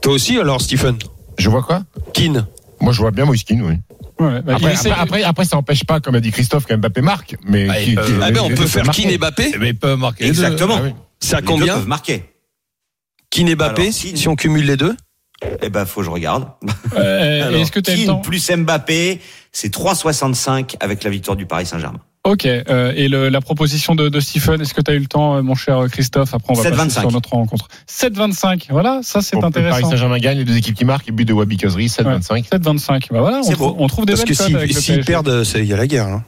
Toi 0.01 0.13
aussi, 0.15 0.39
alors, 0.39 0.61
Stephen? 0.61 0.97
Je 1.39 1.49
vois 1.49 1.63
quoi? 1.63 1.83
Keane. 2.13 2.47
Moi 2.81 2.93
je 2.93 2.99
vois 2.99 3.11
bien 3.13 3.25
Moiskin, 3.25 3.61
oui. 3.63 3.75
Ouais, 4.19 4.43
bah, 4.43 4.55
Après, 4.57 4.75
après, 4.75 4.91
après, 4.91 5.23
après, 5.23 5.45
ça 5.45 5.57
n'empêche 5.57 5.85
pas, 5.85 6.01
comme 6.01 6.15
a 6.15 6.21
dit 6.21 6.31
Christophe, 6.33 6.67
que 6.67 6.75
Mbappé 6.75 7.01
marque. 7.01 7.37
Mais 7.47 7.69
Ah, 7.69 7.77
qui- 7.81 7.97
Ah 8.21 8.31
ben, 8.31 8.41
on 8.45 8.49
peut 8.51 8.67
faire. 8.67 8.85
Keane 8.91 9.11
et 9.11 9.19
Mbappé. 9.19 9.55
Mais 9.59 9.69
ils 9.71 9.79
peuvent 9.79 9.99
marquer 9.99 10.25
les 10.25 10.31
deux. 10.33 10.43
Exactement. 10.45 10.77
Ah 10.79 10.83
oui. 10.85 10.91
C'est 11.21 11.35
à 11.35 11.41
Les 11.41 11.47
deux 11.47 11.53
combien 11.53 11.75
peuvent 11.75 11.87
marquer. 11.89 12.25
Keane 13.31 13.49
et 13.49 13.55
Mbappé, 13.55 13.83
Alors, 13.83 13.95
si, 13.95 14.09
Keane. 14.09 14.17
si 14.17 14.29
on 14.29 14.37
cumule 14.37 14.67
les 14.67 14.77
deux 14.77 14.95
Eh 15.63 15.69
ben, 15.69 15.85
faut 15.85 16.01
que 16.01 16.07
je 16.07 16.11
regarde. 16.11 16.47
Euh, 16.97 17.43
Alors, 17.49 17.61
Est-ce 17.61 17.73
que 17.73 17.81
tu 17.81 17.91
as 17.91 17.97
le 17.97 18.07
temps 18.07 18.19
plus 18.19 18.51
Mbappé, 18.51 19.21
c'est 19.53 19.73
3,65 19.75 20.77
avec 20.81 21.03
la 21.05 21.11
victoire 21.11 21.37
du 21.37 21.47
Paris 21.47 21.67
Saint-Germain. 21.67 22.01
Ok. 22.25 22.47
euh, 22.47 22.93
et 22.95 23.09
le- 23.09 23.29
la 23.31 23.41
proposition 23.41 23.97
de, 23.97 24.09
de 24.09 24.21
Stephen, 24.21 24.61
est-ce 24.61 24.75
que 24.75 24.81
tu 24.81 24.91
as 24.93 24.95
eu 24.95 25.01
le 25.01 25.07
temps, 25.07 25.35
euh, 25.37 25.43
mon 25.43 25.57
cher 25.57 25.85
Christophe? 25.91 26.35
Après, 26.35 26.53
on 26.53 26.55
va 26.55 26.71
passer 26.71 26.89
7,25. 26.91 27.01
sur 27.01 27.11
notre 27.13 27.31
rencontre. 27.31 27.67
7,25. 27.91 28.67
Voilà, 28.71 29.01
ça 29.03 29.21
c'est 29.23 29.33
que 29.33 29.37
le 29.45 29.51
Paris 29.51 29.65
intéressant. 29.67 29.91
Saint-Germain 29.91 30.19
gagne, 30.19 30.39
les 30.39 30.45
deux 30.45 30.57
équipes 30.57 30.77
qui 30.77 30.85
marquent 30.85 31.09
et 31.09 31.13
but 31.13 31.25
de 31.25 31.33
Wabi 31.33 31.57
Casery, 31.57 31.87
7-25. 31.89 32.49
7,25. 32.49 33.09
Bah 33.11 33.21
voilà, 33.21 33.41
on, 33.45 33.51
trou- 33.53 33.89
trouve 33.89 34.07
des 34.07 34.13
Parce 34.13 34.25
que 34.25 34.35
s'ils 34.35 34.57
PSG. 34.57 35.01
perdent, 35.01 35.43
c'est- 35.43 35.59
il 35.61 35.67
y 35.67 35.73
a 35.73 35.77
la 35.77 35.87
guerre. 35.89 36.07
hein. 36.07 36.25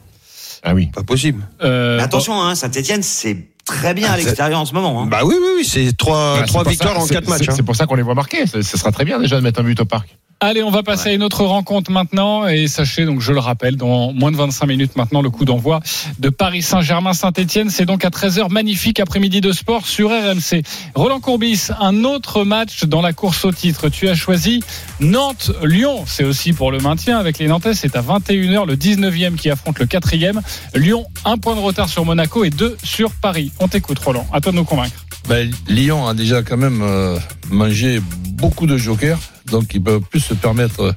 Ah 0.63 0.73
oui. 0.73 0.87
Pas 0.87 1.03
possible. 1.03 1.43
Euh, 1.63 1.95
Mais 1.97 2.03
attention, 2.03 2.41
hein, 2.41 2.55
Saint-Etienne, 2.55 3.03
c'est 3.03 3.47
très 3.65 3.93
bien 3.93 4.09
à 4.09 4.13
Ah, 4.13 4.17
l'extérieur 4.17 4.59
en 4.59 4.65
ce 4.65 4.73
moment. 4.73 5.01
Hein. 5.01 5.07
Bah 5.07 5.21
oui, 5.25 5.35
oui, 5.39 5.47
oui, 5.57 5.65
c'est 5.65 5.95
trois, 5.97 6.35
Ah, 6.37 6.39
c'est 6.41 6.47
trois 6.47 6.63
victoires 6.63 6.95
ça- 6.95 7.01
en 7.01 7.07
quatre 7.07 7.27
matchs. 7.27 7.41
c'est- 7.45 7.49
hein. 7.51 7.53
C'est 7.55 7.63
pour 7.63 7.75
ça 7.75 7.85
qu'on 7.87 7.95
les 7.95 8.03
voit 8.03 8.15
marquer. 8.15 8.45
Ce 8.47 8.61
sera 8.61 8.91
très 8.91 9.05
bien 9.05 9.19
déjà 9.19 9.35
de 9.35 9.41
mettre 9.41 9.59
un 9.59 9.63
but 9.63 9.79
au 9.81 9.85
parc. 9.85 10.17
Allez, 10.41 10.63
on 10.63 10.69
va 10.69 10.83
passer 10.83 11.09
à 11.09 11.13
une 11.13 11.23
autre 11.23 11.45
rencontre 11.45 11.91
maintenant. 11.91 12.45
Et 12.45 12.67
sachez, 12.67 13.05
donc, 13.05 13.21
je 13.21 13.31
le 13.31 13.39
rappelle, 13.39 13.77
dans 13.77 14.11
moins 14.11 14.31
de 14.31 14.37
25 14.37 14.65
minutes 14.65 14.95
maintenant, 14.97 15.21
le 15.21 15.29
coup 15.29 15.45
d'envoi 15.45 15.79
de 16.19 16.29
Paris 16.29 16.61
Saint-Germain-Saint-Etienne. 16.61 17.69
C'est 17.69 17.85
donc 17.85 18.03
à 18.03 18.09
13h, 18.09 18.51
magnifique 18.51 18.99
après-midi 18.99 19.39
de 19.39 19.53
sport 19.53 19.87
sur 19.87 20.09
RMC. 20.09 20.63
Roland 20.93 21.21
Courbis, 21.21 21.69
un 21.79 22.03
autre 22.03 22.43
match 22.43 22.83
dans 22.83 23.01
la 23.01 23.13
course 23.13 23.45
au 23.45 23.53
titre. 23.53 23.87
Tu 23.87 24.09
as 24.09 24.15
choisi 24.15 24.61
Nantes-Lyon. 24.99 26.03
C'est 26.05 26.25
aussi 26.25 26.51
pour 26.51 26.69
le 26.69 26.79
maintien 26.79 27.17
avec 27.17 27.39
les 27.39 27.47
Nantais. 27.47 27.73
C'est 27.73 27.95
à 27.95 28.01
21h, 28.01 28.67
le 28.67 28.75
19e 28.75 29.35
qui 29.35 29.49
affronte 29.49 29.79
le 29.79 29.85
4e. 29.85 30.41
Lyon, 30.75 31.05
un 31.23 31.37
point 31.37 31.55
de 31.55 31.61
retard 31.61 31.87
sur 31.87 32.03
Monaco 32.03 32.43
et 32.43 32.49
deux 32.49 32.75
sur 32.83 33.11
Paris. 33.11 33.53
On 33.61 33.69
t'écoute, 33.69 33.99
Roland. 33.99 34.27
À 34.33 34.41
toi 34.41 34.51
de 34.51 34.57
nous 34.57 34.65
convaincre. 34.65 35.04
Ben, 35.27 35.49
Lyon 35.67 36.07
a 36.07 36.13
déjà 36.13 36.43
quand 36.43 36.57
même 36.57 36.81
euh, 36.83 37.17
mangé 37.49 37.99
beaucoup 38.33 38.67
de 38.67 38.77
jokers, 38.77 39.19
donc 39.51 39.73
ils 39.73 39.81
peuvent 39.81 40.01
plus 40.01 40.19
se 40.19 40.33
permettre 40.35 40.93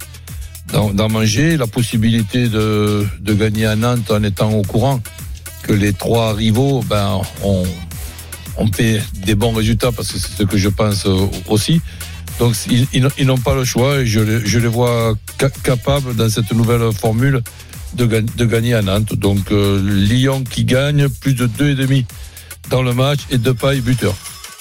d'en 0.73 0.91
d'en 0.93 1.09
manger. 1.09 1.57
La 1.57 1.67
possibilité 1.67 2.49
de, 2.49 3.07
de 3.21 3.35
gagner 3.35 3.65
à 3.67 3.75
Nantes 3.77 4.11
en 4.11 4.23
étant 4.23 4.51
au 4.53 4.63
courant 4.63 5.01
que 5.63 5.73
les 5.73 5.93
trois 5.95 6.35
rivaux 6.35 6.83
ben, 6.89 7.21
ont, 7.43 7.65
fait 8.75 9.03
des 9.25 9.35
bons 9.35 9.53
résultats, 9.53 9.93
parce 9.93 10.13
que 10.13 10.19
c'est 10.19 10.37
ce 10.37 10.43
que 10.43 10.59
je 10.59 10.69
pense 10.69 11.07
euh, 11.07 11.27
aussi. 11.49 11.81
Donc 12.39 12.55
ils, 12.71 12.87
ils- 12.93 13.27
n'ont 13.27 13.39
pas 13.39 13.55
le 13.55 13.65
choix 13.65 14.01
et 14.01 14.07
je 14.07 14.21
les, 14.21 14.47
je 14.47 14.59
les 14.59 14.69
vois 14.69 15.15
ca- 15.41 15.51
capables 15.63 16.15
dans 16.15 16.29
cette 16.29 16.53
nouvelle 16.53 16.93
formule 16.93 17.41
de, 17.95 18.05
de 18.07 18.45
gagner 18.45 18.75
à 18.75 18.83
Nantes. 18.83 19.15
Donc 19.15 19.51
euh, 19.53 19.81
Lyon 19.83 20.45
qui 20.49 20.65
gagne 20.65 21.09
plus 21.09 21.33
de 21.35 21.47
2,5 21.47 22.05
dans 22.71 22.83
le 22.83 22.93
match 22.93 23.21
et 23.31 23.39
deux 23.39 23.55
pailles 23.55 23.81
buteur. 23.81 24.15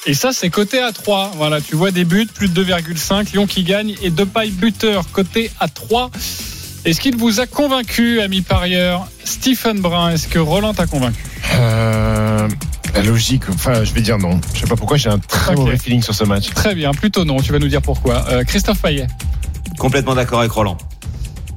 Et 0.06 0.14
ça, 0.14 0.32
c'est 0.32 0.50
côté 0.50 0.80
à 0.82 0.92
3. 0.92 1.34
Voilà, 1.36 1.60
tu 1.60 1.76
vois 1.76 1.92
des 1.92 2.06
buts, 2.06 2.28
plus 2.34 2.48
de 2.48 2.64
2,5. 2.64 3.34
Lyon 3.34 3.46
qui 3.48 3.64
gagne 3.64 3.96
et 4.02 4.10
deux 4.10 4.26
pailles 4.26 4.52
buteur 4.52 5.06
côté 5.12 5.52
à 5.60 5.68
3. 5.68 6.12
Est-ce 6.86 7.02
qu'il 7.02 7.18
vous 7.18 7.40
a 7.42 7.48
convaincu, 7.48 8.22
ami 8.22 8.42
parieur 8.42 9.08
Stephen 9.26 9.82
Brun, 9.82 10.12
est-ce 10.12 10.28
que 10.30 10.40
Roland 10.40 10.74
t'a 10.74 10.86
convaincu? 10.86 11.22
Euh, 11.56 12.48
la 12.94 13.02
logique, 13.02 13.44
enfin, 13.50 13.84
je 13.84 13.92
vais 13.94 14.02
dire 14.02 14.18
non. 14.18 14.40
Je 14.54 14.62
sais 14.62 14.68
pas 14.68 14.78
pourquoi, 14.78 14.96
j'ai 14.96 15.10
un 15.10 15.20
très 15.20 15.56
mauvais 15.56 15.78
feeling 15.78 16.02
sur 16.02 16.16
ce 16.16 16.24
match. 16.24 16.50
Très 16.52 16.76
bien, 16.76 16.92
plutôt 16.92 17.26
non. 17.26 17.42
Tu 17.42 17.52
vas 17.52 17.60
nous 17.60 17.68
dire 17.68 17.82
pourquoi. 17.82 18.26
Euh, 18.30 18.44
Christophe 18.46 18.82
Payet, 18.82 19.08
Complètement 19.78 20.16
d'accord 20.16 20.40
avec 20.40 20.52
Roland. 20.52 20.78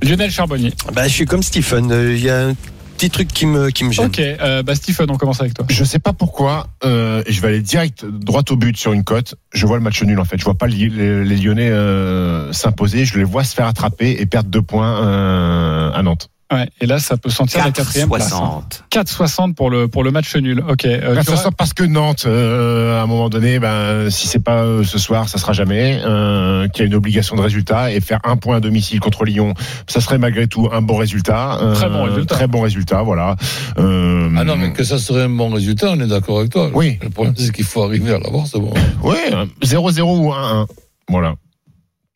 Lionel 0.02 0.30
Charbonnier. 0.32 0.72
Bah, 0.92 1.06
je 1.06 1.12
suis 1.12 1.26
comme 1.26 1.42
Stephen. 1.42 1.92
euh, 1.92 2.16
Il 2.16 2.22
y 2.24 2.30
a 2.30 2.48
un 2.48 2.54
petit 3.00 3.10
truc 3.10 3.28
qui 3.28 3.46
me, 3.46 3.70
qui 3.70 3.84
me 3.84 3.92
gêne. 3.92 4.06
Ok, 4.06 4.18
euh, 4.20 4.62
bah 4.62 4.74
Stephen, 4.74 5.10
on 5.10 5.16
commence 5.16 5.40
avec 5.40 5.54
toi. 5.54 5.64
Je 5.70 5.84
sais 5.84 5.98
pas 5.98 6.12
pourquoi, 6.12 6.66
euh, 6.84 7.22
et 7.26 7.32
je 7.32 7.40
vais 7.40 7.48
aller 7.48 7.60
direct 7.62 8.04
droit 8.04 8.42
au 8.50 8.56
but 8.56 8.76
sur 8.76 8.92
une 8.92 9.04
cote. 9.04 9.36
Je 9.52 9.66
vois 9.66 9.76
le 9.78 9.82
match 9.82 10.02
nul 10.02 10.18
en 10.20 10.24
fait. 10.24 10.38
Je 10.38 10.44
vois 10.44 10.54
pas 10.56 10.66
les, 10.66 10.88
les- 10.88 11.24
les 11.24 11.36
Lyonnais 11.36 11.70
euh, 11.70 12.52
s'imposer. 12.52 13.04
Je 13.06 13.16
les 13.18 13.24
vois 13.24 13.42
se 13.44 13.54
faire 13.54 13.66
attraper 13.66 14.16
et 14.20 14.26
perdre 14.26 14.50
deux 14.50 14.62
points 14.62 15.06
euh, 15.06 15.90
à 15.92 16.02
Nantes. 16.02 16.28
Ouais, 16.52 16.68
et 16.80 16.86
là, 16.86 16.98
ça 16.98 17.16
peut 17.16 17.30
sentir 17.30 17.64
la 17.64 17.70
quatrième 17.70 18.08
place. 18.08 18.32
hein. 18.32 18.62
4,60. 18.90 19.24
4,60 19.50 19.54
pour 19.54 19.70
le, 19.70 19.86
pour 19.86 20.02
le 20.02 20.10
match 20.10 20.34
nul. 20.34 20.64
Ok. 20.68 20.84
euh, 20.84 21.14
Bah, 21.14 21.22
auras- 21.28 21.50
parce 21.56 21.72
que 21.74 21.84
Nantes, 21.84 22.24
euh, 22.26 22.98
à 22.98 23.02
un 23.02 23.06
moment 23.06 23.28
donné, 23.28 23.60
ben, 23.60 24.10
si 24.10 24.26
c'est 24.26 24.42
pas 24.42 24.64
euh, 24.64 24.82
ce 24.82 24.98
soir, 24.98 25.28
ça 25.28 25.38
sera 25.38 25.52
jamais. 25.52 26.00
Euh, 26.04 26.66
qu'il 26.68 26.80
y 26.80 26.84
a 26.84 26.86
une 26.88 26.94
obligation 26.96 27.36
de 27.36 27.40
résultat 27.40 27.92
et 27.92 28.00
faire 28.00 28.18
un 28.24 28.36
point 28.36 28.56
à 28.56 28.60
domicile 28.60 28.98
contre 28.98 29.24
Lyon, 29.24 29.54
ça 29.86 30.00
serait 30.00 30.18
malgré 30.18 30.48
tout 30.48 30.68
un 30.72 30.82
bon 30.82 30.96
résultat. 30.96 31.58
Euh, 31.62 31.74
Très 31.74 31.88
bon 31.88 32.02
résultat. 32.02 32.34
Très 32.34 32.46
bon 32.48 32.60
résultat, 32.62 33.02
voilà. 33.02 33.36
Euh, 33.78 34.28
Ah 34.36 34.42
non, 34.42 34.56
mais 34.56 34.72
que 34.72 34.82
ça 34.82 34.98
serait 34.98 35.22
un 35.22 35.28
bon 35.28 35.50
résultat, 35.50 35.90
on 35.92 36.00
est 36.00 36.06
d'accord 36.08 36.40
avec 36.40 36.50
toi. 36.50 36.68
Oui. 36.74 36.98
Le 37.00 37.10
problème, 37.10 37.34
c'est 37.38 37.52
qu'il 37.52 37.64
faut 37.64 37.84
arriver 37.84 38.12
à 38.12 38.18
l'avoir, 38.18 38.48
c'est 38.48 38.58
bon. 38.58 38.74
Ouais, 39.04 39.30
0-0 39.62 40.02
ou 40.18 40.32
1-1. 40.32 40.66
Voilà. 41.08 41.34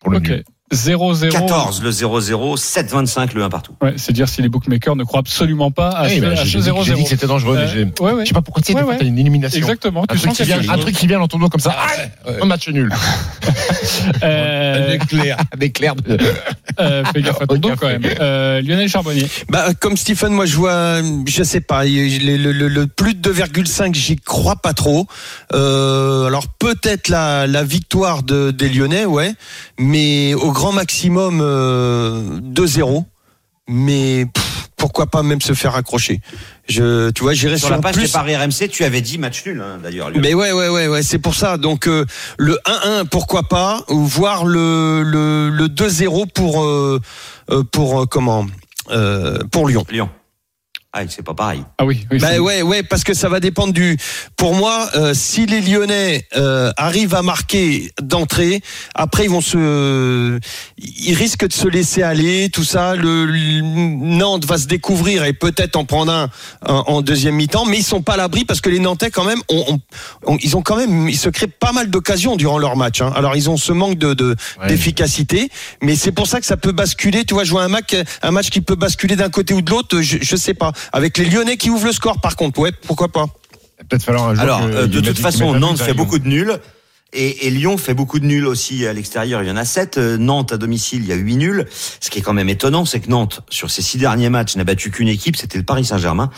Pour 0.01 0.11
le 0.11 0.19
Ok. 0.19 0.29
nul. 0.29 0.45
0-0. 0.75 1.29
14 1.31 1.83
le 1.83 1.91
0-0, 1.91 2.57
7,25 2.59 3.35
le 3.35 3.43
1 3.45 3.49
partout. 3.51 3.75
Ouais, 3.83 3.95
c'est 3.97 4.13
dire 4.13 4.29
si 4.29 4.43
les 4.43 4.49
bookmakers 4.49 4.97
ne 4.97 5.05
croient 5.05 5.21
absolument 5.21 5.71
pas 5.71 5.89
à 5.91 6.07
Oui, 6.07 6.17
ce, 6.17 6.21
bah, 6.21 6.29
à 6.33 6.35
j'ai 6.45 6.59
dit, 6.61 6.69
0-0. 6.71 6.85
j'ai 6.85 6.95
dit 6.95 7.03
que 7.05 7.09
c'était 7.09 7.27
dangereux, 7.27 7.57
mais 7.57 7.63
Euh, 7.63 7.69
j'ai- 7.73 8.03
ouais, 8.05 8.13
ouais. 8.13 8.23
je 8.25 8.29
sais 8.29 8.35
pas 8.35 8.43
pourquoi 8.43 8.63
tu 8.63 8.73
sais, 8.73 8.83
Ouais, 8.83 8.99
une 9.01 9.19
élimination. 9.19 9.59
Exactement. 9.59 10.03
Un 10.09 10.15
Tu 10.15 10.19
truc, 10.21 10.31
sens 10.31 10.37
qui 10.37 10.43
vient, 10.45 10.61
un 10.69 10.79
truc 10.79 10.95
qui 10.97 11.07
vient 11.07 11.19
dans 11.19 11.29
ton 11.29 11.39
dos 11.39 11.49
comme 11.49 11.61
ça. 11.61 11.75
Ah, 11.77 12.31
Ouais. 12.31 12.39
un 12.43 12.47
match 12.47 12.69
nul. 12.69 12.93
Euh, 14.23 14.97
Un 15.55 15.61
éclair. 15.61 15.95
De... 15.97 16.19
euh, 16.81 17.05
fais 17.13 17.23
gaffe 17.23 17.41
à 17.43 17.47
ton 17.47 17.57
dos 17.57 17.71
quand 17.79 17.87
même. 17.89 18.03
Euh, 18.21 18.61
Lionel 18.61 18.89
Charbonnier. 18.89 19.27
Bah, 19.49 19.69
comme 19.79 19.97
Stephen, 19.97 20.33
moi 20.33 20.47
je 20.47 20.57
vois, 20.57 21.01
je 21.27 21.43
sais 21.43 21.61
pas, 21.61 21.85
le, 21.85 22.37
le- 22.37 22.53
le- 22.53 22.69
le 22.69 22.87
plus 22.87 23.15
de 23.15 23.33
2,5, 23.33 23.95
j'y 23.95 24.17
crois 24.17 24.57
pas 24.57 24.73
trop. 24.73 25.07
Euh, 25.53 26.27
alors 26.27 26.49
peut-être 26.49 27.09
la, 27.09 27.47
la 27.47 27.63
victoire 27.63 28.23
de, 28.23 28.51
des 28.51 28.69
Lyonnais, 28.69 29.05
ouais, 29.05 29.33
mais 29.79 30.35
au 30.35 30.53
grand 30.53 30.64
maximum 30.73 31.41
euh, 31.43 32.41
2-0. 32.41 33.05
Mais 33.69 34.27
pff, 34.27 34.69
pourquoi 34.77 35.07
pas 35.07 35.23
même 35.23 35.41
se 35.41 35.55
faire 35.55 35.75
accrocher 35.75 36.21
Je, 36.69 37.11
tu 37.11 37.23
vois, 37.23 37.33
j'irai 37.33 37.57
Sur 37.57 37.69
sur, 37.69 37.77
la 37.77 37.81
page 37.81 37.95
plus. 37.95 38.03
des 38.05 38.09
paris 38.13 38.37
RMC, 38.37 38.69
tu 38.71 38.85
avais 38.85 39.01
dit 39.01 39.17
match 39.17 39.47
nul, 39.47 39.63
hein, 39.63 39.79
d'ailleurs. 39.83 40.11
Mais 40.15 40.35
ouais, 40.35 40.53
ouais, 40.53 40.69
ouais, 40.69 40.87
ouais, 40.89 41.03
c'est 41.03 41.19
pour 41.19 41.35
ça. 41.35 41.57
Donc 41.57 41.89
euh, 41.89 42.05
le 42.37 42.59
1-1, 42.67 43.07
pourquoi 43.09 43.45
pas, 43.45 43.83
ou 43.89 44.05
voir 44.05 44.45
le 44.45 45.03
le, 45.03 45.49
le 45.49 45.69
2-0 45.69 46.31
pour 46.31 46.63
euh, 46.63 47.01
euh, 47.51 47.63
pour 47.73 48.03
euh, 48.03 48.07
comment 48.07 48.45
euh, 48.91 49.39
pour 49.51 49.67
Lyon. 49.69 49.87
Lyon. 49.91 50.11
Ah, 50.97 51.01
c'est 51.09 51.25
pas 51.25 51.35
pareil. 51.35 51.61
Ah 51.79 51.85
oui. 51.85 52.07
oui 52.13 52.19
Bah 52.21 52.39
ouais, 52.39 52.63
ouais, 52.63 52.85
parce 52.85 53.03
que 53.03 53.15
ça 53.15 53.29
va 53.29 53.41
dépendre 53.41 53.73
du. 53.73 53.97
Pour 54.37 54.55
moi, 54.55 54.89
euh, 54.95 55.13
si 55.13 55.45
les 55.45 55.61
Lyonnais 55.61 56.25
euh, 56.37 56.71
arrivent 56.77 57.17
à 57.17 57.23
marquer 57.23 57.91
d'entrée, 58.01 58.63
après 58.95 59.25
ils 59.25 59.31
vont 59.31 59.41
se, 59.41 60.39
ils 60.79 61.15
risquent 61.15 61.49
de 61.49 61.53
se 61.53 61.67
laisser 61.67 62.05
aller, 62.05 62.49
tout 62.49 62.63
ça. 62.63 62.95
Le, 62.95 63.25
le- 63.25 63.61
Nantes 63.65 64.45
va 64.45 64.57
se 64.57 64.69
découvrir 64.69 65.25
et 65.25 65.33
peut-être 65.33 65.75
en 65.75 65.85
prendre 65.85 66.13
un, 66.13 66.31
un 66.65 66.85
en 66.87 67.03
deuxième 67.03 67.35
mi-temps, 67.35 67.65
mais 67.65 67.79
ils 67.79 67.83
sont 67.85 68.03
pas 68.03 68.13
à 68.15 68.17
l'abri 68.17 68.45
parce 68.45 68.61
que 68.61 68.71
les 68.71 68.79
Nantais 68.79 69.11
quand 69.11 69.25
même, 69.25 69.41
ont, 69.49 69.65
ont- 69.75 69.81
ont- 70.35 70.39
ils 70.43 70.57
ont 70.57 70.63
quand 70.63 70.77
même, 70.77 71.09
ils 71.09 71.19
se 71.19 71.29
créent 71.29 71.49
pas 71.49 71.73
mal 71.73 71.91
d'occasions 71.91 72.37
durant 72.37 72.59
leur 72.59 72.77
match. 72.77 73.01
hein. 73.01 73.13
Alors 73.17 73.35
ils 73.35 73.51
ont 73.51 73.57
ce 73.57 73.73
manque 73.73 73.99
de 73.99 74.15
de- 74.15 74.37
Ouais. 74.61 74.69
d'efficacité, 74.69 75.49
mais 75.83 75.97
c'est 75.97 76.13
pour 76.13 76.29
ça 76.29 76.39
que 76.39 76.47
ça 76.47 76.57
peut 76.57 76.71
basculer. 76.71 77.25
Tu 77.25 77.35
vois, 77.35 77.43
jouer 77.43 77.63
un 77.63 77.69
match, 77.69 77.95
un 78.23 78.31
match 78.31 78.51
qui 78.51 78.61
peut 78.61 78.77
basculer 78.77 79.17
d'un 79.17 79.31
côté 79.31 79.55
ou 79.55 79.61
de 79.61 79.71
l'autre, 79.73 80.01
je, 80.01 80.19
je 80.21 80.37
sais 80.37 80.55
pas. 80.55 80.71
Avec 80.93 81.19
les 81.19 81.25
Lyonnais 81.27 81.57
qui 81.57 81.71
ouvrent 81.71 81.87
le 81.87 81.93
score, 81.93 82.21
par 82.21 82.37
contre, 82.37 82.61
ouais, 82.61 82.73
pourquoi 82.87 83.09
pas. 83.09 83.27
Peut-être 83.89 84.03
falloir 84.05 84.29
un 84.29 84.35
jour 84.35 84.43
Alors, 84.43 84.61
que- 84.61 84.75
euh, 84.75 84.87
de 84.87 85.01
toute 85.01 85.19
façon, 85.19 85.55
Nantes 85.59 85.81
fait 85.81 85.95
beaucoup 85.95 86.19
de 86.19 86.29
nuls. 86.29 86.59
Et, 87.17 87.47
et 87.47 87.51
Lyon 87.51 87.77
fait 87.79 87.95
beaucoup 87.95 88.19
de 88.19 88.25
nuls 88.27 88.45
aussi 88.47 88.87
à 88.89 88.93
l'extérieur. 88.93 89.41
Il 89.43 89.49
y 89.49 89.51
en 89.51 89.57
a 89.57 89.65
7. 89.65 89.99
Nantes 89.99 90.53
à 90.53 90.57
domicile, 90.57 91.03
il 91.03 91.09
y 91.09 91.13
a 91.13 91.17
8 91.17 91.37
nuls. 91.37 91.67
Ce 92.01 92.11
qui 92.11 92.19
est 92.19 92.23
quand 92.23 92.33
même 92.33 92.49
étonnant, 92.49 92.85
c'est 92.85 92.99
que 92.99 93.09
Nantes, 93.09 93.43
sur 93.51 93.71
ses 93.71 93.83
six 93.83 93.99
derniers 93.99 94.31
matchs, 94.31 94.57
n'a 94.57 94.65
battu 94.65 94.91
qu'une 94.91 95.07
équipe, 95.07 95.37
c'était 95.37 95.59
le 95.59 95.65
Paris 95.65 95.85
Saint-Germain. 95.85 96.31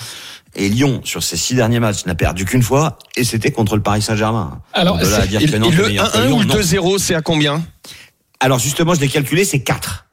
Et 0.55 0.69
Lyon, 0.69 1.01
sur 1.05 1.23
ses 1.23 1.39
six 1.39 1.55
derniers 1.55 1.81
matchs, 1.81 2.05
n'a 2.05 2.15
perdu 2.15 2.45
qu'une 2.45 2.63
fois, 2.63 2.99
et 3.17 3.25
c'était 3.25 3.53
contre 3.53 3.77
le 3.77 3.83
Paris 3.83 4.03
Saint-Germain. 4.03 4.61
Alors, 4.75 4.99
de 4.99 5.07
là 5.07 5.17
à 5.23 5.27
dire 5.27 5.41
que 5.51 5.57
Nantes 5.57 5.73
le 5.75 5.87
meilleur 5.87 6.13
que 6.13 6.19
1-1 6.19 6.27
Lyon, 6.27 6.37
ou 6.37 6.41
le 6.41 6.47
non. 6.47 6.55
2-0, 6.57 6.99
c'est 6.99 7.15
à 7.15 7.23
combien? 7.23 7.65
Alors 8.41 8.59
justement, 8.59 8.93
je 8.95 9.01
l'ai 9.01 9.09
calculé, 9.09 9.45
c'est 9.47 9.61
4. 9.61 10.05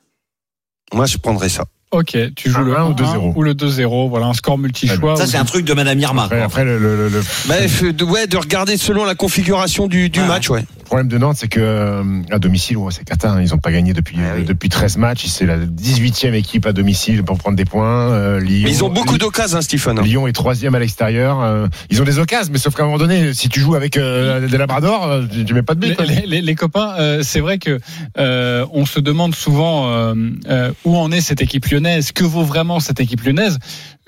Moi, 0.94 1.06
je 1.08 1.18
prendrais 1.18 1.50
ça. 1.50 1.66
Ok, 1.94 2.18
tu 2.36 2.50
joues 2.50 2.64
le 2.64 2.76
1 2.76 2.86
ou 2.86 2.90
1 2.90 2.94
2-0. 2.96 3.34
ou 3.36 3.44
le 3.44 3.54
2-0. 3.54 4.10
Voilà, 4.10 4.26
un 4.26 4.34
score 4.34 4.58
multi-choix. 4.58 5.16
Ça, 5.16 5.28
c'est 5.28 5.38
un 5.38 5.46
truc 5.46 5.64
de 5.64 5.74
Madame 5.74 6.00
Irma. 6.00 6.24
Après, 6.24 6.42
après, 6.42 6.66
le, 6.66 6.80
de, 6.80 8.04
ouais, 8.04 8.26
de 8.26 8.38
regarder 8.38 8.78
selon 8.78 9.06
la 9.06 9.14
configuration 9.14 9.86
du, 9.88 10.10
du 10.10 10.20
Ah, 10.22 10.26
match, 10.26 10.50
ouais. 10.50 10.66
Problème 10.94 11.08
de 11.08 11.18
Nantes, 11.18 11.38
c'est 11.40 11.48
que 11.48 11.60
euh, 11.60 12.04
à 12.30 12.38
domicile, 12.40 12.78
ouais, 12.78 12.92
c'est 12.92 13.26
hein. 13.26 13.42
Ils 13.42 13.50
n'ont 13.50 13.58
pas 13.58 13.72
gagné 13.72 13.94
depuis 13.94 14.18
Ah 14.20 14.34
oui. 14.36 14.42
euh, 14.44 14.46
depuis 14.46 14.70
13 14.70 14.98
matchs. 14.98 15.26
C'est 15.26 15.46
la 15.48 15.58
18e 15.58 16.34
équipe 16.34 16.66
à 16.68 16.72
domicile 16.74 17.24
pour 17.24 17.38
prendre 17.40 17.58
des 17.58 17.66
points. 17.66 18.12
Euh, 18.12 18.40
Lyon, 18.40 18.62
Mais 18.66 18.72
ils 18.72 18.84
ont 18.84 18.90
beaucoup 18.90 19.18
d'occasions, 19.18 19.58
hein, 19.58 19.62
Stephen. 19.62 20.00
Lyon 20.02 20.28
est 20.28 20.34
troisième 20.34 20.76
à 20.76 20.80
l'extérieur. 20.80 21.42
Euh, 21.42 21.68
ils 21.90 22.00
ont 22.02 22.06
des 22.06 22.20
occasions, 22.20 22.52
mais 22.54 22.60
sauf 22.60 22.76
qu'à 22.76 22.84
un 22.84 22.86
moment 22.86 23.00
donné, 23.00 23.34
si 23.34 23.50
tu 23.50 23.60
joues 23.60 23.74
avec 23.76 23.98
euh, 23.98 24.48
des 24.48 24.58
Labradors, 24.58 25.08
euh, 25.08 25.24
tu, 25.32 25.44
tu 25.46 25.54
mets 25.56 25.64
pas 25.64 25.74
de 25.74 25.80
but. 25.80 25.90
Les, 25.90 25.96
quoi. 25.96 26.06
les- 26.06 26.28
les- 26.28 26.42
les 26.42 26.56
copains, 26.56 26.94
euh, 27.00 27.22
c'est 27.24 27.40
vrai 27.40 27.58
que 27.58 27.80
euh, 28.20 28.66
on 28.72 28.86
se 28.86 29.00
demande 29.00 29.34
souvent 29.34 29.88
euh, 29.90 30.14
euh, 30.50 30.72
où 30.86 30.96
en 30.96 31.12
est 31.12 31.22
cette 31.22 31.42
équipe 31.42 31.66
lyonnaise, 31.66 32.12
que 32.12 32.24
vaut 32.24 32.44
vraiment 32.44 32.80
cette 32.80 33.00
équipe 33.00 33.24
lyonnaise? 33.24 33.58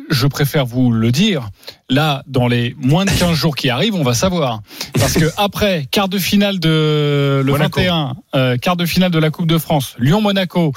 Je 0.09 0.27
préfère 0.27 0.65
vous 0.65 0.91
le 0.91 1.11
dire. 1.11 1.49
Là, 1.89 2.23
dans 2.27 2.47
les 2.47 2.75
moins 2.79 3.05
de 3.05 3.11
15 3.11 3.33
jours 3.33 3.55
qui 3.55 3.69
arrivent, 3.69 3.95
on 3.95 4.03
va 4.03 4.13
savoir. 4.13 4.61
Parce 4.99 5.13
que 5.13 5.25
après, 5.37 5.85
quart 5.91 6.07
de 6.09 6.17
finale 6.17 6.59
de 6.59 7.41
le 7.45 7.51
Monaco. 7.51 7.79
21, 7.79 8.13
euh, 8.35 8.57
quart 8.57 8.75
de 8.75 8.85
finale 8.85 9.11
de 9.11 9.19
la 9.19 9.29
Coupe 9.29 9.47
de 9.47 9.57
France, 9.57 9.95
Lyon-Monaco, 9.99 10.73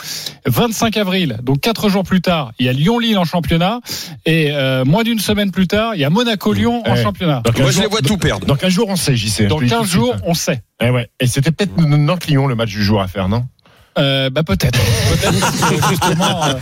25 0.47 0.97
avril, 0.97 1.39
donc 1.43 1.61
quatre 1.61 1.89
jours 1.89 2.05
plus 2.05 2.21
tard, 2.21 2.53
il 2.59 2.67
y 2.67 2.69
a 2.69 2.73
Lyon-Lille 2.73 3.17
en 3.19 3.25
championnat. 3.25 3.81
Et 4.27 4.51
euh, 4.53 4.85
moins 4.85 5.03
d'une 5.03 5.19
semaine 5.21 5.51
plus 5.51 5.67
tard, 5.67 5.95
il 5.95 6.01
y 6.01 6.05
a 6.05 6.11
Monaco-Lyon 6.11 6.83
en 6.87 6.93
Ouais. 6.93 7.03
championnat. 7.03 7.43
Dans 7.45 7.53
Moi, 7.53 7.67
15 7.67 7.77
je 7.77 7.81
les 7.83 7.87
vois 7.89 8.01
tout 8.03 8.19
perdre. 8.19 8.47
Dans 8.47 8.57
15 8.57 8.71
jours, 8.73 8.89
on 8.89 8.97
sait, 8.97 9.17
j'y 9.17 9.31
sais. 9.31 9.47
Dans 9.47 9.57
Je 9.59 9.61
te 9.61 9.65
le 9.65 9.69
dis 9.69 9.73
tout 9.75 9.81
15 9.81 9.87
de 9.87 9.91
suite, 9.91 10.01
jours, 10.03 10.15
on 10.27 10.35
sait. 10.35 10.63
Eh 10.83 10.91
ouais. 10.91 11.09
Et 11.21 11.27
c'était 11.27 11.51
peut-être 11.51 11.77
Nantes-Lyon 11.79 12.47
le 12.47 12.55
match 12.55 12.71
du 12.71 12.83
jour 12.83 13.01
à 13.01 13.09
faire, 13.09 13.29
non? 13.29 13.47
Euh, 13.99 14.31
bah 14.31 14.43
peut-être. 14.45 14.79
Peut-être 15.11 15.35
euh, 16.13 16.55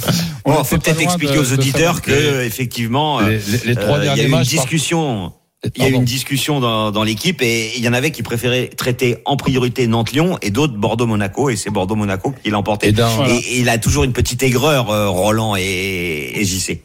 on 0.45 0.53
Bon, 0.55 0.65
faut 0.65 0.79
peut-être 0.79 1.01
expliquer 1.01 1.35
de- 1.35 1.39
aux 1.41 1.53
auditeurs 1.53 2.01
que 2.03 2.43
effectivement, 2.45 3.21
euh, 3.21 3.29
Les, 3.29 3.59
les- 3.59 3.65
les 3.67 3.75
trois 3.77 3.99
euh, 3.99 4.05
il 4.05 4.17
y 4.19 4.21
a 4.21 4.23
eu 4.23 4.27
une 4.27 4.31
par- 4.33 4.43
discussion. 4.43 5.33
Il 5.75 5.83
y 5.83 5.87
a 5.87 5.89
eu 5.89 5.95
une 5.95 6.05
discussion 6.05 6.61
dans, 6.61 6.93
dans 6.93 7.03
l'équipe 7.03 7.43
et 7.43 7.77
il 7.77 7.83
y 7.83 7.89
en 7.89 7.93
avait 7.93 8.11
qui 8.13 8.23
préféraient 8.23 8.69
traiter 8.69 9.19
en 9.25 9.37
priorité 9.37 9.87
Nantes-Lyon 9.89 10.39
et 10.41 10.51
d'autres 10.51 10.75
Bordeaux-Monaco 10.77 11.51
et 11.51 11.57
c'est 11.57 11.71
Bordeaux-Monaco 11.71 12.35
qui 12.43 12.51
l'a 12.51 12.59
emporté. 12.59 12.89
Et 12.89 12.93
dans- 12.93 13.09
Voilà. 13.09 13.35
Et, 13.35 13.39
et 13.39 13.61
il 13.61 13.69
a 13.69 13.77
toujours 13.79 14.05
une 14.05 14.13
petite 14.13 14.43
aigreur, 14.45 14.91
euh, 14.91 15.09
Roland 15.09 15.57
et, 15.57 16.33
et 16.41 16.45
JC. 16.45 16.83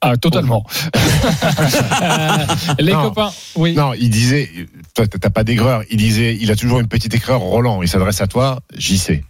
Ah, 0.00 0.16
totalement. 0.16 0.64
Euh, 0.96 0.98
les 2.78 2.92
Non. 2.92 3.02
copains, 3.10 3.30
oui. 3.56 3.74
Non, 3.74 3.92
il 3.92 4.08
disait, 4.10 4.48
toi, 4.94 5.06
t'as 5.06 5.30
pas 5.30 5.44
d'aigreur. 5.44 5.82
Il 5.90 5.98
disait, 5.98 6.36
il 6.40 6.50
a 6.50 6.56
toujours 6.56 6.80
une 6.80 6.88
petite 6.88 7.14
aigreur, 7.14 7.40
Roland. 7.40 7.82
Il 7.82 7.88
s'adresse 7.88 8.20
à 8.22 8.26
toi, 8.26 8.60
j'y 8.76 8.96
sais. 8.98 9.22
Euh, 9.22 9.29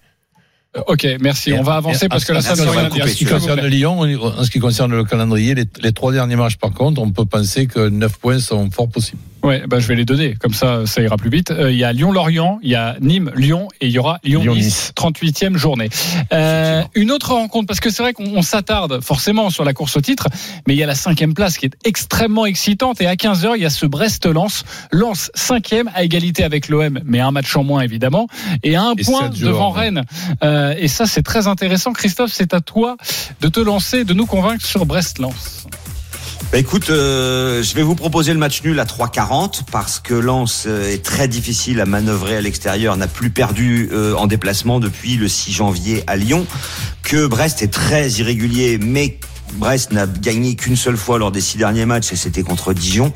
Ok, 0.87 1.07
merci. 1.21 1.53
On 1.53 1.63
va 1.63 1.75
avancer 1.75 2.09
parce 2.09 2.25
que 2.25 2.33
couper, 2.33 2.95
dire. 2.95 3.05
En 3.05 3.09
ce 3.09 3.15
qui 3.15 3.25
concerne. 3.25 3.67
Lyon, 3.67 4.01
en 4.01 4.45
ce 4.45 4.51
qui 4.51 4.61
concerne 4.61 4.95
le 4.95 5.05
calendrier, 5.05 5.55
les, 5.55 5.65
les 5.83 5.93
trois 5.93 6.13
derniers 6.13 6.37
matchs, 6.37 6.57
par 6.57 6.73
contre, 6.73 7.01
on 7.03 7.11
peut 7.11 7.25
penser 7.25 7.67
que 7.67 7.89
9 7.89 8.19
points 8.19 8.39
sont 8.39 8.71
fort 8.71 8.89
possibles. 8.89 9.23
Ouais, 9.43 9.63
bah, 9.67 9.79
je 9.79 9.87
vais 9.87 9.95
les 9.95 10.05
donner. 10.05 10.35
Comme 10.39 10.53
ça, 10.55 10.87
ça 10.87 11.01
ira 11.03 11.17
plus 11.17 11.31
vite. 11.31 11.51
Euh, 11.51 11.73
Il 11.73 11.79
y 11.79 11.85
a 11.85 11.93
Lyon-Lorient, 11.93 12.59
il 12.63 12.71
y 12.71 12.75
a 12.75 12.97
Nîmes-Lyon 13.01 13.69
et 13.81 13.87
il 13.87 13.93
y 13.93 13.99
aura 13.99 14.19
Lyon-Nice, 14.23 14.93
Lyon-Nice. 14.93 14.93
38e 14.97 15.57
journée. 15.57 15.89
Euh, 16.33 16.83
une 16.95 17.11
autre 17.11 17.33
rencontre, 17.33 17.67
parce 17.67 17.81
que 17.81 17.91
c'est 17.91 18.03
vrai 18.03 18.13
qu'on 18.13 18.37
on 18.37 18.43
s'attarde 18.43 19.01
forcément 19.03 19.51
sur 19.51 19.65
la 19.65 19.73
course 19.73 19.97
au 19.97 20.01
titre, 20.01 20.27
mais 20.67 20.75
il 20.75 20.79
y 20.79 20.83
a 20.83 20.87
la 20.87 20.95
cinquième 20.95 21.35
place 21.35 21.57
qui 21.57 21.67
est 21.67 21.77
extrêmement 21.85 22.47
excitante. 22.47 23.01
Et 23.01 23.07
à 23.07 23.15
15h, 23.15 23.53
il 23.57 23.63
y 23.63 23.67
a 23.67 23.71
ce 23.71 23.87
Brest-Lens. 23.87 24.65
Lens, 24.93 25.31
cinquième, 25.35 25.91
à 25.95 26.05
égalité 26.05 26.45
avec 26.45 26.69
l'OM, 26.69 27.01
mais 27.05 27.21
un 27.21 27.31
match 27.31 27.57
en 27.57 27.65
moins, 27.65 27.81
évidemment. 27.81 28.27
Et 28.63 28.77
un 28.77 28.93
Et 28.97 29.05
point 29.05 29.31
devant. 29.31 29.71
Rennes. 29.71 30.05
Euh, 30.43 30.75
et 30.79 30.89
ça, 30.89 31.07
c'est 31.07 31.23
très 31.23 31.47
intéressant. 31.47 31.93
Christophe, 31.93 32.33
c'est 32.33 32.55
à 32.55 32.61
toi 32.61 32.97
de 33.41 33.49
te 33.49 33.61
lancer, 33.61 34.05
de 34.05 34.15
nous 34.15 34.27
convaincre 34.27 34.65
sur 34.65 34.85
Brest-Lens. 34.85 35.67
Bah 36.53 36.59
écoute, 36.59 36.91
euh, 36.91 37.63
je 37.63 37.77
vais 37.77 37.83
vous 37.85 37.95
proposer 37.95 38.33
le 38.33 38.41
match 38.41 38.65
nul 38.65 38.81
à 38.81 38.85
3,40 38.85 39.61
parce 39.71 40.01
que 40.01 40.15
Lens 40.15 40.65
euh, 40.67 40.93
est 40.93 41.01
très 41.01 41.29
difficile 41.29 41.81
à 41.81 41.87
manœuvrer 41.87 42.39
à 42.39 42.41
l'extérieur, 42.41 42.97
n'a 42.97 43.07
plus 43.07 43.31
perdu 43.31 43.89
euh, 43.93 44.17
en 44.17 44.27
déplacement 44.27 44.81
depuis 44.81 45.15
le 45.15 45.29
6 45.29 45.53
janvier 45.53 46.03
à 46.09 46.17
Lyon, 46.17 46.45
que 47.05 47.29
Brest 47.29 47.63
est 47.63 47.73
très 47.73 48.11
irrégulier, 48.11 48.79
mais 48.79 49.21
Brest 49.55 49.93
n'a 49.93 50.07
gagné 50.07 50.55
qu'une 50.55 50.77
seule 50.77 50.97
fois 50.97 51.19
lors 51.19 51.33
des 51.33 51.41
six 51.41 51.59
derniers 51.59 51.87
matchs 51.87 52.13
et 52.13 52.17
c'était 52.17 52.43
contre 52.43 52.73
Dijon. 52.73 53.13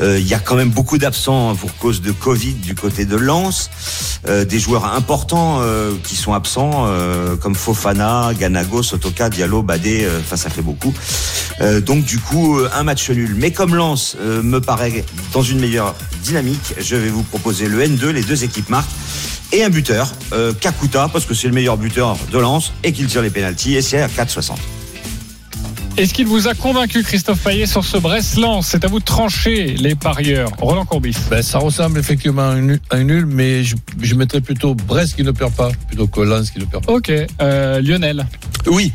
Euh, 0.00 0.18
Il 0.18 0.26
y 0.26 0.34
a 0.34 0.38
quand 0.38 0.56
même 0.56 0.70
beaucoup 0.70 0.98
d'absents 0.98 1.54
pour 1.56 1.76
cause 1.76 2.00
de 2.00 2.12
Covid 2.12 2.54
du 2.54 2.74
côté 2.74 3.04
de 3.04 3.16
Lens. 3.16 3.70
Euh, 4.28 4.44
des 4.44 4.58
joueurs 4.58 4.84
importants 4.84 5.58
euh, 5.60 5.94
qui 6.04 6.16
sont 6.16 6.32
absents 6.32 6.86
comme 7.40 7.54
Fofana, 7.54 8.32
Ganago, 8.38 8.82
Sotoka, 8.82 9.30
Diallo, 9.30 9.62
Badé. 9.62 10.06
Enfin, 10.20 10.36
ça 10.36 10.50
fait 10.50 10.62
beaucoup. 10.62 10.92
Donc 11.84 12.04
du 12.04 12.18
coup, 12.18 12.58
un 12.72 12.82
match 12.82 13.10
nul. 13.10 13.34
Mais 13.36 13.52
comme 13.52 13.74
Lens 13.74 14.16
me 14.20 14.60
paraît 14.60 15.04
dans 15.32 15.42
une 15.42 15.60
meilleure 15.60 15.94
dynamique, 16.22 16.74
je 16.78 16.96
vais 16.96 17.08
vous 17.08 17.22
proposer 17.22 17.68
le 17.68 17.82
N2. 17.84 18.08
Les 18.08 18.22
deux 18.22 18.44
équipes 18.44 18.68
marquent 18.68 18.90
et 19.52 19.62
un 19.62 19.70
buteur, 19.70 20.12
Kakuta, 20.60 21.08
parce 21.12 21.24
que 21.24 21.34
c'est 21.34 21.48
le 21.48 21.54
meilleur 21.54 21.76
buteur 21.76 22.16
de 22.30 22.38
Lens 22.38 22.72
et 22.84 22.92
qu'il 22.92 23.06
tire 23.06 23.22
les 23.22 23.30
pénalties. 23.30 23.74
Et 23.74 23.82
c'est 23.82 24.00
à 24.00 24.08
4,60. 24.08 24.52
Est-ce 25.98 26.14
qu'il 26.14 26.26
vous 26.26 26.48
a 26.48 26.54
convaincu, 26.54 27.02
Christophe 27.02 27.42
Payet, 27.44 27.66
sur 27.66 27.84
ce 27.84 27.98
Brest-Lens 27.98 28.66
C'est 28.66 28.84
à 28.84 28.88
vous 28.88 28.98
de 28.98 29.04
trancher, 29.04 29.74
les 29.74 29.94
parieurs. 29.94 30.50
Roland 30.58 30.86
Courbis. 30.86 31.14
Ben, 31.30 31.42
ça 31.42 31.58
ressemble 31.58 31.98
effectivement 31.98 32.42
à 32.42 32.46
un 32.54 32.60
nul, 32.62 32.80
à 32.90 32.96
un 32.96 33.04
nul, 33.04 33.26
mais 33.26 33.62
je, 33.62 33.76
je 34.00 34.14
mettrais 34.14 34.40
plutôt 34.40 34.74
Brest 34.74 35.16
qui 35.16 35.22
ne 35.22 35.30
perd 35.32 35.52
pas, 35.52 35.70
plutôt 35.88 36.06
que 36.06 36.20
Lens 36.22 36.50
qui 36.50 36.58
ne 36.60 36.64
perd 36.64 36.86
pas. 36.86 36.92
Ok, 36.92 37.12
euh, 37.42 37.80
Lionel, 37.82 38.26
Oui. 38.66 38.90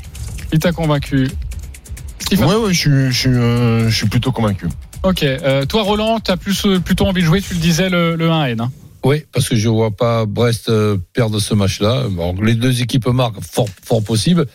il 0.52 0.58
t'a 0.60 0.72
convaincu. 0.72 1.28
Stephen. 2.20 2.46
Ouais, 2.48 2.56
ouais, 2.56 2.74
je 2.74 2.80
suis, 2.80 3.12
je 3.12 3.18
suis, 3.18 3.30
euh, 3.30 3.90
je 3.90 3.96
suis 3.96 4.08
plutôt 4.08 4.32
convaincu. 4.32 4.66
Ok, 5.04 5.22
euh, 5.24 5.66
toi 5.66 5.84
Roland, 5.84 6.20
t'as 6.20 6.36
plus 6.36 6.66
euh, 6.66 6.80
plutôt 6.80 7.06
envie 7.06 7.22
de 7.22 7.28
jouer, 7.28 7.42
tu 7.42 7.54
le 7.54 7.60
disais, 7.60 7.90
le, 7.90 8.16
le 8.16 8.28
1N. 8.28 8.60
hein. 8.60 8.72
Oui, 9.06 9.24
parce 9.32 9.48
que 9.48 9.56
je 9.56 9.70
ne 9.70 9.74
vois 9.74 9.92
pas 9.92 10.26
Brest 10.26 10.70
perdre 11.14 11.40
ce 11.40 11.54
match-là. 11.54 12.06
Bon, 12.10 12.36
les 12.42 12.56
deux 12.56 12.82
équipes 12.82 13.08
marquent 13.08 13.42
fort, 13.42 13.68
fort 13.86 14.04
possible. 14.04 14.48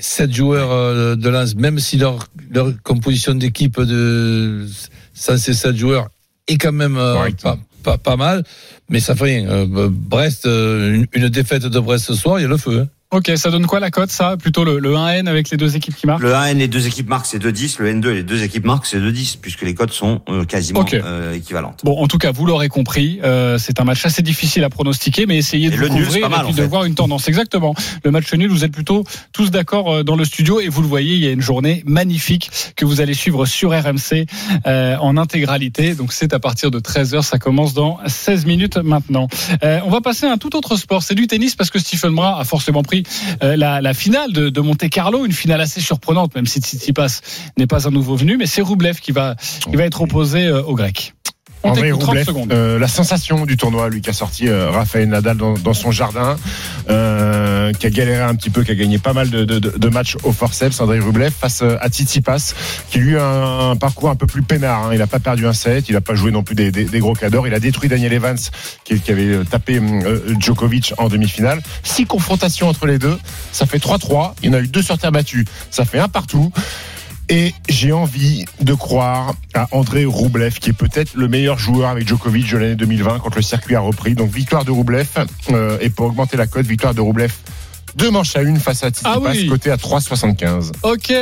Sept 0.00 0.32
joueurs 0.34 0.70
euh, 0.72 1.16
de 1.16 1.28
Lens, 1.28 1.54
même 1.56 1.78
si 1.78 1.96
leur, 1.96 2.28
leur 2.50 2.72
composition 2.82 3.34
d'équipe 3.34 3.80
de 3.80 4.66
sans 5.14 5.38
ces 5.38 5.54
sept 5.54 5.76
joueurs 5.76 6.08
est 6.48 6.58
quand 6.58 6.72
même 6.72 6.96
euh, 6.98 7.14
pas, 7.42 7.58
pas, 7.82 7.98
pas 7.98 8.16
mal, 8.16 8.44
mais 8.90 9.00
ça 9.00 9.14
fait 9.14 9.24
rien. 9.24 9.48
Euh, 9.48 9.88
Brest, 9.90 10.44
une, 10.44 11.06
une 11.12 11.28
défaite 11.28 11.64
de 11.66 11.80
Brest 11.80 12.04
ce 12.06 12.14
soir, 12.14 12.38
il 12.38 12.42
y 12.42 12.44
a 12.44 12.48
le 12.48 12.56
feu. 12.58 12.80
hein. 12.80 12.88
Ok, 13.12 13.30
ça 13.36 13.50
donne 13.50 13.66
quoi 13.66 13.78
la 13.78 13.90
cote, 13.90 14.10
ça? 14.10 14.36
Plutôt 14.36 14.64
le, 14.64 14.80
le 14.80 14.92
1N 14.92 15.28
avec 15.28 15.50
les 15.50 15.56
deux 15.56 15.76
équipes 15.76 15.94
qui 15.94 16.06
marquent? 16.06 16.22
Le 16.22 16.32
1N, 16.32 16.56
les 16.56 16.66
deux 16.66 16.88
équipes 16.88 17.08
marquent, 17.08 17.26
c'est 17.26 17.38
2,10. 17.38 17.80
Le 17.80 17.92
N2, 17.92 18.08
les 18.10 18.22
deux 18.24 18.42
équipes 18.42 18.64
marquent, 18.64 18.86
c'est 18.86 18.98
2,10, 18.98 19.38
puisque 19.40 19.62
les 19.62 19.74
cotes 19.74 19.92
sont 19.92 20.22
euh, 20.28 20.44
quasiment 20.44 20.84
euh, 20.92 21.34
équivalentes. 21.34 21.82
Bon, 21.84 21.96
en 22.02 22.08
tout 22.08 22.18
cas, 22.18 22.32
vous 22.32 22.46
l'aurez 22.46 22.68
compris, 22.68 23.20
euh, 23.22 23.58
c'est 23.58 23.80
un 23.80 23.84
match 23.84 24.04
assez 24.04 24.22
difficile 24.22 24.64
à 24.64 24.70
pronostiquer, 24.70 25.26
mais 25.26 25.36
essayez 25.36 25.70
de 25.70 25.74
Et 25.74 25.78
vous 25.78 25.86
couvrir 25.86 26.20
pas 26.22 26.28
mal, 26.28 26.40
et 26.40 26.52
puis 26.52 26.60
en 26.60 26.64
de 26.64 26.68
voir 26.68 26.84
une 26.84 26.96
tendance. 26.96 27.28
Exactement. 27.28 27.74
Le 28.02 28.10
match 28.10 28.32
nul, 28.34 28.50
vous 28.50 28.64
êtes 28.64 28.72
plutôt 28.72 29.04
tous 29.32 29.50
d'accord 29.50 29.92
euh, 29.92 30.02
dans 30.02 30.16
le 30.16 30.24
studio 30.24 30.60
et 30.60 30.68
vous 30.68 30.82
le 30.82 30.88
voyez, 30.88 31.14
il 31.14 31.24
y 31.24 31.28
a 31.28 31.30
une 31.30 31.40
journée 31.40 31.82
magnifique 31.86 32.50
que 32.76 32.84
vous 32.84 33.00
allez 33.00 33.14
suivre 33.14 33.46
sur 33.46 33.70
RMC 33.70 34.26
euh, 34.66 34.96
en 34.96 35.16
intégralité. 35.16 35.94
Donc 35.94 36.12
c'est 36.12 36.32
à 36.32 36.38
partir 36.38 36.70
de 36.70 36.80
13h, 36.80 37.22
ça 37.22 37.38
commence 37.38 37.74
dans 37.74 37.98
16 38.06 38.46
minutes 38.46 38.76
maintenant. 38.78 39.28
Euh, 39.62 39.80
on 39.84 39.90
va 39.90 40.00
passer 40.00 40.26
à 40.26 40.32
un 40.32 40.38
tout 40.38 40.56
autre 40.56 40.76
sport, 40.76 41.02
c'est 41.02 41.14
du 41.14 41.26
tennis 41.26 41.54
parce 41.54 41.70
que 41.70 41.78
Stephen 41.78 42.14
Brun 42.14 42.36
a 42.38 42.44
forcément 42.44 42.82
pris 42.82 43.04
euh, 43.42 43.56
la, 43.56 43.80
la 43.80 43.94
finale 43.94 44.32
de, 44.32 44.48
de 44.48 44.60
Monte 44.60 44.88
Carlo, 44.88 45.24
une 45.24 45.32
finale 45.32 45.60
assez 45.60 45.80
surprenante, 45.80 46.34
même 46.34 46.46
si 46.46 46.60
Tsitsipas 46.60 47.20
n'est 47.58 47.66
pas 47.66 47.88
un 47.88 47.90
nouveau 47.90 48.16
venu, 48.16 48.36
mais 48.36 48.46
c'est 48.46 48.62
Roublev 48.62 49.00
qui 49.00 49.12
va, 49.12 49.36
qui 49.36 49.76
va 49.76 49.84
être 49.84 50.02
opposé 50.02 50.46
euh, 50.46 50.62
au 50.62 50.74
grec. 50.74 51.14
On 51.62 51.70
André 51.70 51.82
t'écoute 51.88 52.00
30 52.00 52.08
Roublev, 52.10 52.26
secondes. 52.26 52.52
euh, 52.52 52.78
la 52.78 52.86
sensation 52.86 53.44
du 53.44 53.56
tournoi, 53.56 53.88
lui 53.88 54.00
qui 54.00 54.10
a 54.10 54.12
sorti 54.12 54.48
euh, 54.48 54.70
Raphaël 54.70 55.08
Nadal 55.08 55.36
dans, 55.36 55.54
dans 55.54 55.74
son 55.74 55.90
jardin, 55.90 56.36
euh, 56.90 57.72
qui 57.72 57.86
a 57.86 57.90
galéré 57.90 58.22
un 58.22 58.34
petit 58.34 58.50
peu, 58.50 58.62
qui 58.62 58.70
a 58.70 58.74
gagné 58.74 58.98
pas 58.98 59.12
mal 59.12 59.30
de, 59.30 59.44
de- 59.44 59.58
de- 59.58 59.74
de 59.76 59.88
matchs 59.88 60.16
au 60.22 60.32
forceps, 60.32 60.80
André 60.80 61.00
Rublev 61.00 61.32
face 61.32 61.62
euh, 61.62 61.76
à 61.80 61.88
Tsitsipas, 61.88 62.54
qui 62.90 62.98
lui 62.98 63.16
a 63.16 63.24
un, 63.24 63.70
un 63.72 63.76
parcours 63.76 64.10
un 64.10 64.14
peu 64.16 64.26
plus 64.26 64.42
peinard. 64.42 64.84
hein. 64.84 64.90
Il 64.92 64.98
n'a 64.98 65.06
pas 65.06 65.18
perdu 65.18 65.46
un 65.46 65.52
set, 65.52 65.88
il 65.88 65.92
n'a 65.94 66.00
pas 66.00 66.14
joué 66.14 66.30
non 66.30 66.42
plus 66.42 66.54
des, 66.54 66.70
des- 66.70 66.84
des 66.84 66.98
gros 67.00 67.14
cadors. 67.14 67.46
Il 67.48 67.54
a 67.54 67.58
détruit 67.60 67.88
Daniel 67.88 68.12
Evans, 68.12 68.38
qui, 68.84 69.00
qui 69.00 69.10
avait 69.10 69.44
tapé 69.44 69.80
euh, 69.80 70.34
Djokovic 70.38 70.92
en 70.98 71.08
demi-finale. 71.08 71.60
Six 71.82 72.06
confrontations 72.06 72.68
entre 72.68 72.86
les 72.86 72.98
deux, 72.98 73.18
ça 73.52 73.66
fait 73.66 73.78
3-3. 73.78 74.34
Il 74.42 74.50
y 74.50 74.54
en 74.54 74.58
a 74.58 74.60
eu 74.60 74.68
deux 74.68 74.82
sur 74.82 74.98
terre 74.98 75.12
battue, 75.12 75.44
ça 75.70 75.84
fait 75.84 75.98
un 75.98 76.08
partout. 76.08 76.52
Et 77.28 77.52
j'ai 77.68 77.90
envie 77.92 78.44
de 78.60 78.72
croire 78.74 79.34
à 79.52 79.66
André 79.72 80.04
Roublev, 80.04 80.58
qui 80.60 80.70
est 80.70 80.72
peut-être 80.72 81.14
le 81.14 81.26
meilleur 81.26 81.58
joueur 81.58 81.90
avec 81.90 82.06
Djokovic 82.06 82.48
de 82.52 82.56
l'année 82.58 82.76
2020 82.76 83.18
quand 83.18 83.34
le 83.34 83.42
circuit 83.42 83.74
a 83.74 83.80
repris. 83.80 84.14
Donc 84.14 84.30
victoire 84.30 84.64
de 84.64 84.70
Roublev. 84.70 85.08
euh, 85.50 85.76
et 85.80 85.90
pour 85.90 86.06
augmenter 86.06 86.36
la 86.36 86.46
cote, 86.46 86.66
victoire 86.66 86.94
de 86.94 87.00
Roublev. 87.00 87.32
Deux 87.96 88.10
manches 88.10 88.36
à 88.36 88.42
une 88.42 88.60
face 88.60 88.84
à 88.84 88.88
Tsitsipas, 88.90 89.12
Ah 89.14 89.18
oui. 89.18 89.46
côté 89.48 89.70
à 89.70 89.76
3,75. 89.76 90.70
Ok, 90.82 91.12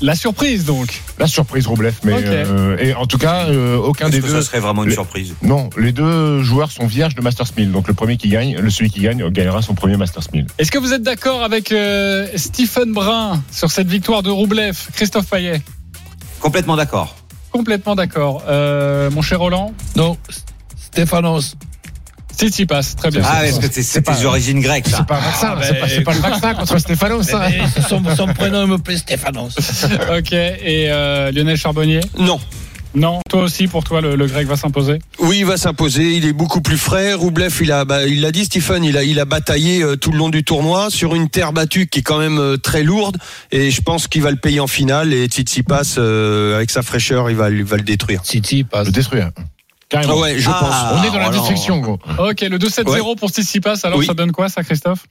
la 0.00 0.14
surprise 0.14 0.64
donc. 0.64 1.02
La 1.18 1.26
surprise 1.26 1.66
Roublev, 1.66 1.94
mais 2.04 2.12
Ok. 2.14 2.22
euh, 2.24 2.76
et 2.78 2.94
en 2.94 3.06
tout 3.06 3.18
cas 3.18 3.46
euh, 3.46 3.76
aucun 3.76 4.08
des 4.08 4.20
que 4.20 4.26
deux. 4.26 4.32
ça 4.32 4.42
serait 4.42 4.60
vraiment 4.60 4.82
une 4.84 4.90
les- 4.90 4.94
surprise 4.94 5.34
Non, 5.42 5.68
les 5.76 5.92
deux 5.92 6.40
joueurs 6.42 6.70
sont 6.70 6.86
vierges 6.86 7.14
de 7.14 7.20
Masters 7.22 7.48
1000. 7.56 7.72
Donc 7.72 7.88
le 7.88 7.94
premier 7.94 8.16
qui 8.16 8.28
gagne, 8.28 8.56
le 8.58 8.70
celui 8.70 8.90
qui 8.90 9.00
gagne 9.00 9.28
gagnera 9.30 9.60
son 9.62 9.74
premier 9.74 9.96
Masters 9.96 10.24
1000. 10.32 10.46
Est-ce 10.58 10.70
que 10.70 10.78
vous 10.78 10.92
êtes 10.92 11.02
d'accord 11.02 11.42
avec 11.42 11.72
euh, 11.72 12.26
Stephen 12.36 12.92
Brun 12.92 13.42
sur 13.50 13.70
cette 13.70 13.88
victoire 13.88 14.22
de 14.22 14.30
Roublev 14.30 14.76
Christophe 14.94 15.26
Payet? 15.28 15.62
Complètement 16.40 16.76
d'accord. 16.76 17.16
Complètement 17.50 17.94
d'accord. 17.96 18.44
Euh, 18.48 19.10
mon 19.10 19.22
cher 19.22 19.40
Roland? 19.40 19.72
Non, 19.96 20.16
Stéphanos. 20.76 21.56
Tsitsipas, 22.38 22.94
très 22.96 23.10
bien. 23.10 23.22
Ah, 23.24 23.46
est-ce 23.46 23.58
que 23.60 23.66
c'est 23.70 23.82
c'est 23.82 24.08
des 24.08 24.24
origines 24.24 24.60
grecques, 24.60 24.86
ça 24.88 24.98
C'est 24.98 25.06
pas 25.06 25.16
un 25.16 25.20
vaccin, 25.20 25.54
Ah, 25.56 25.60
c'est 25.62 25.72
ben, 25.72 25.80
pas, 25.80 25.88
c'est 25.88 26.00
pas 26.02 26.14
le 26.14 26.20
vaccin 26.20 26.54
contre 26.54 26.78
Stéphanos. 26.78 27.26
ça. 27.26 27.48
Mais 27.50 27.82
son, 27.88 28.02
son 28.16 28.26
prénom 28.28 28.66
me 28.66 28.78
plaît 28.78 28.96
Stéphanos. 28.96 29.56
Ok, 30.16 30.32
et 30.32 30.86
euh, 30.88 31.32
Lionel 31.32 31.56
Charbonnier? 31.56 32.00
Non. 32.18 32.38
Non, 32.94 33.20
toi 33.28 33.42
aussi, 33.42 33.68
pour 33.68 33.84
toi, 33.84 34.00
le, 34.00 34.16
le 34.16 34.26
grec 34.26 34.46
va 34.48 34.56
s'imposer? 34.56 34.98
Oui, 35.18 35.40
il 35.40 35.44
va 35.46 35.58
s'imposer. 35.58 36.14
Il 36.16 36.24
est 36.24 36.32
beaucoup 36.32 36.62
plus 36.62 36.78
frais. 36.78 37.12
Roublev, 37.12 37.54
il 37.60 37.70
a, 37.70 37.84
bah, 37.84 38.06
il 38.06 38.22
l'a 38.22 38.32
dit, 38.32 38.46
Stephen, 38.46 38.82
il 38.82 38.96
a, 38.96 39.04
il 39.04 39.20
a 39.20 39.26
bataillé 39.26 39.82
euh, 39.82 39.96
tout 39.96 40.10
le 40.10 40.16
long 40.16 40.30
du 40.30 40.42
tournoi 40.42 40.88
sur 40.90 41.14
une 41.14 41.28
terre 41.28 41.52
battue 41.52 41.86
qui 41.86 41.98
est 41.98 42.02
quand 42.02 42.18
même 42.18 42.38
euh, 42.38 42.56
très 42.56 42.82
lourde. 42.82 43.18
Et 43.52 43.70
je 43.70 43.82
pense 43.82 44.08
qu'il 44.08 44.22
va 44.22 44.30
le 44.30 44.38
payer 44.38 44.60
en 44.60 44.66
finale. 44.66 45.12
Et 45.12 45.26
Tsitsipas, 45.26 45.96
euh, 45.98 46.56
avec 46.56 46.70
sa 46.70 46.82
fraîcheur, 46.82 47.28
il 47.30 47.36
va, 47.36 47.50
il 47.50 47.62
va 47.62 47.76
le 47.76 47.82
détruire. 47.82 48.22
Titi 48.22 48.64
passe. 48.64 48.86
Le 48.86 48.92
détruire. 48.92 49.30
Carrément. 49.88 50.14
Ah 50.16 50.20
ouais, 50.20 50.38
je 50.38 50.48
Ah, 50.50 50.58
pense. 50.60 51.00
On 51.00 51.04
est 51.04 51.08
dans 51.10 51.14
la 51.18 51.26
alors, 51.28 51.32
destruction, 51.32 51.78
gros. 51.78 51.98
Ok, 52.18 52.40
le 52.42 52.58
2-7-0 52.58 53.16
pour 53.16 53.30
Tsitsipas, 53.30 53.76
alors 53.84 53.98
Oui. 53.98 54.06
ça 54.06 54.14
donne 54.14 54.32
quoi 54.32 54.48
ça, 54.48 54.62
Christophe? 54.62 55.06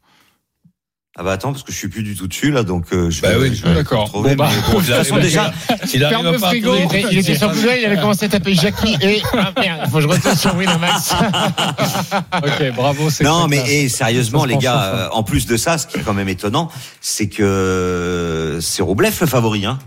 Ah 1.19 1.23
bah 1.23 1.31
attends, 1.31 1.51
parce 1.51 1.63
que 1.63 1.71
je 1.71 1.77
suis 1.79 1.87
plus 1.87 2.03
du 2.03 2.15
tout 2.15 2.27
dessus, 2.27 2.51
là, 2.51 2.61
donc 2.61 2.93
euh, 2.93 3.09
je 3.09 3.23
Bah 3.23 3.29
vais, 3.29 3.49
oui, 3.49 3.55
je 3.55 3.65
vais 3.65 3.73
d'accord. 3.73 4.07
Bon, 4.11 4.21
bah, 4.21 4.35
bon, 4.35 4.45
de 4.79 4.85
toute 4.85 4.93
façon, 4.93 5.17
déjà, 5.17 5.51
Il 5.91 5.99
Ferme 6.01 6.27
arrive 6.27 6.31
le 6.33 6.39
pas 6.39 6.47
frigo. 6.49 6.75
Il 7.09 7.17
était 7.17 7.33
sur 7.35 7.49
Google, 7.51 7.73
il 7.79 7.85
avait 7.87 7.95
commencé 7.95 8.25
à 8.25 8.29
taper 8.29 8.53
Jackie 8.53 8.95
et. 9.01 9.23
Ah 9.33 9.51
merde, 9.59 9.81
il 9.85 9.89
faut 9.89 9.95
que 9.97 10.03
je 10.03 10.07
retourne 10.09 10.37
sur 10.37 10.55
Winamax. 10.55 11.15
Ok, 12.43 12.71
bravo. 12.75 13.09
c'est 13.09 13.23
Non, 13.23 13.47
mais 13.47 13.63
et 13.67 13.89
sérieusement, 13.89 14.45
les 14.45 14.57
gars, 14.57 14.83
euh, 14.83 15.09
en 15.11 15.23
plus 15.23 15.47
de 15.47 15.57
ça, 15.57 15.79
ce 15.79 15.87
qui 15.87 15.97
est 15.97 16.01
quand 16.01 16.13
même 16.13 16.29
étonnant, 16.29 16.69
c'est 17.01 17.29
que 17.29 18.59
c'est 18.61 18.83
Roublev 18.83 19.17
le 19.19 19.25
favori. 19.25 19.65
Hein. 19.65 19.79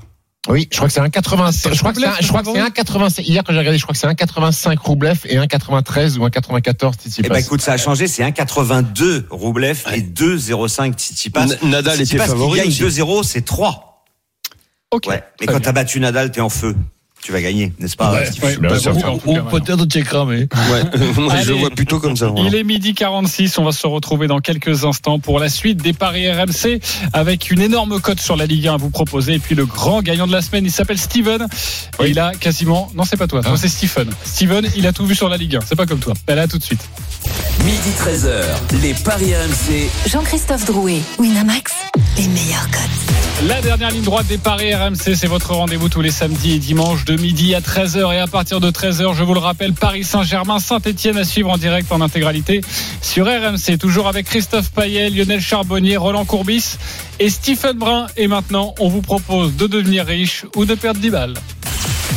Oui, 0.48 0.66
je 0.70 0.76
crois 0.76 0.88
que 0.88 0.94
c'est 0.94 1.00
un 1.00 1.10
85. 1.10 1.74
Je 1.74 1.78
crois 1.80 1.92
que 1.92 2.00
c'est 2.00 2.06
un, 2.06 2.14
je 2.20 2.28
crois 2.28 2.42
que 2.42 2.50
c'est 2.52 2.58
un 2.58 2.70
85. 2.70 3.26
Hier, 3.26 3.44
quand 3.44 3.52
j'ai 3.52 3.58
regardé, 3.58 3.76
je 3.78 3.82
crois 3.82 3.92
que 3.92 3.98
c'est 3.98 4.06
un 4.06 4.14
85 4.14 4.78
Roublev 4.80 5.18
et 5.26 5.36
un 5.36 5.46
93 5.46 6.16
ou 6.18 6.24
un 6.24 6.30
94 6.30 6.94
Eh 6.96 7.02
Tsitsipas. 7.02 7.28
ben 7.28 7.36
écoute, 7.36 7.60
ça 7.60 7.72
a 7.72 7.76
changé, 7.76 8.06
c'est 8.06 8.22
1,82 8.22 9.26
Roublev 9.28 9.82
et 9.94 10.00
2,05 10.00 10.94
Tsitsipas. 10.94 11.46
Nadal 11.62 12.00
était 12.00 12.16
favori 12.16 12.60
aussi. 12.62 12.78
gagne 12.80 12.88
2-0, 12.90 13.22
c'est 13.22 13.42
3. 13.44 14.06
Ok. 14.92 15.06
Ouais. 15.08 15.22
Mais 15.40 15.46
quand 15.46 15.60
t'as 15.60 15.72
battu 15.72 16.00
Nadal, 16.00 16.32
t'es 16.32 16.40
en 16.40 16.48
feu. 16.48 16.74
Tu 17.22 17.32
vas 17.32 17.42
gagner, 17.42 17.72
n'est-ce 17.78 17.96
pas 17.96 18.12
Ouais, 18.12 18.24
bah, 18.40 18.48
Ou 19.26 19.34
maintenant. 19.34 19.50
peut-être 19.50 19.84
t'es 19.86 20.00
cramé. 20.02 20.48
Ouais. 20.72 20.98
Moi, 21.18 21.34
je 21.34 21.40
Allez. 21.40 21.44
le 21.46 21.54
vois 21.54 21.70
plutôt 21.70 22.00
comme 22.00 22.16
ça. 22.16 22.32
Il 22.38 22.54
est 22.54 22.64
midi 22.64 22.94
46, 22.94 23.58
on 23.58 23.64
va 23.64 23.72
se 23.72 23.86
retrouver 23.86 24.26
dans 24.26 24.38
quelques 24.40 24.84
instants 24.84 25.18
pour 25.18 25.38
la 25.38 25.48
suite 25.50 25.82
des 25.82 25.92
paris 25.92 26.30
RMC 26.30 26.80
avec 27.12 27.50
une 27.50 27.60
énorme 27.60 28.00
cote 28.00 28.20
sur 28.20 28.36
la 28.36 28.46
Ligue 28.46 28.68
1 28.68 28.74
à 28.74 28.76
vous 28.78 28.88
proposer 28.90 29.34
et 29.34 29.38
puis 29.38 29.54
le 29.54 29.66
grand 29.66 30.00
gagnant 30.02 30.26
de 30.26 30.32
la 30.32 30.40
semaine, 30.40 30.64
il 30.64 30.70
s'appelle 30.72 30.98
Steven 30.98 31.46
et 32.02 32.08
il 32.08 32.18
a 32.18 32.32
quasiment 32.32 32.90
non 32.94 33.04
c'est 33.04 33.18
pas 33.18 33.26
toi, 33.26 33.42
toi 33.42 33.52
Ah. 33.54 33.58
c'est 33.60 33.68
Stephen. 33.68 34.08
Steven, 34.24 34.66
il 34.76 34.86
a 34.86 34.92
tout 34.92 35.04
vu 35.04 35.14
sur 35.14 35.28
la 35.28 35.36
Ligue 35.36 35.56
1, 35.56 35.60
c'est 35.68 35.76
pas 35.76 35.86
comme 35.86 36.00
toi. 36.00 36.14
Elle 36.26 36.38
a 36.38 36.48
tout 36.48 36.58
de 36.58 36.64
suite. 36.64 36.80
Midi 37.64 37.90
13h, 37.98 38.80
les 38.82 38.94
Paris 38.94 39.34
RMC. 39.34 39.90
Jean-Christophe 40.08 40.64
Drouet, 40.64 41.00
Winamax, 41.18 41.72
les 42.16 42.28
meilleurs 42.28 42.70
cotes. 42.70 43.29
La 43.46 43.62
dernière 43.62 43.90
ligne 43.90 44.02
droite 44.02 44.26
des 44.26 44.36
paris 44.36 44.74
RMC, 44.74 45.14
c'est 45.14 45.26
votre 45.26 45.54
rendez-vous 45.54 45.88
tous 45.88 46.02
les 46.02 46.10
samedis 46.10 46.52
et 46.52 46.58
dimanches 46.58 47.06
de 47.06 47.16
midi 47.16 47.54
à 47.54 47.60
13h 47.60 48.14
et 48.14 48.18
à 48.18 48.26
partir 48.26 48.60
de 48.60 48.70
13h, 48.70 49.14
je 49.14 49.24
vous 49.24 49.32
le 49.32 49.40
rappelle, 49.40 49.72
Paris 49.72 50.04
Saint-Germain, 50.04 50.58
Saint-Etienne 50.58 51.16
à 51.16 51.24
suivre 51.24 51.48
en 51.48 51.56
direct 51.56 51.90
en 51.90 52.02
intégralité 52.02 52.60
sur 53.00 53.24
RMC, 53.24 53.78
toujours 53.78 54.08
avec 54.08 54.26
Christophe 54.26 54.70
Payet, 54.72 55.08
Lionel 55.08 55.40
Charbonnier, 55.40 55.96
Roland 55.96 56.26
Courbis 56.26 56.76
et 57.18 57.30
Stephen 57.30 57.78
Brun. 57.78 58.08
Et 58.18 58.26
maintenant, 58.26 58.74
on 58.78 58.90
vous 58.90 59.00
propose 59.00 59.56
de 59.56 59.66
devenir 59.66 60.04
riche 60.04 60.44
ou 60.54 60.66
de 60.66 60.74
perdre 60.74 61.00
10 61.00 61.10
balles. 61.10 61.34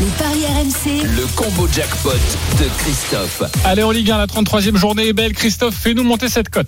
Les 0.01 0.07
paris 0.17 0.45
RMC, 0.45 1.03
Le 1.15 1.25
combo 1.37 1.69
jackpot 1.73 2.11
de 2.59 2.67
Christophe. 2.79 3.43
Allez 3.63 3.83
en 3.83 3.91
Ligue 3.91 4.11
1, 4.11 4.17
la 4.17 4.27
33e 4.27 4.75
journée 4.75 5.07
est 5.07 5.13
belle. 5.13 5.31
Christophe, 5.31 5.75
fais-nous 5.75 6.03
monter 6.03 6.27
cette 6.27 6.49
cote. 6.49 6.67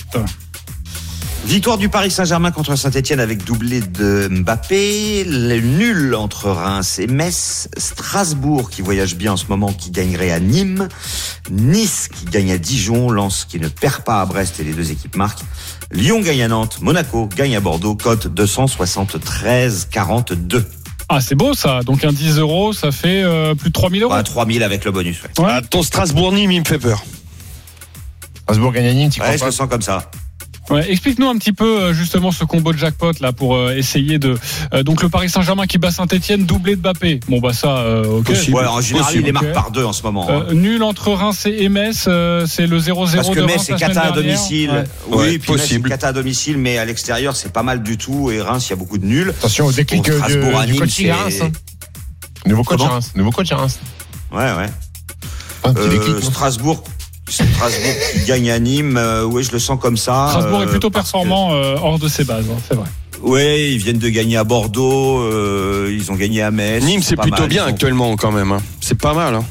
Victoire 1.45 1.77
du 1.77 1.89
Paris 1.89 2.09
Saint-Germain 2.09 2.49
contre 2.51 2.75
Saint-Etienne 2.75 3.19
avec 3.19 3.43
doublé 3.43 3.79
de 3.79 4.27
Mbappé, 4.29 5.23
le 5.25 5.59
nul 5.59 6.15
entre 6.15 6.49
Reims 6.49 6.97
et 6.97 7.05
Metz, 7.05 7.67
Strasbourg 7.77 8.71
qui 8.71 8.81
voyage 8.81 9.15
bien 9.15 9.33
en 9.33 9.37
ce 9.37 9.45
moment 9.47 9.71
qui 9.71 9.91
gagnerait 9.91 10.31
à 10.31 10.39
Nîmes, 10.39 10.87
Nice 11.51 12.09
qui 12.11 12.25
gagne 12.25 12.51
à 12.51 12.57
Dijon, 12.57 13.11
Lens 13.11 13.45
qui 13.47 13.59
ne 13.59 13.67
perd 13.67 14.03
pas 14.03 14.21
à 14.21 14.25
Brest 14.25 14.59
et 14.59 14.63
les 14.63 14.73
deux 14.73 14.89
équipes 14.91 15.15
marquent, 15.15 15.43
Lyon 15.91 16.21
gagne 16.21 16.41
à 16.41 16.47
Nantes, 16.47 16.79
Monaco 16.81 17.29
gagne 17.35 17.55
à 17.55 17.59
Bordeaux, 17.59 17.93
cote 17.95 18.25
273,42. 18.27 20.63
Ah, 21.09 21.21
c'est 21.21 21.35
beau 21.35 21.53
ça. 21.53 21.81
Donc 21.83 22.03
un 22.03 22.11
10 22.11 22.39
euros, 22.39 22.73
ça 22.73 22.91
fait 22.91 23.21
euh, 23.23 23.53
plus 23.53 23.69
de 23.69 23.73
3000 23.73 24.01
euros. 24.01 24.13
À 24.13 24.23
3000 24.23 24.63
avec 24.63 24.83
le 24.83 24.89
bonus. 24.91 25.21
Ouais, 25.21 25.29
Ouais. 25.45 25.51
Ah, 25.51 25.61
ton 25.61 25.83
Strasbourg-Nîmes, 25.83 26.51
il 26.51 26.61
me 26.61 26.65
fait 26.65 26.79
peur. 26.79 27.03
Strasbourg 28.41 28.71
gagne 28.71 28.87
à 28.87 28.93
Nîmes, 28.93 29.11
tu 29.11 29.19
crois 29.19 29.31
Ouais, 29.31 29.37
je 29.37 29.45
le 29.45 29.51
sens 29.51 29.69
comme 29.69 29.83
ça. 29.83 30.09
Ouais, 30.71 30.89
Explique-nous 30.91 31.27
un 31.27 31.37
petit 31.37 31.51
peu 31.53 31.79
euh, 31.81 31.93
justement 31.93 32.31
ce 32.31 32.43
combo 32.43 32.73
de 32.73 32.77
jackpot 32.77 33.11
là 33.21 33.31
pour 33.31 33.55
euh, 33.55 33.75
essayer 33.75 34.17
de 34.17 34.35
euh, 34.73 34.81
donc 34.81 35.03
le 35.03 35.09
Paris 35.09 35.29
Saint-Germain 35.29 35.67
qui 35.67 35.77
bat 35.77 35.91
Saint-Etienne 35.91 36.45
doublé 36.45 36.75
de 36.75 36.81
Mbappé. 36.81 37.19
Bon 37.29 37.39
bah 37.39 37.53
ça 37.53 37.77
euh, 37.77 38.03
ok. 38.19 38.25
Possible. 38.25 38.57
Ouais, 38.57 38.65
en 38.65 38.81
général, 38.81 39.05
Possible, 39.05 39.23
il 39.23 39.25
les 39.27 39.31
marque 39.31 39.45
ok. 39.45 39.53
par 39.53 39.69
deux 39.71 39.83
en 39.85 39.93
ce 39.93 40.01
moment. 40.01 40.27
hein. 40.29 40.45
Nul 40.53 40.81
entre 40.81 41.11
Reims 41.11 41.45
et 41.45 41.69
Metz, 41.69 42.05
euh, 42.07 42.47
c'est 42.47 42.65
le 42.65 42.79
0-0 42.79 43.15
Parce 43.15 43.29
que 43.29 43.39
de 43.39 43.45
Metz, 43.45 43.61
c'est 43.63 43.75
Cata 43.75 44.01
à 44.01 44.11
domicile. 44.11 44.71
Ouais. 44.71 44.83
Oui, 45.09 45.17
Ouais, 45.17 45.37
puis 45.37 45.51
possible. 45.53 45.87
Cata 45.89 46.07
à 46.07 46.13
domicile, 46.13 46.57
mais 46.57 46.79
à 46.79 46.85
l'extérieur, 46.85 47.35
c'est 47.35 47.53
pas 47.53 47.63
mal 47.63 47.83
du 47.83 47.97
tout. 47.97 48.31
Et 48.31 48.41
Reims, 48.41 48.65
il 48.67 48.71
y 48.71 48.73
a 48.73 48.77
beaucoup 48.77 48.97
de 48.97 49.05
nuls. 49.05 49.29
Attention 49.37 49.67
au 49.67 49.71
déclic 49.71 50.07
Bon, 50.09 50.17
Strasbourg 50.17 50.59
à 50.59 50.65
du, 50.65 50.73
du 50.73 50.79
coaching 50.79 51.09
à 51.11 51.15
Reims. 51.15 51.39
hein. 51.43 51.51
Nouveau 52.47 52.63
coach 52.63 52.81
Reims. 52.81 53.11
Nouveau 53.15 53.31
coach 53.31 53.51
à 53.51 53.57
Reims. 53.57 53.79
Ouais, 54.31 54.39
ouais. 54.39 54.69
Euh, 55.67 56.13
non 56.13 56.21
Strasbourg. 56.21 56.83
Strasbourg 57.29 57.93
qui 58.13 58.25
gagne 58.25 58.51
à 58.51 58.59
Nîmes, 58.59 58.97
euh, 58.97 59.23
oui, 59.23 59.43
je 59.43 59.51
le 59.51 59.59
sens 59.59 59.79
comme 59.81 59.97
ça. 59.97 60.27
Strasbourg 60.29 60.61
est 60.61 60.65
euh, 60.67 60.69
plutôt 60.69 60.89
parce 60.89 61.07
que- 61.11 61.17
performant 61.17 61.53
euh, 61.55 61.75
hors 61.81 61.97
de 61.99 62.07
ses 62.07 62.23
bases, 62.23 62.45
hein, 62.51 62.57
c'est 62.67 62.75
vrai. 62.75 62.85
Ouais, 63.21 63.71
ils 63.71 63.77
viennent 63.79 63.97
de 63.97 64.09
gagner 64.09 64.37
à 64.37 64.43
Bordeaux, 64.43 65.19
euh, 65.21 65.89
ils 65.91 66.11
ont 66.11 66.15
gagné 66.15 66.41
à 66.43 66.51
Metz. 66.51 66.83
Nîmes, 66.83 67.01
c'est 67.01 67.15
plutôt 67.15 67.39
mal, 67.41 67.49
bien 67.49 67.65
actuellement 67.65 68.15
quand 68.17 68.31
même. 68.31 68.51
hein. 68.51 68.61
C'est 68.81 68.99
pas 68.99 69.13
mal 69.15 69.33
hein, 69.33 69.43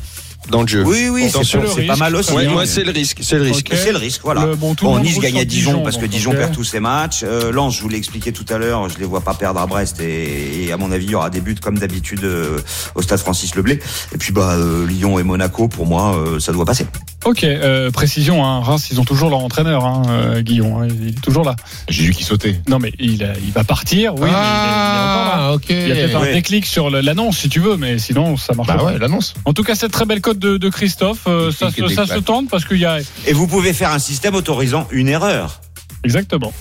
dans 0.50 0.60
le 0.62 0.68
jeu. 0.68 0.84
Oui, 0.86 1.08
oui, 1.10 1.28
c'est 1.32 1.42
c'est 1.42 1.86
pas 1.86 1.96
mal 1.96 2.14
aussi. 2.14 2.30
Ouais, 2.32 2.46
hein. 2.46 2.50
moi, 2.52 2.66
c'est 2.66 2.84
le 2.84 2.92
risque. 2.92 3.18
C'est 3.22 3.36
le 3.38 3.42
risque. 3.44 3.72
C'est 3.74 3.90
le 3.90 3.98
risque, 3.98 4.20
voilà. 4.22 4.46
Le- 4.46 4.54
bon, 4.54 4.74
Bon, 4.80 4.98
Nice 5.00 5.18
gagne 5.18 5.40
à 5.40 5.44
Dijon, 5.44 5.70
Dijon, 5.72 5.82
parce 5.82 5.96
que 5.96 6.06
Dijon 6.06 6.30
perd 6.32 6.52
tous 6.52 6.62
ses 6.62 6.78
matchs. 6.78 7.22
Euh, 7.24 7.50
Lens, 7.50 7.74
je 7.76 7.82
vous 7.82 7.88
l'ai 7.88 7.96
expliqué 7.98 8.30
tout 8.32 8.44
à 8.50 8.58
l'heure, 8.58 8.88
je 8.88 8.98
les 8.98 9.06
vois 9.06 9.22
pas 9.22 9.34
perdre 9.34 9.58
à 9.60 9.66
Brest 9.66 9.98
et, 10.00 10.66
et 10.66 10.72
à 10.72 10.76
mon 10.76 10.92
avis, 10.92 11.06
il 11.06 11.10
y 11.10 11.14
aura 11.16 11.30
des 11.30 11.40
buts 11.40 11.56
comme 11.60 11.78
d'habitude 11.78 12.22
euh, 12.22 12.58
au 12.94 13.02
stade 13.02 13.18
Francis 13.18 13.56
Leblé. 13.56 13.80
Et 14.14 14.18
puis 14.18 14.32
bah 14.32 14.50
euh, 14.52 14.86
Lyon 14.86 15.18
et 15.18 15.22
Monaco, 15.24 15.66
pour 15.66 15.86
moi, 15.86 16.14
euh, 16.16 16.38
ça 16.38 16.52
doit 16.52 16.66
passer. 16.66 16.86
Ok, 17.24 17.42
euh, 17.42 17.90
précision, 17.90 18.44
hein, 18.44 18.60
Reims, 18.60 18.88
ils 18.90 19.00
ont 19.00 19.04
toujours 19.04 19.30
leur 19.30 19.38
entraîneur, 19.38 19.86
hein, 19.86 20.02
euh, 20.10 20.42
Guillaume, 20.42 20.82
hein, 20.82 20.88
il 20.90 21.08
est 21.08 21.20
toujours 21.22 21.42
là. 21.44 21.56
J'ai 21.88 22.04
vu 22.04 22.12
qui 22.12 22.22
sautait. 22.22 22.60
Non 22.68 22.78
mais 22.78 22.92
il, 22.98 23.24
a- 23.24 23.32
il 23.44 23.50
va 23.50 23.64
partir, 23.64 24.14
oui, 24.16 24.20
mais 24.24 24.28
il 24.28 24.30
est, 24.30 24.34
il 24.34 24.34
est 24.34 24.36
encore 24.36 25.24
là. 25.24 25.32
ah, 25.36 25.52
ok. 25.54 25.64
Il 25.70 25.88
y 25.88 25.92
a 25.92 25.94
peut-être 25.94 26.20
Ouais. 26.20 26.30
un 26.30 26.34
déclic 26.34 26.66
sur 26.66 26.90
l'annonce 26.90 27.38
si 27.38 27.48
tu 27.48 27.60
veux, 27.60 27.78
mais 27.78 27.98
sinon 27.98 28.36
ça 28.36 28.52
marche 28.54 28.68
Bah 28.68 28.74
pas. 28.76 28.84
ouais, 28.84 28.98
l'annonce. 28.98 29.32
En 29.46 29.54
tout 29.54 29.62
cas, 29.62 29.74
cette 29.74 29.92
très 29.92 30.04
belle 30.04 30.20
cote 30.20 30.38
de, 30.38 30.58
de 30.58 30.68
Christophe, 30.68 31.22
euh, 31.26 31.50
ça, 31.50 31.70
se- 31.70 31.88
ça 31.88 32.06
se 32.06 32.18
tente 32.18 32.50
parce 32.50 32.66
qu'il 32.66 32.78
y 32.78 32.84
a 32.84 32.98
Et 33.26 33.32
vous 33.32 33.46
pouvez 33.46 33.72
faire 33.72 33.90
un 33.90 33.98
système 33.98 34.34
autorisant 34.34 34.86
une 34.90 35.08
erreur. 35.08 35.60
exactement. 36.04 36.52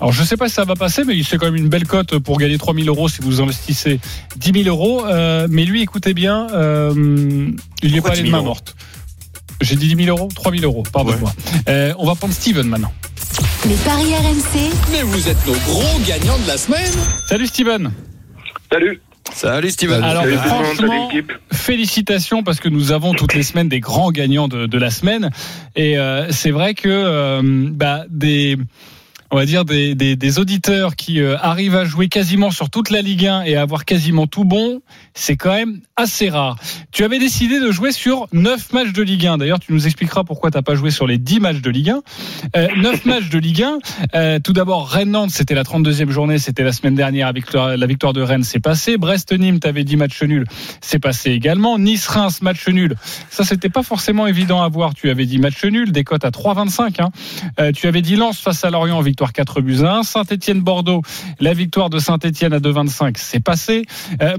Alors 0.00 0.10
je 0.12 0.24
sais 0.24 0.36
pas 0.36 0.48
si 0.48 0.54
ça 0.54 0.64
va 0.64 0.74
passer, 0.74 1.04
mais 1.04 1.22
c'est 1.22 1.36
quand 1.38 1.46
même 1.46 1.54
une 1.54 1.68
belle 1.68 1.86
cote 1.86 2.18
pour 2.18 2.36
gagner 2.38 2.58
3000 2.58 2.88
euros 2.88 3.08
si 3.08 3.20
vous 3.22 3.40
investissez 3.40 4.00
10 4.36 4.64
000 4.64 4.68
euros. 4.74 5.04
Euh, 5.06 5.46
mais 5.48 5.64
lui, 5.64 5.80
écoutez 5.82 6.12
bien, 6.12 6.48
euh, 6.54 6.92
il 7.84 7.92
n'y 7.92 7.98
est 7.98 8.00
pas 8.00 8.08
allé 8.08 8.16
10 8.22 8.22
de 8.24 8.28
000 8.30 8.36
main 8.36 8.42
morte. 8.44 8.74
J'ai 9.62 9.76
dit 9.76 9.94
10 9.94 10.04
000 10.04 10.16
euros 10.16 10.28
3 10.34 10.52
000 10.52 10.64
euros, 10.64 10.82
pardonne-moi. 10.92 11.32
Euh, 11.68 11.94
on 11.98 12.06
va 12.06 12.14
prendre 12.14 12.34
Steven 12.34 12.66
maintenant. 12.66 12.92
les 13.66 13.74
paris 13.76 14.14
RMC, 14.14 14.70
Mais 14.90 15.02
vous 15.02 15.28
êtes 15.28 15.46
nos 15.46 15.52
gros 15.54 15.98
gagnants 16.06 16.38
de 16.38 16.48
la 16.48 16.56
semaine. 16.58 16.92
Salut 17.28 17.46
Steven 17.46 17.92
Salut. 18.70 19.00
Salut 19.32 19.70
Steven. 19.70 20.02
Alors 20.02 20.24
Salut 20.24 20.36
franchement, 20.36 21.08
félicitations 21.52 22.42
parce 22.42 22.58
que 22.60 22.68
nous 22.68 22.90
avons 22.92 23.14
toutes 23.14 23.34
les 23.34 23.42
semaines 23.42 23.68
des 23.68 23.80
grands 23.80 24.10
gagnants 24.10 24.48
de, 24.48 24.66
de 24.66 24.78
la 24.78 24.90
semaine 24.90 25.30
et 25.76 25.96
euh, 25.96 26.30
c'est 26.30 26.50
vrai 26.50 26.74
que 26.74 26.88
euh, 26.88 27.40
bah, 27.70 28.04
des 28.10 28.58
on 29.32 29.36
va 29.36 29.46
dire, 29.46 29.64
des, 29.64 29.94
des, 29.94 30.14
des 30.14 30.38
auditeurs 30.38 30.94
qui 30.94 31.20
euh, 31.22 31.38
arrivent 31.40 31.74
à 31.74 31.86
jouer 31.86 32.08
quasiment 32.08 32.50
sur 32.50 32.68
toute 32.68 32.90
la 32.90 33.00
Ligue 33.00 33.26
1 33.26 33.44
et 33.44 33.56
à 33.56 33.62
avoir 33.62 33.86
quasiment 33.86 34.26
tout 34.26 34.44
bon, 34.44 34.82
c'est 35.14 35.36
quand 35.36 35.52
même 35.52 35.80
assez 35.96 36.30
rare. 36.30 36.56
Tu 36.90 37.04
avais 37.04 37.18
décidé 37.18 37.60
de 37.60 37.70
jouer 37.70 37.92
sur 37.92 38.26
9 38.32 38.72
matchs 38.72 38.92
de 38.92 39.02
Ligue 39.02 39.26
1. 39.26 39.38
D'ailleurs, 39.38 39.60
tu 39.60 39.72
nous 39.72 39.86
expliqueras 39.86 40.24
pourquoi 40.24 40.50
tu 40.50 40.58
n'as 40.58 40.62
pas 40.62 40.74
joué 40.74 40.90
sur 40.90 41.06
les 41.06 41.18
10 41.18 41.40
matchs 41.40 41.60
de 41.60 41.70
Ligue 41.70 41.90
1. 41.90 42.02
Euh, 42.56 42.68
9 42.76 43.04
matchs 43.04 43.28
de 43.28 43.38
Ligue 43.38 43.62
1. 43.62 43.78
Euh, 44.14 44.38
tout 44.38 44.52
d'abord, 44.52 44.88
Rennes-Nantes, 44.88 45.30
c'était 45.30 45.54
la 45.54 45.64
32e 45.64 46.10
journée, 46.10 46.38
c'était 46.38 46.64
la 46.64 46.72
semaine 46.72 46.94
dernière 46.94 47.28
avec 47.28 47.52
la, 47.52 47.86
victoire 47.86 48.12
de 48.12 48.22
Rennes, 48.22 48.44
c'est 48.44 48.60
passé. 48.60 48.96
Brest-Nîmes, 48.96 49.60
tu 49.60 49.68
avais 49.68 49.84
10 49.84 49.96
matchs 49.96 50.22
nuls, 50.22 50.46
c'est 50.80 50.98
passé 50.98 51.30
également. 51.30 51.78
Nice-Reims, 51.78 52.42
match 52.42 52.66
nul. 52.68 52.96
Ça, 53.30 53.44
c'était 53.44 53.68
pas 53.68 53.82
forcément 53.82 54.26
évident 54.26 54.62
à 54.62 54.68
voir. 54.68 54.94
Tu 54.94 55.10
avais 55.10 55.26
dit 55.26 55.38
match 55.38 55.64
nul, 55.64 55.92
des 55.92 56.04
cotes 56.04 56.24
à 56.24 56.30
3,25. 56.30 57.02
Hein. 57.02 57.10
Euh, 57.60 57.72
tu 57.72 57.86
avais 57.86 58.02
dit 58.02 58.16
Lens 58.16 58.38
face 58.38 58.64
à 58.64 58.70
Lorient, 58.70 59.00
victoire 59.00 59.32
4 59.32 59.60
buts 59.60 59.80
à 59.82 59.96
1. 59.96 60.02
Saint-Etienne-Bordeaux, 60.02 61.02
la 61.40 61.54
victoire 61.54 61.90
de 61.90 61.98
Saint-Etienne 61.98 62.52
à 62.52 62.58
2,25, 62.58 63.14
c'est 63.16 63.40
passé. 63.40 63.84
Euh, 64.20 64.36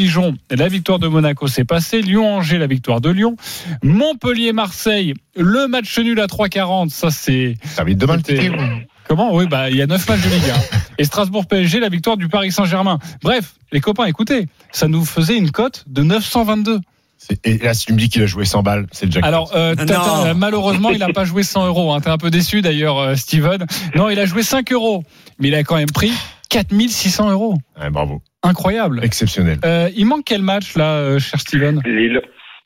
Monaco-Dijon, 0.00 0.36
la 0.50 0.68
victoire 0.68 0.98
de 0.98 1.08
Monaco, 1.08 1.46
c'est 1.46 1.64
passé. 1.64 2.00
Lyon-Angers, 2.00 2.58
la 2.58 2.66
victoire 2.66 3.00
de 3.00 3.10
Lyon. 3.10 3.36
Montpellier-Marseille, 3.82 5.14
le 5.36 5.66
match 5.68 5.98
nul 5.98 6.18
à 6.20 6.26
3,40, 6.26 6.88
ça 6.90 7.10
c'est. 7.10 7.54
Ça 7.64 7.84
va 7.84 7.92
demain 7.94 8.16
le 8.16 8.84
Comment? 9.08 9.34
Oui, 9.34 9.46
bah 9.48 9.70
il 9.70 9.76
y 9.76 9.82
a 9.82 9.86
9 9.88 10.08
matchs 10.08 10.20
de 10.22 10.28
Ligue 10.30 10.50
1. 10.50 10.76
Et 10.98 11.04
Strasbourg 11.04 11.46
PSG, 11.46 11.80
la 11.80 11.88
victoire 11.88 12.16
du 12.16 12.28
Paris 12.28 12.52
Saint-Germain. 12.52 12.98
Bref, 13.22 13.54
les 13.72 13.80
copains, 13.80 14.04
écoutez, 14.04 14.46
ça 14.70 14.86
nous 14.86 15.04
faisait 15.04 15.36
une 15.36 15.50
cote 15.50 15.84
de 15.88 16.02
922. 16.04 16.78
C'est- 17.18 17.44
Et 17.44 17.58
là, 17.58 17.74
si 17.74 17.86
tu 17.86 17.92
me 17.92 17.98
dis 17.98 18.08
qu'il 18.08 18.22
a 18.22 18.26
joué 18.26 18.44
100 18.44 18.62
balles, 18.62 18.86
c'est 18.92 19.06
le 19.06 19.12
jackpot. 19.12 19.26
Alors, 19.28 19.50
euh. 19.54 19.74
Tata, 19.74 20.32
malheureusement, 20.34 20.90
il 20.90 20.98
n'a 21.00 21.12
pas 21.12 21.24
joué 21.24 21.42
100 21.42 21.66
euros. 21.66 21.92
Hein. 21.92 22.00
T'es 22.00 22.08
un 22.08 22.18
peu 22.18 22.30
déçu 22.30 22.62
d'ailleurs, 22.62 22.98
euh, 22.98 23.14
Steven. 23.16 23.66
Non, 23.96 24.08
il 24.10 24.18
a 24.20 24.26
joué 24.26 24.42
5 24.44 24.70
euros, 24.72 25.02
mais 25.40 25.48
il 25.48 25.54
a 25.56 25.64
quand 25.64 25.76
même 25.76 25.90
pris 25.90 26.12
4600 26.48 27.30
euros. 27.30 27.56
Ouais, 27.80 27.90
bravo. 27.90 28.22
Incroyable. 28.42 29.00
Exceptionnel. 29.02 29.58
Euh, 29.64 29.88
il 29.96 30.06
manque 30.06 30.22
quel 30.24 30.42
match 30.42 30.76
là, 30.76 30.96
euh, 30.96 31.18
cher 31.18 31.40
Steven 31.40 31.80
Lille. 31.84 32.20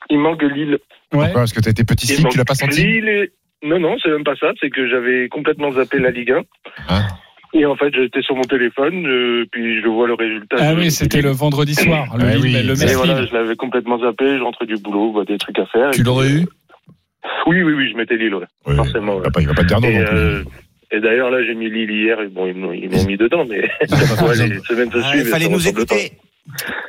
Il 0.09 0.19
manque 0.19 0.41
Lille. 0.43 0.71
Ouais. 0.71 0.79
Pourquoi 1.09 1.33
Parce 1.41 1.53
que 1.53 1.59
t'as 1.59 1.71
été 1.71 1.83
petit 1.83 2.21
manque 2.21 2.31
tu 2.31 2.37
l'as 2.37 2.45
pas 2.45 2.55
senti 2.55 2.81
Lille 2.83 3.09
et- 3.09 3.31
Non, 3.63 3.79
non, 3.79 3.95
c'est 4.01 4.09
même 4.09 4.23
pas 4.23 4.35
ça. 4.39 4.51
C'est 4.61 4.69
que 4.69 4.87
j'avais 4.87 5.27
complètement 5.29 5.71
zappé 5.71 5.99
la 5.99 6.11
Ligue 6.11 6.31
1. 6.31 6.41
Ah. 6.87 7.07
Et 7.53 7.65
en 7.65 7.75
fait, 7.75 7.93
j'étais 7.95 8.21
sur 8.21 8.35
mon 8.35 8.41
téléphone, 8.43 9.05
euh, 9.07 9.45
puis 9.51 9.81
je 9.81 9.87
vois 9.87 10.07
le 10.07 10.13
résultat. 10.13 10.57
Ah 10.59 10.73
oui, 10.75 10.91
c'était 10.91 11.21
le 11.21 11.29
vendredi 11.31 11.73
soir. 11.73 12.17
Le, 12.17 12.25
Lille- 12.35 12.41
oui. 12.41 12.63
le 12.63 12.83
Et 12.83 12.93
voilà, 12.95 13.25
je 13.25 13.33
l'avais 13.33 13.55
complètement 13.55 13.97
zappé. 13.99 14.37
Je 14.37 14.43
rentrais 14.43 14.65
du 14.65 14.75
boulot, 14.75 15.13
bah, 15.13 15.23
des 15.25 15.37
trucs 15.37 15.57
à 15.59 15.65
faire. 15.67 15.91
Tu 15.91 16.03
l'aurais 16.03 16.29
eu 16.29 16.45
Oui, 17.47 17.63
oui, 17.63 17.73
oui, 17.73 17.89
je 17.91 17.97
mettais 17.97 18.17
Lille, 18.17 18.35
ouais. 18.35 18.45
Ouais, 18.67 18.75
Forcément, 18.75 19.13
Il 19.13 19.17
ouais. 19.17 19.23
va 19.23 19.31
pas, 19.31 19.41
il 19.41 19.47
va 19.47 19.53
pas 19.53 19.61
te 19.63 19.67
dire 19.67 19.79
non 19.81 19.87
Et, 19.87 19.99
non 19.99 20.05
plus. 20.05 20.17
euh, 20.17 20.43
et 20.91 20.99
d'ailleurs, 20.99 21.29
là, 21.29 21.43
j'ai 21.45 21.55
mis 21.55 21.69
Lille 21.69 21.91
hier. 21.91 22.19
Et 22.21 22.27
bon, 22.27 22.47
ils 22.47 22.55
m'ont 22.55 22.71
ils 22.73 22.89
m'ont 22.89 23.03
mis 23.05 23.17
dedans, 23.17 23.45
mais 23.49 23.69
quoi, 24.19 24.33
les 24.35 24.59
semaines 24.59 24.91
se 24.91 24.97
Ah, 25.03 25.09
suivent. 25.11 25.23
il 25.25 25.29
fallait 25.29 25.49
nous 25.49 25.67
écouter. 25.67 26.13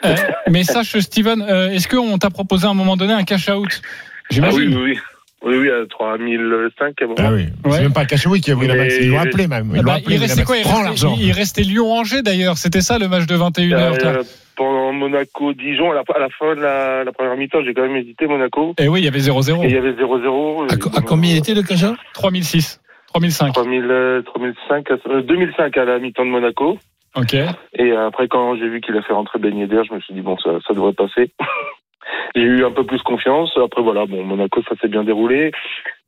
Euh, 0.05 0.15
mais 0.51 0.65
sache, 0.65 0.99
Steven, 0.99 1.41
euh, 1.43 1.71
est-ce 1.71 1.89
qu'on 1.89 2.19
t'a 2.19 2.31
proposé 2.31 2.67
à 2.67 2.71
un 2.71 2.75
moment 2.75 2.97
donné 2.97 3.13
un 3.15 3.25
cash-out 3.25 3.69
Ah 3.83 3.87
oui, 3.89 4.27
J'imagine. 4.31 4.77
oui, 4.77 4.83
oui. 4.93 4.99
Oui, 5.43 5.57
oui, 5.59 5.71
à 5.71 5.87
3005 5.89 7.03
à. 7.03 7.05
Ah 7.19 7.33
oui. 7.33 7.43
Ouais. 7.65 7.73
C'est 7.73 7.83
même 7.83 7.93
pas 7.93 8.05
Cachoui 8.05 8.41
qui 8.41 8.51
a 8.51 8.57
pris 8.57 8.67
la 8.67 8.75
max. 8.75 8.95
Ils 9.01 9.11
l'ont 9.11 9.19
appelé 9.21 9.47
même. 9.47 9.71
Ils 9.73 9.79
Ah 9.79 9.83
l'ont 9.83 9.83
bah, 9.85 9.95
appelé, 9.95 10.17
il 10.17 10.21
restait 10.23 10.43
quoi 10.45 10.57
il 10.57 10.65
restait, 10.67 10.83
l'argent. 10.83 11.15
il- 11.19 11.27
il 11.27 11.33
restait 11.33 11.63
Lyon-Angers 11.63 12.23
d'ailleurs. 12.23 12.59
C'était 12.59 12.81
ça 12.81 12.99
le 12.99 13.07
match 13.07 13.27
de 13.27 13.37
21h. 13.37 13.99
toi. 13.99 14.11
Euh, 14.11 14.23
pendant 14.57 14.93
Monaco-Dijon, 14.93 15.93
à 15.93 15.95
la, 15.95 16.01
à 16.15 16.19
la 16.19 16.29
fin 16.31 16.57
de 16.57 16.61
la, 16.63 17.05
la 17.05 17.13
première 17.13 17.37
mi-temps, 17.37 17.59
j'ai 17.65 17.75
quand 17.75 17.83
même 17.83 17.97
hésité 17.97 18.27
Monaco. 18.27 18.75
Et 18.79 18.89
oui, 18.89 19.03
il 19.03 19.05
y 19.05 19.09
avait 19.09 19.21
0-0. 19.21 19.63
Et 19.63 19.67
il 19.69 19.75
y 19.75 19.77
avait 19.77 19.93
0-0. 19.93 20.67
À, 20.71 20.99
à 20.99 21.03
combien 21.03 21.37
était 21.37 21.55
le 21.55 21.63
cachet 21.63 21.87
3006. 22.15 22.81
3005. 23.13 23.53
3000, 23.55 23.85
euh, 23.91 24.23
3005, 24.23 24.91
à- 24.91 24.95
euh, 25.11 25.23
2005 25.23 25.77
à 25.77 25.85
la 25.85 25.99
mi-temps 25.99 26.25
de 26.25 26.31
Monaco. 26.31 26.79
Ok. 27.17 27.35
Et 27.35 27.93
après, 27.93 28.29
quand 28.29 28.57
j'ai 28.57 28.69
vu 28.69 28.81
qu'il 28.81 28.97
a 28.97 29.03
fait 29.03 29.13
rentrer 29.15 29.39
Ben 29.39 29.57
Yedder, 29.57 29.83
je 29.89 29.95
me 29.95 30.01
suis 30.01 30.13
dit, 30.15 30.21
bon, 30.21 30.37
ça, 30.39 30.51
ça 30.67 30.75
devrait 30.75 30.93
passer. 30.93 31.33
j'ai 32.37 32.43
eu 32.43 32.65
un 32.65 32.71
peu 32.71 32.85
plus 32.85 33.01
confiance. 33.03 33.51
Après, 33.63 33.83
voilà, 33.83 34.07
bon, 34.07 34.23
Monaco, 34.25 34.63
ça 34.69 34.75
s'est 34.81 34.89
bien 34.89 35.05
déroulé. 35.05 35.53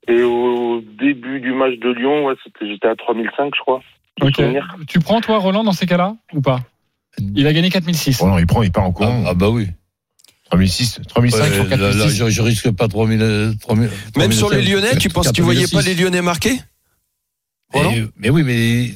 Et 0.07 0.23
au 0.23 0.81
début 0.99 1.41
du 1.41 1.53
match 1.53 1.79
de 1.79 1.91
Lyon, 1.93 2.27
ouais, 2.27 2.35
c'était- 2.45 2.67
j'étais 2.71 2.89
à 2.89 2.97
3005, 2.97 3.53
je 3.57 3.61
crois. 3.61 3.81
Ok. 4.21 4.37
souvenir. 4.37 4.77
Tu 4.89 4.99
prends 4.99 5.21
toi, 5.21 5.39
Roland, 5.39 5.65
dans 5.65 5.73
ces 5.73 5.87
cas-là 5.87 6.15
ou 6.35 6.41
pas? 6.41 6.61
Il 7.35 7.47
a 7.47 7.53
gagné 7.53 7.71
4006. 7.71 8.21
Oh 8.23 8.27
non, 8.27 8.39
il 8.39 8.47
prend, 8.47 8.63
il 8.63 8.73
part 8.73 8.85
en 8.85 8.91
ah, 8.91 8.93
courant. 8.93 9.25
ah 9.27 9.35
bah 9.35 9.49
oui. 9.49 9.67
3006, 10.51 11.01
3005 11.09 11.39
Ouais, 11.45 11.53
sur 11.53 11.65
là, 11.65 11.77
là, 11.77 11.77
4006. 11.93 12.17
je, 12.17 12.31
je 12.31 12.43
risque 12.43 12.77
pas 12.77 12.89
3000. 12.89 13.21
euh, 13.23 13.53
3000 13.61 13.91
Même 14.17 14.33
sur 14.33 14.49
les 14.51 14.63
3005, 14.63 14.71
Lyonnais, 14.71 14.97
tu 14.99 15.09
penses 15.09 15.29
que 15.29 15.33
tu 15.33 15.43
voyais 15.43 15.67
pas 15.73 15.83
les 15.83 15.95
Lyonnais 15.95 16.23
marquer? 16.23 16.53
Mais, 17.75 18.05
mais 18.19 18.31
oui, 18.31 18.43
mais 18.45 18.95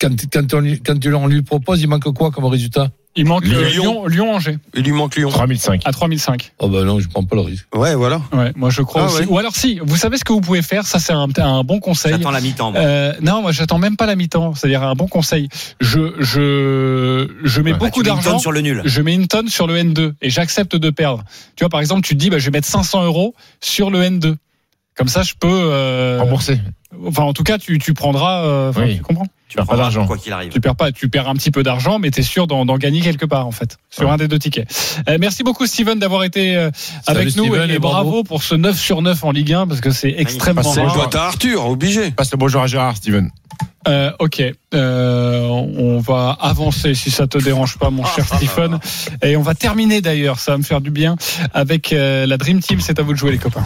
quand, 0.00 0.08
quand, 0.32 0.54
on, 0.54 0.60
lui- 0.60 0.80
quand 0.80 0.98
tu- 0.98 1.12
on 1.12 1.26
lui 1.26 1.42
propose, 1.42 1.82
il 1.82 1.88
manque 1.88 2.10
quoi 2.14 2.30
comme 2.30 2.46
résultat? 2.46 2.88
Il 3.18 3.24
manque 3.26 3.44
euh, 3.46 3.70
Lyon. 3.70 3.82
Lyon, 3.82 4.06
Lyon-Angers 4.06 4.58
Il 4.74 4.82
lui 4.84 4.92
manque 4.92 5.16
Lyon. 5.16 5.30
3005. 5.30 5.82
à 5.86 5.92
3005. 5.92 6.52
Oh 6.58 6.68
bah 6.68 6.84
non, 6.84 7.00
je 7.00 7.08
prends 7.08 7.24
pas 7.24 7.36
le 7.36 7.42
risque. 7.42 7.66
Ouais, 7.74 7.94
voilà. 7.94 8.20
Ouais, 8.32 8.52
moi 8.56 8.68
je 8.68 8.82
crois 8.82 9.02
Ah 9.02 9.06
aussi. 9.06 9.20
ouais. 9.22 9.26
Ou 9.28 9.38
alors 9.38 9.54
si, 9.56 9.80
vous 9.82 9.96
savez 9.96 10.18
ce 10.18 10.24
que 10.24 10.34
vous 10.34 10.42
pouvez 10.42 10.60
faire, 10.60 10.84
ça 10.86 10.98
c'est 10.98 11.14
un, 11.14 11.26
un 11.38 11.64
bon 11.64 11.78
conseil. 11.80 12.12
J'attends 12.12 12.30
la 12.30 12.42
mi-temps. 12.42 12.72
moi. 12.72 12.80
Euh, 12.80 13.14
non, 13.22 13.40
moi 13.40 13.52
j'attends 13.52 13.78
même 13.78 13.96
pas 13.96 14.04
la 14.06 14.16
mi-temps, 14.16 14.54
c'est-à-dire 14.54 14.82
un 14.82 14.94
bon 14.94 15.08
conseil. 15.08 15.48
Je 15.80 16.12
je 16.20 17.28
je 17.44 17.60
mets 17.62 17.72
Ouais, 17.72 17.78
beaucoup 17.78 18.00
une 18.00 18.06
d'argent 18.06 18.32
tonne 18.32 18.38
sur 18.40 18.52
le 18.52 18.60
nul. 18.60 18.82
je 18.84 19.00
mets 19.02 19.14
une 19.14 19.28
tonne 19.28 19.48
sur 19.48 19.66
le 19.66 19.76
N2 19.76 20.12
et 20.20 20.28
j'accepte 20.30 20.76
de 20.76 20.90
perdre. 20.90 21.22
Tu 21.56 21.64
vois, 21.64 21.70
par 21.70 21.80
exemple, 21.80 22.02
tu 22.06 22.14
te 22.14 22.18
dis, 22.20 22.28
bah, 22.28 22.38
je 22.38 22.44
vais 22.46 22.50
mettre 22.50 22.68
500 22.68 23.04
euros 23.04 23.34
sur 23.62 23.90
le 23.90 24.00
N2. 24.02 24.36
Comme 24.94 25.08
ça, 25.08 25.22
je 25.22 25.32
peux. 25.38 25.48
euh, 25.50 26.18
Remboursé. 26.20 26.60
Enfin, 27.06 27.22
en 27.24 27.32
tout 27.32 27.42
cas, 27.44 27.58
tu, 27.58 27.78
tu 27.78 27.94
prendras. 27.94 28.44
euh, 28.44 28.72
Oui. 28.76 28.96
Tu 28.96 29.02
comprends 29.02 29.26
Tu 29.48 29.56
perds 29.56 29.66
pas 29.66 29.76
d'argent. 29.76 30.06
Quoi 30.06 30.16
qu'il 30.18 30.32
arrive. 30.32 30.50
Tu 30.52 30.60
perds 30.60 30.74
pas. 30.74 30.90
Tu 30.92 31.08
perds 31.08 31.28
un 31.28 31.34
petit 31.34 31.50
peu 31.52 31.62
d'argent, 31.62 31.98
mais 32.00 32.10
tu 32.10 32.20
es 32.20 32.22
sûr 32.24 32.46
d'en 32.48 32.64
d'en 32.66 32.78
gagner 32.78 33.00
quelque 33.00 33.26
part, 33.26 33.46
en 33.46 33.52
fait, 33.52 33.78
sur 33.90 34.06
Ouais. 34.06 34.10
un 34.10 34.16
des 34.16 34.26
deux 34.28 34.38
tickets. 34.40 34.66
Euh, 35.08 35.18
merci 35.20 35.42
beaucoup, 35.44 35.66
Steven, 35.66 35.98
d'avoir 35.98 36.24
été 36.24 36.56
euh, 36.56 36.70
avec 37.06 37.30
Salut, 37.30 37.46
nous 37.48 37.54
Steven, 37.54 37.70
et, 37.70 37.74
et 37.74 37.78
bravo. 37.78 38.10
bravo. 38.10 38.24
pour 38.24 38.42
ce 38.42 38.54
9 38.56 38.76
sur 38.78 39.02
9 39.02 39.22
en 39.24 39.30
Ligue 39.30 39.52
1 39.52 39.66
parce 39.68 39.80
que 39.80 39.90
c'est 39.90 40.14
extrêmement 40.18 40.62
Passez 40.62 40.80
On 40.80 40.84
le 40.84 40.88
rare. 40.90 41.08
doit 41.10 41.20
à 41.20 41.26
Arthur, 41.26 41.66
obligé. 41.66 42.10
Passe 42.10 42.32
le 42.32 42.38
bonjour 42.38 42.62
à 42.62 42.66
Gérard, 42.66 42.96
Steven. 42.96 43.30
Euh, 43.88 44.10
ok, 44.18 44.42
euh, 44.74 45.46
on 45.46 46.00
va 46.00 46.36
avancer 46.40 46.94
si 46.96 47.12
ça 47.12 47.28
te 47.28 47.38
dérange 47.38 47.78
pas, 47.78 47.90
mon 47.90 48.04
cher 48.04 48.26
Stephen. 48.36 48.80
Et 49.22 49.36
on 49.36 49.42
va 49.42 49.54
terminer 49.54 50.00
d'ailleurs, 50.00 50.40
ça 50.40 50.50
va 50.52 50.58
me 50.58 50.64
faire 50.64 50.80
du 50.80 50.90
bien, 50.90 51.14
avec 51.54 51.92
euh, 51.92 52.26
la 52.26 52.36
Dream 52.36 52.58
Team. 52.58 52.80
C'est 52.80 52.98
à 52.98 53.02
vous 53.04 53.12
de 53.12 53.18
jouer, 53.18 53.30
les 53.30 53.38
copains. 53.38 53.64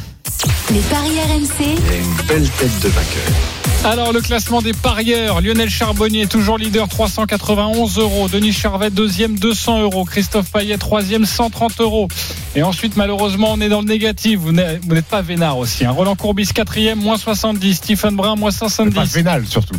Les 0.71 0.81
paris 0.81 1.19
RMC, 1.27 1.65
une 1.71 2.27
belle 2.27 2.49
tête 2.51 2.81
de 2.83 2.89
vainqueur. 2.89 3.60
Alors 3.83 4.13
le 4.13 4.21
classement 4.21 4.61
des 4.61 4.75
parieurs, 4.75 5.41
Lionel 5.41 5.71
Charbonnier 5.71 6.27
toujours 6.27 6.59
leader 6.59 6.87
391 6.87 7.99
euros, 7.99 8.29
Denis 8.29 8.53
Charvet 8.53 8.91
deuxième 8.91 9.39
200 9.39 9.81
euros, 9.81 10.05
Christophe 10.05 10.51
Payet 10.53 10.77
troisième 10.77 11.25
130 11.25 11.81
euros. 11.81 12.07
Et 12.55 12.63
ensuite 12.63 12.97
malheureusement 12.97 13.53
on 13.53 13.61
est 13.61 13.71
dans 13.71 13.81
le 13.81 13.87
négatif, 13.87 14.39
vous 14.41 14.53
n'êtes 14.53 15.07
pas 15.07 15.23
vénard 15.23 15.57
aussi. 15.57 15.87
hein. 15.87 15.93
Roland 15.93 16.15
Courbis 16.15 16.49
quatrième 16.49 16.99
moins 16.99 17.17
70, 17.17 17.75
Stephen 17.75 18.17
Brun 18.17 18.37
moins 18.37 18.51
Pas 18.51 18.69
170 18.69 19.15
vénal, 19.15 19.47
surtout. 19.47 19.77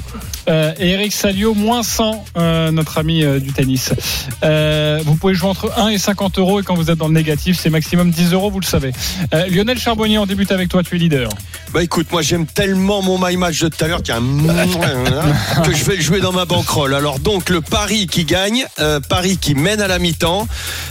euh, 0.50 0.74
et 0.80 0.90
Eric 0.90 1.14
Salio 1.14 1.54
moins 1.54 1.84
100, 1.84 2.26
euh, 2.38 2.72
notre 2.72 2.98
ami 2.98 3.24
euh, 3.24 3.40
du 3.40 3.54
tennis. 3.54 3.92
Euh, 4.44 5.00
vous 5.06 5.16
pouvez 5.16 5.36
jouer 5.36 5.50
entre 5.50 5.72
1 5.78 5.90
et 5.90 6.00
50 6.00 6.40
euros 6.40 6.60
et 6.60 6.64
quand 6.64 6.74
vous 6.76 6.90
êtes 6.90 6.98
dans 6.98 7.08
le 7.08 7.14
négatif 7.14 7.60
c'est 7.62 7.70
maximum 7.70 8.10
10 8.10 8.34
euros, 8.34 8.50
vous 8.50 8.60
le 8.62 8.66
savez. 8.66 8.94
Euh, 9.36 9.46
Lionel 9.48 9.78
Charbonnier 9.78 10.18
on 10.18 10.26
débute 10.26 10.52
avec 10.52 10.70
toi, 10.70 10.82
tu 10.82 10.96
es 10.96 10.98
leader. 10.98 11.30
Bah 11.72 11.84
écoute, 11.84 12.08
moi 12.12 12.22
j'aime 12.24 12.48
tellement 12.48 13.02
mon 13.04 13.18
my 13.24 13.38
match 13.38 13.60
de 13.62 13.68
tout 13.70 13.86
a 13.94 14.18
un 14.18 15.62
que 15.64 15.74
je 15.74 15.84
vais 15.86 15.96
le 15.96 16.02
jouer 16.02 16.20
dans 16.20 16.32
ma 16.32 16.46
banquerolle. 16.46 16.94
Alors 16.94 17.20
donc 17.20 17.50
le 17.50 17.62
Paris 17.62 18.08
qui 18.08 18.26
gagne, 18.26 18.66
euh, 18.80 19.00
Paris 19.00 19.38
qui 19.40 19.56
mène 19.56 19.82
à 19.82 19.88
la 19.88 20.00
mi-temps, 20.00 20.48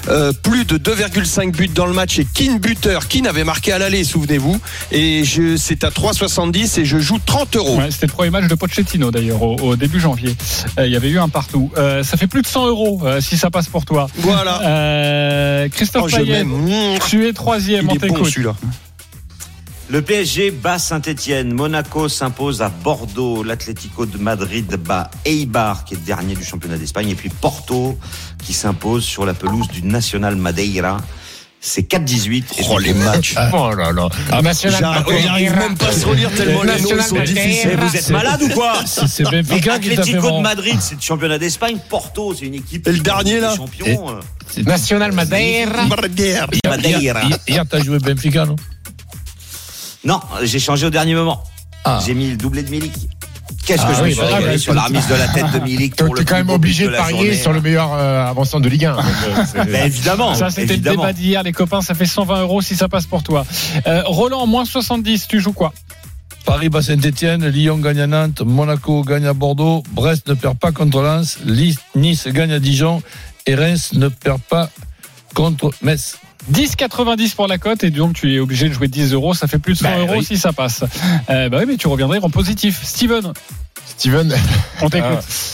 euh, 0.08 0.32
plus 0.32 0.64
de 0.64 0.78
2,5 0.78 1.52
buts 1.52 1.68
dans 1.68 1.86
le 1.86 1.92
match 1.92 2.18
et 2.18 2.26
Keane 2.26 2.58
buteur, 2.58 3.08
Keane 3.08 3.26
avait 3.26 3.44
marqué 3.44 3.72
à 3.72 3.78
l'aller, 3.78 4.04
souvenez-vous. 4.04 4.60
Et 4.92 5.24
je, 5.24 5.56
c'est 5.56 5.84
à 5.84 5.90
3,70 5.90 6.80
et 6.80 6.84
je 6.84 6.98
joue 6.98 7.18
30 7.24 7.56
euros. 7.56 7.76
Ouais, 7.78 7.90
C'était 7.90 8.06
le 8.06 8.12
premier 8.12 8.30
match 8.30 8.46
de 8.48 8.54
Pochettino 8.54 9.10
d'ailleurs 9.10 9.42
au, 9.42 9.56
au 9.56 9.76
début 9.76 10.00
janvier. 10.00 10.36
Euh, 10.78 10.86
Il 10.86 10.92
y 10.92 10.96
avait 10.96 11.10
eu 11.10 11.18
un 11.18 11.28
partout. 11.28 11.70
Euh, 11.76 12.02
ça 12.02 12.16
fait 12.16 12.26
plus 12.26 12.42
de 12.42 12.46
100 12.46 12.66
euros 12.66 13.02
si 13.20 13.36
ça 13.36 13.50
passe 13.50 13.68
pour 13.68 13.84
toi. 13.84 14.08
Voilà. 14.18 15.68
Christophe 15.70 16.00
Oh, 16.02 16.06
Payet, 16.16 16.44
tu 17.08 17.28
es 17.28 17.32
troisième. 17.32 17.88
Il 17.90 17.90
On 17.90 17.94
est 17.94 18.08
bon 18.08 18.24
celui-là. 18.24 18.54
Le 19.90 20.02
PSG 20.02 20.52
bat 20.52 20.78
Saint-Etienne. 20.78 21.52
Monaco 21.52 22.08
s'impose 22.08 22.62
à 22.62 22.68
Bordeaux. 22.68 23.42
L'Atlético 23.42 24.06
de 24.06 24.18
Madrid 24.18 24.72
bat 24.76 25.10
Eibar, 25.24 25.84
qui 25.84 25.94
est 25.94 26.04
dernier 26.04 26.34
du 26.36 26.44
championnat 26.44 26.76
d'Espagne. 26.78 27.08
Et 27.10 27.14
puis 27.16 27.28
Porto, 27.28 27.98
qui 28.44 28.52
s'impose 28.52 29.02
sur 29.04 29.26
la 29.26 29.34
pelouse 29.34 29.66
du 29.68 29.82
National 29.82 30.36
Madeira. 30.36 30.98
C'est 31.62 31.90
4-18. 31.90 32.44
Et 32.58 32.64
Oh 32.70 32.78
les 32.78 32.94
matchs. 32.94 33.34
Oh 33.52 33.74
là 33.74 33.90
là. 33.92 34.08
National 34.40 35.04
J'arrive 35.22 35.56
même 35.56 35.76
pas 35.76 35.88
à 35.88 35.92
se 35.92 36.06
relire 36.06 36.30
tellement 36.34 36.62
les 36.62 36.80
noms 36.80 37.02
sont 37.02 37.20
difficiles. 37.20 37.76
Vous 37.78 37.96
êtes 37.96 38.10
malade 38.10 38.42
ou 38.44 38.48
quoi 38.50 38.74
C'est 38.86 39.08
c'est 39.08 39.24
Benfica 39.24 39.78
qui 39.80 39.90
Atlético 39.90 40.38
de. 40.38 40.40
Madrid, 40.40 40.76
c'est 40.80 40.94
le 40.94 41.00
championnat 41.00 41.38
d'Espagne. 41.38 41.78
Porto, 41.88 42.32
c'est 42.32 42.46
une 42.46 42.54
équipe. 42.54 42.86
Et 42.86 42.92
le 42.92 43.00
dernier, 43.00 43.40
là 43.40 43.56
Champion. 43.56 44.08
euh, 44.08 44.62
National 44.62 45.12
Madeira. 45.12 45.84
Madeira. 45.86 47.20
Hier, 47.46 47.64
t'as 47.68 47.82
joué 47.82 47.98
Benfica, 47.98 48.46
non? 48.46 48.56
Non, 50.04 50.20
j'ai 50.42 50.58
changé 50.58 50.86
au 50.86 50.90
dernier 50.90 51.14
moment. 51.14 51.42
Ah. 51.84 52.00
J'ai 52.04 52.14
mis 52.14 52.30
le 52.30 52.36
doublé 52.36 52.62
de 52.62 52.70
Milik. 52.70 52.92
Qu'est-ce 53.66 53.82
que 53.82 53.88
Ah 53.90 53.94
je 53.94 54.00
me 54.00 54.06
oui, 54.06 54.12
suis 54.12 54.20
bah, 54.20 54.26
régalé 54.36 54.52
bah, 54.54 54.58
sur 54.58 54.74
la 54.74 54.82
remise 54.82 55.06
de 55.06 55.14
la 55.14 55.28
tête 55.28 55.52
de 55.52 55.58
Milik 55.60 55.96
T'es 55.96 56.04
pour 56.04 56.14
le 56.14 56.24
quand 56.24 56.36
même 56.36 56.50
obligé 56.50 56.86
de 56.86 56.90
parier 56.92 57.16
journée. 57.16 57.34
sur 57.36 57.52
le 57.52 57.60
meilleur 57.60 57.92
euh, 57.92 58.26
avançant 58.26 58.58
de 58.60 58.68
Ligue 58.68 58.86
1. 58.86 58.96
Donc, 58.96 59.04
euh, 59.04 59.44
c'est- 59.50 59.64
Ben, 59.70 59.86
évidemment. 59.86 60.34
Ça, 60.34 60.50
c'était 60.50 60.74
le 60.76 60.80
débat 60.80 61.12
d'hier, 61.12 61.42
les 61.42 61.52
copains. 61.52 61.82
Ça 61.82 61.94
fait 61.94 62.06
120 62.06 62.40
euros 62.42 62.62
si 62.62 62.74
ça 62.76 62.88
passe 62.88 63.06
pour 63.06 63.22
toi. 63.22 63.44
Euh, 63.86 64.02
Roland, 64.06 64.46
moins 64.46 64.64
70, 64.64 65.26
tu 65.28 65.40
joues 65.40 65.52
quoi? 65.52 65.72
Paris 66.46 66.68
bat 66.70 66.80
Saint-Etienne, 66.82 67.46
Lyon 67.48 67.76
gagne 67.78 68.00
à 68.00 68.06
Nantes, 68.06 68.40
Monaco 68.40 69.02
gagne 69.04 69.26
à 69.26 69.34
Bordeaux, 69.34 69.82
Brest 69.92 70.26
ne 70.28 70.34
perd 70.34 70.56
pas 70.58 70.72
contre 70.72 71.02
Lens, 71.02 71.38
Nice 71.94 72.26
gagne 72.28 72.52
à 72.52 72.58
Dijon 72.58 73.02
et 73.46 73.54
Reims 73.54 73.90
ne 73.92 74.08
perd 74.08 74.40
pas 74.40 74.70
contre 75.34 75.70
Metz. 75.82 76.16
10,90 76.52 77.34
pour 77.34 77.46
la 77.46 77.58
cote 77.58 77.84
et 77.84 77.90
donc 77.90 78.14
tu 78.14 78.34
es 78.34 78.38
obligé 78.38 78.68
de 78.68 78.74
jouer 78.74 78.88
10 78.88 79.12
euros. 79.12 79.34
Ça 79.34 79.46
fait 79.46 79.58
plus 79.58 79.74
de 79.74 79.78
100 79.78 79.84
Bah, 79.84 79.98
euros 79.98 80.14
oui. 80.18 80.24
si 80.24 80.36
ça 80.38 80.52
passe. 80.52 80.84
Euh, 81.28 81.48
bah 81.48 81.58
oui, 81.60 81.64
mais 81.66 81.76
tu 81.76 81.86
reviendrais 81.88 82.18
en 82.22 82.30
positif. 82.30 82.80
Steven, 82.82 83.32
Steven, 83.96 84.34
on 84.80 84.88
t'écoute. 84.88 85.10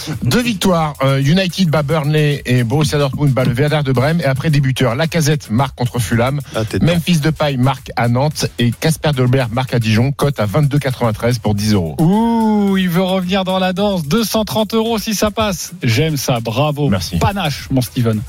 Euh, 0.08 0.12
deux 0.22 0.42
victoires. 0.42 0.94
Euh, 1.02 1.18
United 1.20 1.68
bat 1.68 1.82
Burnley 1.82 2.42
et 2.46 2.62
Borussia 2.62 2.96
Dortmund 2.98 3.32
bat 3.32 3.44
le 3.44 3.52
Werder 3.52 3.80
de 3.84 3.90
Brême. 3.92 4.20
Et 4.20 4.24
après 4.24 4.50
des 4.50 4.60
buteurs, 4.60 4.94
Lacazette 4.94 5.50
marque 5.50 5.74
contre 5.74 5.98
Fulham, 5.98 6.40
Ah. 6.54 6.60
Memphis 6.80 7.18
Depay 7.18 7.56
marque 7.56 7.90
à 7.96 8.08
Nantes 8.08 8.46
et 8.58 8.70
Casper 8.70 9.10
Dolberg 9.16 9.52
marque 9.52 9.74
à 9.74 9.78
Dijon. 9.80 10.12
Cote 10.12 10.38
à 10.38 10.46
22,93 10.46 11.38
pour 11.40 11.54
10 11.56 11.72
euros. 11.72 11.96
Ouh, 11.98 12.76
il 12.76 12.88
veut 12.88 13.02
revenir 13.02 13.42
dans 13.44 13.58
la 13.58 13.72
danse. 13.72 14.06
230 14.06 14.74
euros 14.74 14.98
si 14.98 15.14
ça 15.14 15.30
passe. 15.32 15.72
J'aime 15.82 16.16
ça. 16.16 16.38
Bravo. 16.40 16.88
Merci. 16.88 17.16
Panache, 17.18 17.66
mon 17.70 17.80
Steven. 17.80 18.20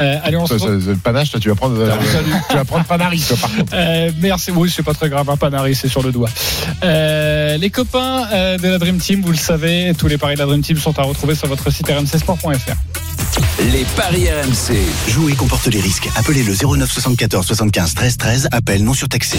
Euh, 0.00 0.18
allez, 0.22 0.36
on 0.36 0.46
se 0.46 0.58
Ça, 0.58 0.64
retrouve. 0.66 0.84
ça, 0.84 0.92
ça, 0.92 0.98
Panache, 1.02 1.30
toi, 1.30 1.40
tu 1.40 1.48
vas 1.48 1.54
prendre, 1.54 1.76
euh, 1.80 1.90
tu 2.50 2.56
vas 2.56 2.64
prendre 2.66 2.84
Panari, 2.84 3.20
toi, 3.20 3.36
par 3.40 3.54
contre. 3.54 3.72
Euh, 3.74 4.10
merci. 4.20 4.50
Oui, 4.50 4.70
c'est 4.74 4.82
pas 4.82 4.94
très 4.94 5.08
grave. 5.08 5.30
Un 5.30 5.36
panari, 5.38 5.74
c'est 5.74 5.88
sur 5.88 6.02
le 6.02 6.12
doigt. 6.12 6.28
Euh, 6.84 7.56
les 7.56 7.70
copains 7.70 8.26
euh, 8.32 8.58
de 8.58 8.68
la 8.68 8.78
Dream 8.78 8.98
Team, 8.98 9.22
vous 9.22 9.30
le 9.32 9.38
savez, 9.44 9.92
tous 9.96 10.08
les 10.08 10.16
paris 10.16 10.34
de 10.34 10.40
la 10.40 10.46
Dream 10.46 10.62
Team 10.62 10.78
sont 10.78 10.98
à 10.98 11.02
retrouver 11.02 11.34
sur 11.34 11.48
votre 11.48 11.70
site 11.70 11.86
rmcsport.fr. 11.88 12.76
Les 13.72 13.84
paris 13.96 14.26
RMC. 14.30 14.76
Jouer 15.08 15.34
comporte 15.34 15.66
les 15.66 15.80
risques. 15.80 16.08
Appelez 16.16 16.42
le 16.42 16.54
09 16.54 16.90
74 16.90 17.46
75 17.46 17.94
13 17.94 18.16
13. 18.16 18.48
Appel 18.52 18.82
non 18.82 18.94
surtaxé. 18.94 19.38